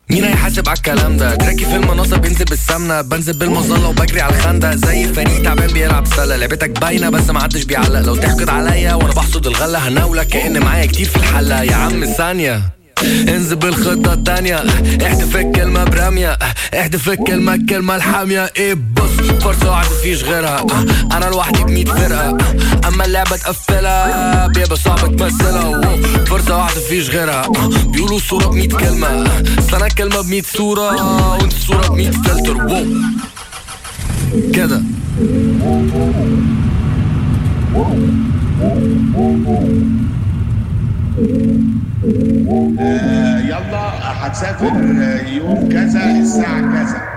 مين 0.10 0.24
هيحاسب 0.24 0.70
على 0.70 0.78
الكلام 0.78 1.18
ده؟ 1.18 1.36
تراكي 1.36 1.66
في 1.66 1.76
المناصة 1.76 2.18
بينزل 2.18 2.46
بالسمنة. 2.46 3.02
بنزل 3.02 3.34
بالمظلة 3.34 3.88
وبجري 3.88 4.22
على 4.22 4.36
الخندق. 4.36 4.76
زي 4.76 5.14
فريق 5.14 5.44
تعبان 5.44 5.68
بيلعب 5.68 6.08
سلة. 6.08 6.36
لعبتك 6.36 6.70
باينة 6.70 7.10
بس 7.10 7.30
محدش 7.30 7.64
بيعلق. 7.64 8.00
لو 8.00 8.16
تحقد 8.16 8.50
عليا 8.50 8.94
وأنا 8.94 9.14
بحصد 9.14 9.48
الغلة 9.48 9.88
هناولك 9.88 10.28
كأن 10.28 10.60
معايا 10.60 10.86
كتير 10.86 11.06
في 11.08 11.16
الحلة. 11.16 11.64
يا 11.64 11.76
عم 11.76 12.06
ثانية. 12.06 12.83
انزل 13.30 13.56
بالخطة 13.56 14.14
التانية. 14.14 14.56
احذف 15.06 15.36
الكلمة 15.36 15.84
برمية. 15.84 16.38
احذف 16.80 17.10
الكلمة 17.10 17.54
الكلمة 17.54 17.96
الحامية. 17.96 18.52
إيه 18.58 18.74
بص 18.74 19.42
فرصة 19.44 19.72
واحدة 19.72 19.90
مفيش 19.90 20.24
غيرها. 20.24 20.66
أنا 21.12 21.26
لوحدي 21.26 21.64
بميت 21.64 21.90
فرقة. 21.90 22.38
أما 22.88 23.06
اللعبة 23.06 23.36
تقفلها 23.36 24.48
بيبقى 24.48 24.78
صعب 24.78 25.16
تمثلها. 25.16 25.96
فرصة 26.26 26.58
واحدة 26.58 26.82
مفيش 26.82 27.10
غيرها. 27.10 27.48
بيقولوا 27.86 28.18
الصورة 28.18 28.48
بميت 28.48 28.76
كلمة. 28.76 29.42
بس 29.58 29.74
أنا 29.74 29.86
الكلمة 29.86 30.22
بميت 30.22 30.46
صورة 30.46 31.32
وانت 31.32 31.54
الصورة 31.54 31.88
بميت 31.88 32.16
فلتر. 32.16 32.86
كده. 34.54 34.82
آه 42.04 43.40
يلا 43.40 43.90
هتسافر 44.02 44.68
آه، 44.68 45.28
يوم 45.28 45.70
كذا 45.70 46.20
الساعة 46.20 46.62
كذا. 46.62 47.14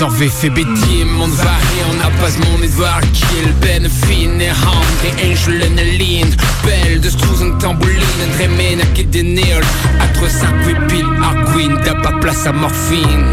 Sorvey 0.00 0.30
fait 0.30 0.48
betier 0.48 1.04
man 1.04 1.28
vari 1.28 1.78
on 1.89 1.89
a 2.20 2.22
pas 2.22 2.36
mon 2.38 2.62
edvar 2.62 3.00
kill 3.12 3.52
ben 3.60 3.88
fin 3.88 4.40
e 4.40 4.48
hand 4.48 5.00
e 5.04 5.10
angelen 5.24 5.78
e 5.78 5.84
lin 5.98 6.28
Bell 6.64 7.00
de 7.00 7.10
struzen 7.10 7.58
tambouline 7.58 8.26
dremen 8.36 8.80
de 9.10 9.22
neol 9.22 9.64
Atre 10.00 10.28
sarkwe 10.28 10.74
pil 10.88 11.06
ar 11.22 11.36
gwin 11.50 11.76
da 11.84 11.94
pas 11.94 12.12
place 12.20 12.46
à 12.46 12.52
morphine. 12.52 13.26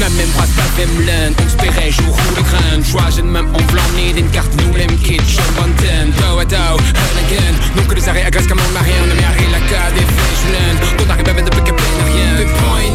Na 0.00 0.08
même 0.10 0.32
pas 0.36 0.48
pas 0.56 0.68
même 0.76 1.06
lun 1.06 1.32
On 1.44 1.48
spérait 1.48 1.90
jour 1.90 2.14
ou 2.14 2.36
le 2.36 2.42
grain. 2.42 2.82
Choisen 2.82 3.26
même 3.26 3.48
en 3.54 3.62
blanc 3.72 3.90
d'une 3.96 4.30
carte 4.30 4.52
nous 4.58 4.76
l'aime 4.76 4.96
kit 4.98 5.20
Sean 5.26 5.50
Banten 5.56 6.12
Tau 6.18 6.38
a 6.38 6.44
tau 6.44 6.76
Hell 6.98 7.18
again. 7.24 7.54
Non 7.76 7.84
que 7.88 7.94
les 7.94 8.08
arrêts 8.08 8.24
agressent 8.24 8.48
comme 8.48 8.60
on 8.60 8.72
m'a 8.72 8.80
Ne 8.80 9.14
m'arrête 9.20 9.52
la 9.52 9.62
cade 9.70 9.96
et 9.96 10.06
fait 10.14 10.36
je 10.40 10.48
lun 10.52 10.74
Ton 10.98 11.10
arrive 11.10 11.28
avec 11.28 11.44
de 11.44 11.50
peu 11.50 11.60
qu'à 11.60 11.72
peine 11.72 12.00
rien. 12.12 12.26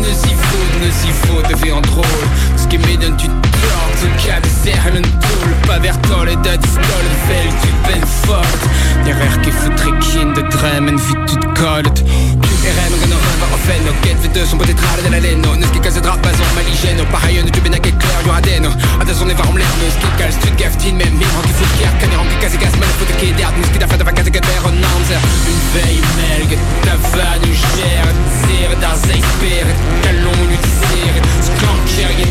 Ne 0.02 0.14
s'y 0.14 0.34
ne 0.82 0.92
s'y 0.92 1.70
drôle. 1.82 2.24
Ce 2.58 2.68
tu 2.68 3.28
cas 4.28 4.40
un 5.32 5.44
tool 5.44 5.68
Pas 5.68 5.80
vers 5.80 6.00
toi 6.02 6.26
les 6.26 6.36
dates 6.38 6.66
Stol 6.66 7.08
Vel 7.28 7.48
tu 7.62 7.70
peine 7.88 8.06
forte 8.26 8.64
Derrière 9.06 9.42
qui 9.42 9.52
fout 9.52 9.76
trekking 9.76 10.34
de 10.34 10.42
drem 10.50 10.88
En 10.90 10.98
vite 10.98 11.26
tu 11.28 11.36
te 11.38 11.60
colles 11.60 11.92
gagne 12.62 12.94
un 12.94 13.10
va 13.42 13.48
offend 13.56 13.82
No 13.86 13.94
get 14.04 14.18
vite 14.22 14.46
son 14.46 14.58
pote 14.58 14.76
trade 14.76 15.04
de 15.06 15.12
la 15.12 15.20
laine. 15.20 15.42
Ne 15.42 15.66
ski 15.66 15.80
casse 15.80 16.02
drap 16.02 16.22
pas 16.22 16.30
en 16.30 16.56
maligène 16.56 17.04
Pareil 17.12 17.44
ne 17.44 17.50
tu 17.50 17.62
ben 17.62 17.74
à 17.74 17.80
quel 17.80 17.96
clair 17.98 18.20
y'aura 18.26 18.42
des 18.42 18.60
no 18.60 18.70
Attention 19.02 19.26
les 19.26 19.34
varons 19.34 19.56
l'air 19.56 19.74
Ne 19.82 19.90
ski 19.90 20.08
cal 20.18 20.32
street 20.32 20.56
gaftine. 20.58 20.98
Même 20.98 21.16
mire 21.16 21.28
qui 21.44 21.54
fout 21.54 21.72
guerre 21.80 21.94
Can 22.00 22.18
rempli 22.18 22.36
casse 22.40 22.58
gas 22.58 22.76
Mal 22.80 22.90
faut 22.98 23.06
de 23.06 23.14
qui 23.20 23.32
d'air 23.34 23.52
Ne 23.58 23.66
ski 23.66 23.80
da 23.80 23.88
fête 23.88 24.04
vacances 24.04 24.30
que 24.30 24.40
terre 24.40 24.66
en 24.66 24.72
Nantes 24.72 25.16
Une 25.48 25.64
veille 25.74 26.04
melgue 26.20 26.58
Ta 26.84 26.96
vanne 27.16 27.50
gère 27.50 28.10
Zere 28.42 28.76
da 28.80 28.94
zeisper 28.96 29.66
Calon 30.04 30.42
nu 30.50 30.58
zere 30.82 31.20
Sklank 31.42 31.82
rien 31.98 32.31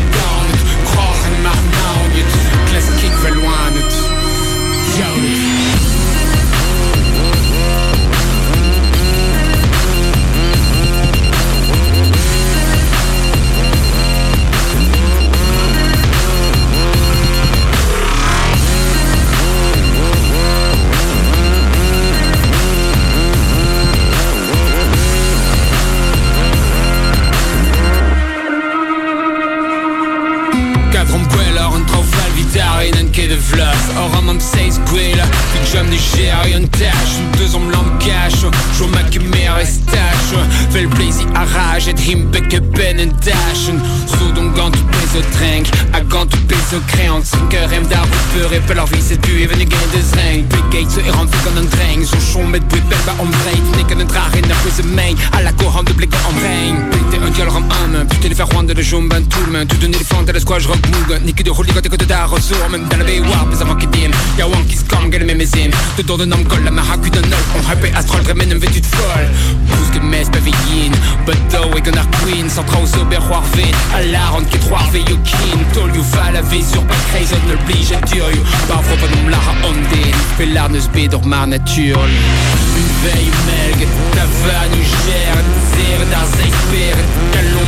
vlas 33.49 33.81
Or 33.97 34.09
am 34.17 34.29
am 34.29 34.39
seis 34.39 34.79
gwela 34.89 35.25
Fi 35.51 35.59
jam 35.71 35.89
de 35.89 35.97
ger 35.97 36.47
yon 36.49 36.67
tash 36.69 37.13
Deux 37.37 37.53
om 37.53 37.69
lam 37.71 37.87
cash 37.99 38.41
Jo 38.77 38.87
ma 38.93 39.03
ke 39.09 39.19
mer 39.19 39.59
e 39.61 39.65
stash 39.65 40.33
Fel 40.71 40.87
plaisir 40.95 41.27
arrage 41.35 41.89
et 41.89 41.99
him 41.99 42.29
beke 42.31 42.61
ben 42.75 42.99
en 42.99 43.11
dash. 43.25 43.69
So 44.07 44.31
don 44.35 44.51
gant 44.55 44.71
tout 44.71 44.87
peso 44.91 45.21
trenk 45.37 45.67
A 45.93 46.01
gant 46.01 46.25
tout 46.25 46.45
peso 46.47 46.79
créant 46.87 47.25
Sinker 47.25 47.67
rem 47.69 47.87
daar 47.87 48.07
peur 48.33 48.53
et 48.53 48.73
leur 48.73 48.87
vie 48.87 49.01
c'est 49.01 49.21
du 49.25 49.39
even 49.41 49.61
again 49.61 49.87
de 49.93 50.01
zreng 50.11 50.45
Big 50.47 50.65
gate 50.71 50.91
zo 50.91 51.01
erant 51.01 51.29
kan 51.43 51.57
een 51.57 51.69
dreng 51.69 52.05
Zo 52.05 52.17
schon 52.31 52.49
met 52.49 52.67
buit 52.67 52.87
ben 52.89 52.97
ba 53.05 53.13
omdreid 53.17 53.75
Nikken 53.75 53.99
een 53.99 54.07
draag 54.07 54.33
in 54.35 54.41
de 54.41 54.55
quizze 54.61 54.83
mijn 54.83 55.17
A 55.35 55.41
la 55.41 55.51
cour 55.57 55.83
de 55.83 55.93
blikken 55.93 56.19
omreng 56.29 56.89
Pinte 56.89 57.25
un 57.25 57.31
dialogue 57.33 57.63
en 57.83 57.95
un 57.99 58.07
Putain 58.07 58.29
les 58.29 58.39
rwanda 58.39 58.73
de 58.73 58.83
jombe 58.83 59.13
en 59.13 59.27
tout 59.27 59.51
main. 59.51 59.65
Tout 59.65 59.81
les 59.81 60.05
fentes 60.05 60.29
à 60.29 60.33
la 60.33 60.39
squash 60.39 60.65
rock 60.65 60.81
moog 60.91 61.19
Nikke 61.23 61.43
de 61.43 61.49
holy 61.49 61.71
got 61.73 61.87
côté 61.89 62.05
daar 62.05 62.29
Zo 62.41 62.55
men 62.69 62.87
dans 62.89 62.97
la 62.97 63.03
bay 63.03 63.30
war 63.31 63.45
Pis 63.49 63.61
avant 63.61 63.75
qu'il 63.75 63.89
dim 63.89 64.11
Ya 64.37 64.45
qui 64.67 64.75
scam 64.75 65.09
gale 65.09 65.25
me 65.25 65.33
mesim 65.33 65.71
De 65.97 66.03
door 66.03 66.17
de 66.17 66.25
nam 66.25 66.43
kol 66.45 66.63
La 66.63 66.71
maha 66.71 66.97
kuit 66.97 67.13
de 67.13 67.21
nul 67.21 67.43
On 67.55 67.63
hype 67.69 67.95
astrol 67.95 68.23
Dremen 68.23 68.51
een 68.51 68.59
vetu 68.59 68.79
de 68.79 68.87
folle. 68.87 69.27
Poes 69.67 69.89
que 69.93 69.99
mes 69.99 70.27
paveyin 70.29 70.93
But 71.25 71.37
though 71.49 71.73
een 71.75 71.97
ar 71.97 72.09
queen. 72.21 72.49
Sans 72.49 72.65
trou 72.65 72.85
zo 72.85 73.05
ber 73.05 73.21
roar 73.29 73.43
vin. 73.53 73.73
A 73.95 74.01
la 74.11 74.29
rond 74.33 74.45
qui 74.49 74.57
trois 74.59 74.87
ve 74.91 74.99
yo 75.09 75.17
kin 75.23 75.59
Tol 75.73 75.89
you 75.95 76.03
va 76.13 76.31
la 76.31 76.41
vie 76.41 76.63
sur 76.71 76.83
pas 76.83 77.01
crazy 77.11 77.33
On 77.35 77.49
ne 77.49 77.55
blige 77.65 77.91
à 77.91 78.01
dur 78.05 78.27
you 78.31 78.43
fro 78.67 78.95
pas 79.01 79.11
lara 79.29 79.53
ondin 79.63 80.11
Fait 80.37 80.45
l'arneuse 80.45 80.89
b 80.89 81.07
door 81.09 81.25
mar 81.25 81.47
nature. 81.47 81.99
Une 82.77 82.91
veille 83.03 83.31
melg 83.47 83.87
Ta 84.15 84.25
va 84.43 84.61
nu 84.73 84.81
gère 85.03 85.41
Zere 85.73 86.05
daar 86.09 86.27
zeisper 86.37 86.95
Calon 87.33 87.60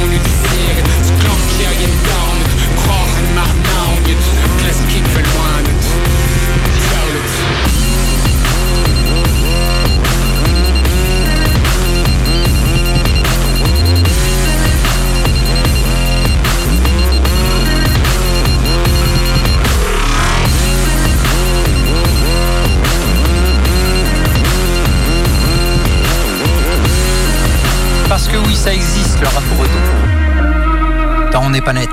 ça 28.64 28.74
existe 28.74 29.20
le 29.20 29.28
au 29.28 29.66
topo. 29.66 31.32
Dans 31.34 31.44
On 31.44 31.50
n'est 31.50 31.60
pas 31.60 31.74
net. 31.74 31.90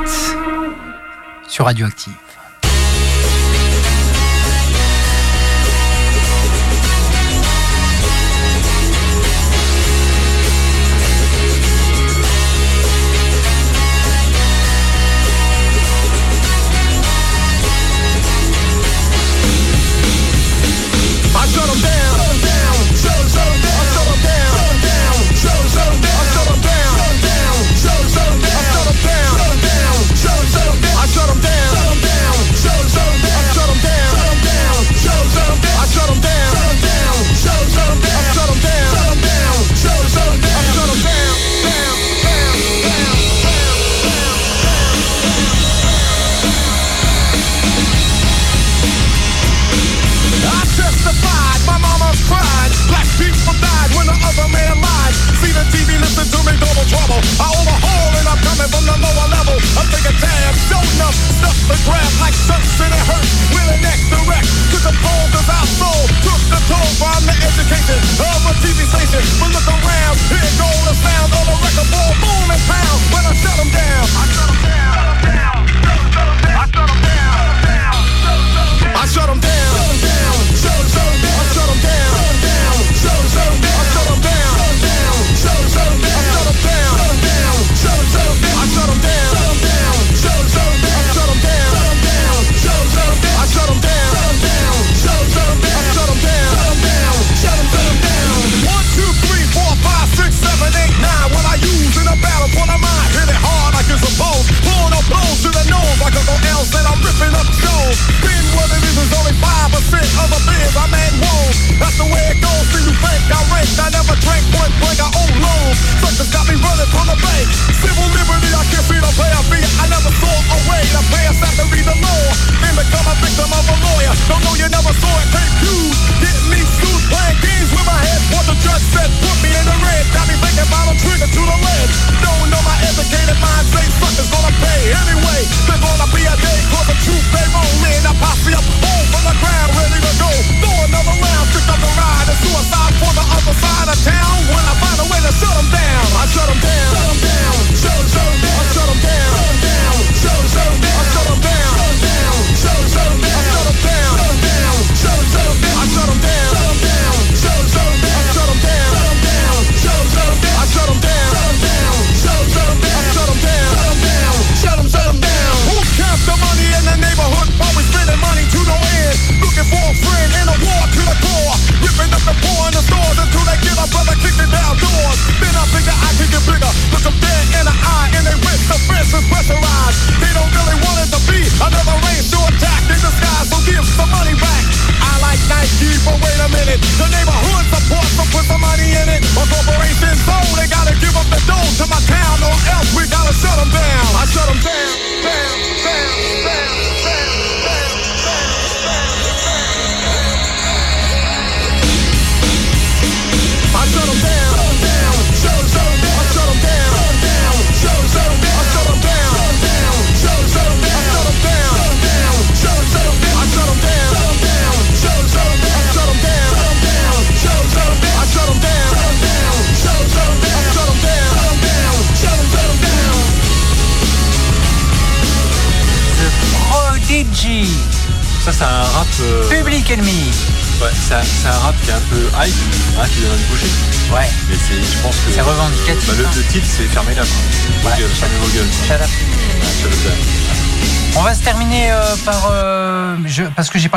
Sur 1.48 1.64
Radioactive. 1.64 2.29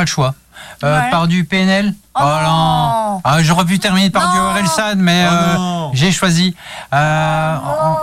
choix. 0.08 0.34
Euh, 0.82 1.00
par 1.10 1.28
du 1.28 1.44
PNL 1.44 1.94
Oh, 2.16 2.22
oh 2.22 3.20
ah, 3.24 3.42
J'aurais 3.42 3.64
pu 3.64 3.78
terminer 3.78 4.10
par 4.10 4.32
du 4.32 4.38
Orelsan, 4.38 4.96
mais 4.96 5.26
oh 5.28 5.34
euh, 5.34 5.88
j'ai 5.94 6.12
choisi. 6.12 6.54
Euh, 6.92 7.56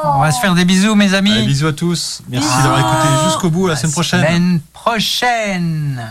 on, 0.04 0.20
va 0.20 0.32
se 0.32 0.42
faire 0.42 0.54
des 0.54 0.66
bisous, 0.66 0.96
mes 0.96 1.14
amis. 1.14 1.46
Bisous 1.46 1.68
à 1.68 1.74
tous. 1.74 2.22
Merci 2.30 2.58
d'avoir 2.58 2.80
écouté 2.80 3.08
jusqu'au 3.26 3.50
bout. 3.50 3.70
À 3.70 3.76
semaine. 3.76 3.94
La 3.98 4.28
semaine 4.28 4.60
prochaine. 4.74 6.02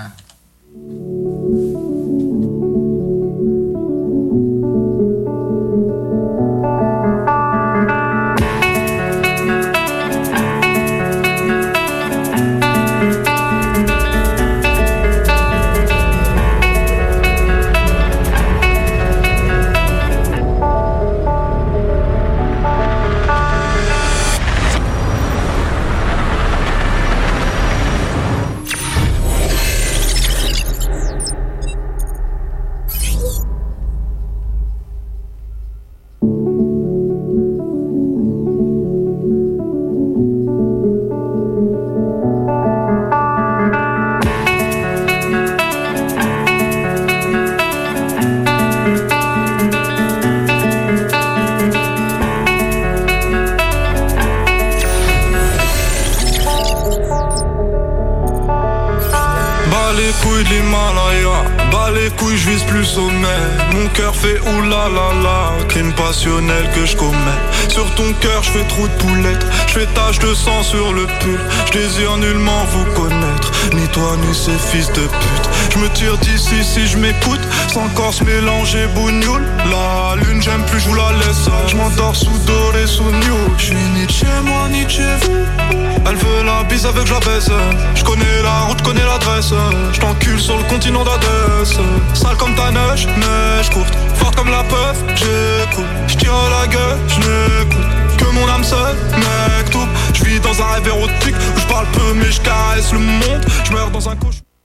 désire 71.81 72.19
nullement 72.19 72.65
vous 72.73 72.85
connaître, 72.93 73.51
ni 73.75 73.89
toi 73.89 74.15
ni 74.23 74.35
ces 74.35 74.59
fils 74.71 74.89
de 74.89 75.07
pute. 75.07 75.47
Je 75.73 75.79
me 75.79 75.89
tire 75.91 76.19
d'ici 76.19 76.63
si 76.63 76.87
je 76.87 76.99
m'écoute, 76.99 77.41
sans 77.73 77.89
corps 77.95 78.13
mélanger 78.27 78.87
bougnoule. 78.95 79.45
La 79.71 80.17
lune, 80.17 80.43
j'aime 80.43 80.63
plus, 80.67 80.81
je 80.81 80.89
vous 80.89 80.95
la 80.95 81.13
laisse. 81.13 81.49
Je 81.69 81.77
m'endors 81.77 82.15
sous 82.15 82.39
doré, 82.47 82.87
sous 82.87 83.11
new. 83.25 83.41
Je 83.57 83.65
suis 83.67 83.75
ni 83.95 84.05
de 84.05 84.11
chez 84.11 84.27
moi, 84.45 84.69
ni 84.71 84.85
de 84.85 84.91
chez 84.91 85.15
vous. 85.23 85.45
Elle 86.07 86.17
veut 86.17 86.43
la 86.45 86.65
bise 86.65 86.85
avec 86.85 87.09
la 87.09 87.21
baisse. 87.21 87.51
Je 87.95 88.05
connais 88.05 88.43
la 88.43 88.61
route, 88.67 88.83
connais 88.83 89.05
l'adresse. 89.05 89.55
Je 89.93 90.01
t'encule 90.01 90.41
sur 90.41 90.59
le 90.59 90.65
continent 90.65 91.05
d'Adès. 91.05 91.81
Sale 92.13 92.37
comme 92.37 92.55
ta 92.57 92.71
neige, 92.71 93.07
neige 93.07 93.71
courte. 93.71 93.95
Forte 94.17 94.37
comme 94.37 94.51
la 94.51 94.65
peuf, 94.65 94.99
j'écoute. 95.17 95.87
Je 96.09 96.17
tire 96.17 96.33
la 96.61 96.67
gueule, 96.67 96.99
je 97.09 97.19
n'écoute 97.21 98.00
mon 98.33 98.49
âme 98.49 98.65
seule 98.65 98.97
mec 99.17 99.71
tout 99.71 99.87
Je 100.15 100.25
vis 100.25 100.41
dans 100.41 100.61
un 100.63 100.67
rêve 100.75 100.87
érotique 100.87 101.35
où 101.57 101.61
je 101.61 101.67
parle 101.67 101.87
peu 101.93 102.13
mais 102.15 102.31
je 102.31 102.41
caresse 102.41 102.93
le 102.93 102.99
monde. 102.99 103.45
Je 103.65 103.73
meurs 103.73 103.91
dans 103.91 104.09
un 104.09 104.17